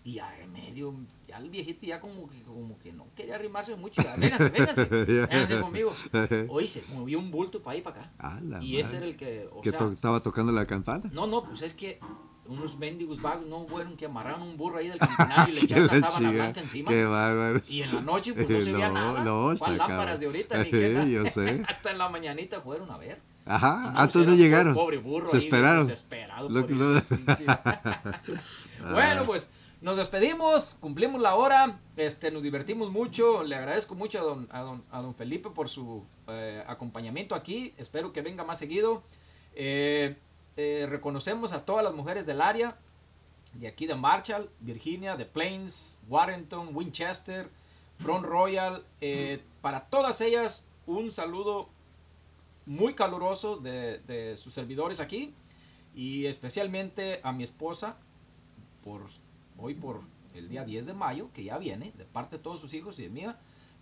y 0.05 0.13
ya 0.13 0.34
en 0.39 0.51
medio, 0.53 0.95
ya 1.28 1.38
el 1.39 1.49
viejito 1.49 1.86
ya 1.86 1.99
como 1.99 2.30
que, 2.30 2.41
como 2.43 2.80
que 2.80 2.93
no 2.93 3.05
quería 3.15 3.36
arrimarse 3.36 3.76
mucho. 3.76 4.01
Ya, 4.01 4.15
vénganse, 4.15 4.49
vénganse, 4.49 4.86
vénganse 5.26 5.59
conmigo. 5.59 5.93
Hoy 6.49 6.67
se 6.67 6.82
movió 6.93 7.19
un 7.19 7.32
bulto 7.32 7.61
para 7.61 7.76
ahí 7.76 7.82
para 7.82 8.03
acá. 8.03 8.61
Y 8.61 8.78
ese 8.78 8.93
madre. 8.93 8.97
era 8.97 9.05
el 9.07 9.17
que, 9.17 9.49
o 9.51 9.61
que 9.61 9.72
sea, 9.72 9.80
to- 9.80 9.91
estaba 9.91 10.22
tocando 10.22 10.53
la 10.53 10.65
campana. 10.65 11.09
no, 11.13 11.28
no, 11.28 11.43
pues 11.43 11.61
es 11.63 11.74
que 11.74 11.99
unos 12.47 12.78
mendigos 12.78 13.22
vagos 13.22 13.45
no 13.47 13.65
fueron 13.67 13.95
que 13.95 14.05
amarraron 14.05 14.41
un 14.41 14.57
burro 14.57 14.78
ahí 14.80 14.88
del 14.88 14.97
campanario 14.99 15.53
y 15.53 15.57
le 15.57 15.63
echaron 15.65 15.88
la 15.88 15.99
sábana 15.99 16.17
chica, 16.17 16.32
blanca 16.32 16.61
encima. 16.61 16.89
Qué 16.91 17.03
bárbaro. 17.05 17.61
Y 17.67 17.82
en 17.82 17.95
la 17.95 18.01
noche 18.01 18.34
pues 18.34 18.49
no 18.49 18.61
se 18.61 18.72
veía 18.74 18.88
No, 18.88 18.93
nada. 18.93 19.24
no, 19.24 19.51
está 19.51 19.65
¿Cuál 19.65 19.78
lámparas 19.78 20.19
de 20.19 20.26
ahorita 20.28 20.63
ni 20.63 20.69
qué? 20.72 21.11
Yo 21.11 21.26
sé. 21.26 21.61
Hasta 21.67 21.91
en 21.91 21.97
la 21.97 22.07
mañanita 22.09 22.61
fueron 22.61 22.89
a 22.89 22.97
ver. 22.97 23.22
Ajá, 23.56 23.89
entonces 24.04 24.28
no 24.28 24.36
llegaron. 24.36 24.74
Pobre 24.74 24.97
burro 24.97 25.28
Se 25.30 25.38
ahí, 25.38 25.43
esperaron. 25.43 25.88
Desesperado. 25.88 26.49
Lo- 26.49 26.62
por 26.62 26.72
lo- 26.72 26.97
eso, 26.97 27.08
pinche. 27.10 27.45
bueno, 28.93 29.24
pues 29.26 29.47
nos 29.82 29.97
despedimos, 29.97 30.76
cumplimos 30.80 31.20
la 31.22 31.36
hora, 31.36 31.80
este, 31.97 32.32
nos 32.32 32.43
divertimos 32.43 32.91
mucho, 32.91 33.43
le 33.43 33.56
agradezco 33.56 33.95
mucho 33.95 34.20
a 34.20 34.24
don, 34.24 34.47
a 34.52 34.60
don, 34.62 34.84
a 34.91 35.02
don 35.02 35.16
Felipe 35.16 35.49
por 35.49 35.70
su 35.70 36.04
eh, 36.28 36.64
acompañamiento 36.68 37.34
aquí, 37.36 37.74
espero 37.78 38.14
que 38.14 38.22
venga 38.22 38.43
más 38.43 38.60
seguido. 38.60 39.04
Eh, 39.56 40.16
eh, 40.56 40.86
reconocemos 40.89 41.52
a 41.52 41.66
todas 41.66 41.84
las 41.84 41.93
mujeres 41.93 42.26
del 42.26 42.41
área, 42.41 42.78
de 43.54 43.68
aquí 43.68 43.86
de 43.88 43.95
Marshall, 43.95 44.49
Virginia, 44.60 45.18
de 45.18 45.26
Plains, 45.26 45.97
Warrenton, 46.08 46.76
Winchester, 46.76 47.49
Front 47.99 48.26
Royal, 48.26 48.84
para 49.62 49.82
todas 49.86 50.22
ellas 50.22 50.66
un 50.86 51.12
saludo 51.12 51.70
muy 52.66 52.93
caluroso 52.93 53.57
de, 53.57 53.99
de 53.99 54.38
sus 54.38 54.53
servidores 54.53 54.99
aquí 54.99 55.34
y 55.95 56.26
especialmente 56.28 57.20
a 57.24 57.32
mi 57.32 57.43
esposa 57.43 57.97
por 58.84 59.01
hoy 59.57 59.74
por 59.76 60.01
el 60.36 60.47
día 60.49 60.64
10 60.64 60.86
de 60.86 60.93
mayo 60.93 61.30
que 61.34 61.43
ya 61.43 61.57
viene 61.57 61.91
de 61.97 62.05
parte 62.05 62.38
de 62.38 62.43
todos 62.43 62.62
sus 62.62 62.74
hijos 62.74 62.97
y 62.99 63.03
de 63.03 63.09
mía 63.09 63.38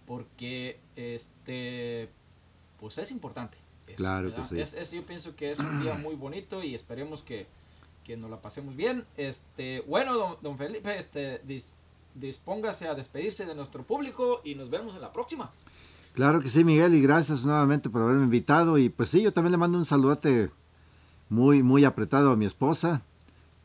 porque 0.06 0.80
este 0.96 2.10
pues 2.80 2.98
es 2.98 3.12
importante. 3.12 3.58
Eso, 3.88 3.98
Claro 3.98 4.34
que 4.34 4.44
sí. 4.44 4.60
Es- 4.60 4.74
es- 4.74 4.92
yo 4.92 5.06
pienso 5.06 5.36
que 5.36 5.52
es 5.52 5.60
un 5.60 5.82
día 5.82 5.96
muy 5.96 6.16
bonito 6.16 6.64
y 6.64 6.74
esperemos 6.76 7.22
que, 7.24 7.48
que 8.04 8.16
nos 8.18 8.30
la 8.32 8.42
pasemos 8.42 8.76
bien. 8.76 9.06
Este 9.18 9.82
bueno 9.82 10.16
don, 10.16 10.38
don 10.42 10.58
Felipe 10.58 10.98
este 10.98 11.44
dis- 11.46 11.76
dispóngase 12.16 12.88
a 12.88 12.96
despedirse 12.96 13.46
de 13.46 13.54
nuestro 13.56 13.84
público 13.84 14.42
y 14.44 14.56
nos 14.56 14.70
vemos 14.70 14.96
en 14.96 15.02
la 15.02 15.12
próxima 15.14 15.52
Claro 16.14 16.42
que 16.42 16.50
sí, 16.50 16.64
Miguel, 16.64 16.94
y 16.96 17.02
gracias 17.02 17.46
nuevamente 17.46 17.90
por 17.90 18.02
haberme 18.02 18.24
invitado. 18.24 18.78
Y 18.78 18.90
pues 18.90 19.10
sí, 19.10 19.22
yo 19.22 19.32
también 19.32 19.52
le 19.52 19.58
mando 19.58 19.78
un 19.78 19.86
saludote 19.86 20.52
muy, 21.30 21.64
muy 21.64 21.86
apretado 21.86 22.32
a 22.32 22.36
mi 22.36 22.46
esposa, 22.46 23.04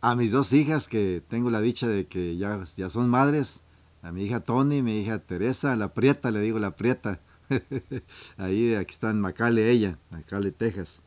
a 0.01 0.15
mis 0.15 0.33
dos 0.33 0.53
hijas, 0.53 0.89
que 0.89 1.23
tengo 1.29 1.51
la 1.51 1.61
dicha 1.61 1.89
de 1.89 2.07
que 2.07 2.37
ya, 2.37 2.63
ya 2.77 2.91
son 2.91 3.09
madres, 3.09 3.63
a 4.03 4.13
mi 4.13 4.25
hija 4.25 4.41
Tony, 4.41 4.83
mi 4.83 4.99
hija 4.99 5.19
Teresa, 5.19 5.75
la 5.77 5.95
prieta, 5.95 6.31
le 6.31 6.41
digo 6.41 6.59
la 6.59 6.77
prieta. 6.77 7.21
Ahí, 8.37 8.75
aquí 8.75 8.93
está 8.93 9.11
en 9.11 9.21
Macale 9.21 9.71
ella, 9.71 9.99
Macale, 10.11 10.53
Texas. 10.53 11.03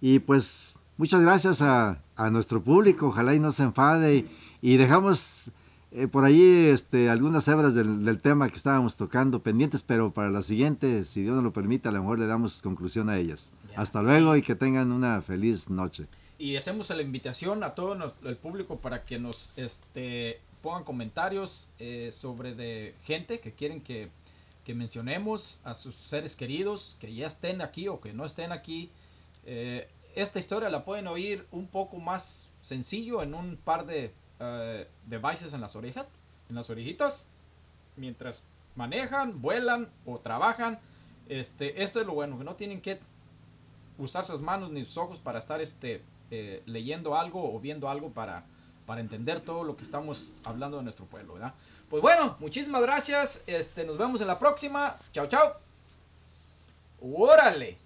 Y 0.00 0.18
pues 0.18 0.74
muchas 0.98 1.22
gracias 1.22 1.62
a, 1.62 2.02
a 2.14 2.30
nuestro 2.30 2.62
público, 2.62 3.08
ojalá 3.08 3.34
y 3.34 3.40
no 3.40 3.52
se 3.52 3.62
enfade. 3.62 4.16
Y, 4.16 4.28
y 4.60 4.76
dejamos 4.76 5.50
eh, 5.96 6.08
por 6.08 6.24
ahí 6.24 6.66
este, 6.68 7.08
algunas 7.10 7.48
hebras 7.48 7.74
del, 7.74 8.04
del 8.04 8.20
tema 8.20 8.48
que 8.48 8.56
estábamos 8.56 8.96
tocando 8.96 9.42
pendientes, 9.42 9.82
pero 9.82 10.12
para 10.12 10.30
la 10.30 10.42
siguiente, 10.42 11.04
si 11.04 11.22
Dios 11.22 11.34
nos 11.34 11.44
lo 11.44 11.52
permite, 11.52 11.88
a 11.88 11.92
lo 11.92 12.00
mejor 12.00 12.18
le 12.18 12.26
damos 12.26 12.60
conclusión 12.62 13.08
a 13.08 13.18
ellas. 13.18 13.52
Hasta 13.74 14.02
luego 14.02 14.36
y 14.36 14.42
que 14.42 14.54
tengan 14.54 14.92
una 14.92 15.20
feliz 15.22 15.68
noche. 15.70 16.06
Y 16.38 16.56
hacemos 16.56 16.90
la 16.90 17.02
invitación 17.02 17.64
a 17.64 17.74
todo 17.74 17.94
nos- 17.94 18.14
el 18.24 18.36
público 18.36 18.76
para 18.78 19.04
que 19.04 19.18
nos 19.18 19.52
este, 19.56 20.38
pongan 20.62 20.84
comentarios 20.84 21.68
eh, 21.78 22.10
sobre 22.12 22.54
de 22.54 22.94
gente 23.04 23.40
que 23.40 23.52
quieren 23.52 23.80
que, 23.80 24.10
que 24.64 24.74
mencionemos 24.74 25.60
a 25.64 25.74
sus 25.74 25.94
seres 25.94 26.36
queridos, 26.36 26.96
que 27.00 27.14
ya 27.14 27.26
estén 27.26 27.62
aquí 27.62 27.88
o 27.88 28.00
que 28.00 28.12
no 28.12 28.24
estén 28.24 28.52
aquí. 28.52 28.90
Eh, 29.46 29.88
esta 30.14 30.38
historia 30.38 30.68
la 30.70 30.84
pueden 30.84 31.06
oír 31.06 31.46
un 31.52 31.66
poco 31.68 31.98
más 31.98 32.48
sencillo 32.62 33.22
en 33.22 33.34
un 33.34 33.56
par 33.56 33.86
de 33.86 34.12
eh, 34.40 34.88
devices 35.06 35.54
en 35.54 35.60
las 35.60 35.76
orejas, 35.76 36.06
en 36.48 36.56
las 36.56 36.68
orejitas, 36.70 37.26
mientras 37.96 38.42
manejan, 38.74 39.40
vuelan 39.40 39.88
o 40.04 40.18
trabajan. 40.18 40.78
Este, 41.28 41.82
esto 41.82 42.00
es 42.00 42.06
lo 42.06 42.14
bueno, 42.14 42.38
que 42.38 42.44
no 42.44 42.54
tienen 42.54 42.80
que 42.80 43.00
usar 43.98 44.24
sus 44.24 44.40
manos 44.40 44.70
ni 44.70 44.84
sus 44.84 44.98
ojos 44.98 45.18
para 45.18 45.38
estar 45.38 45.60
este, 45.60 46.02
eh, 46.30 46.62
leyendo 46.66 47.16
algo 47.16 47.54
o 47.54 47.58
viendo 47.60 47.88
algo 47.88 48.10
para, 48.10 48.44
para 48.84 49.00
entender 49.00 49.40
todo 49.40 49.64
lo 49.64 49.76
que 49.76 49.82
estamos 49.82 50.32
hablando 50.44 50.76
de 50.78 50.84
nuestro 50.84 51.06
pueblo, 51.06 51.34
¿verdad? 51.34 51.54
Pues 51.88 52.02
bueno, 52.02 52.36
muchísimas 52.40 52.82
gracias. 52.82 53.42
Este, 53.46 53.84
nos 53.84 53.96
vemos 53.96 54.20
en 54.20 54.26
la 54.26 54.38
próxima. 54.38 54.96
Chao, 55.12 55.26
chao. 55.28 55.54
Órale. 57.00 57.85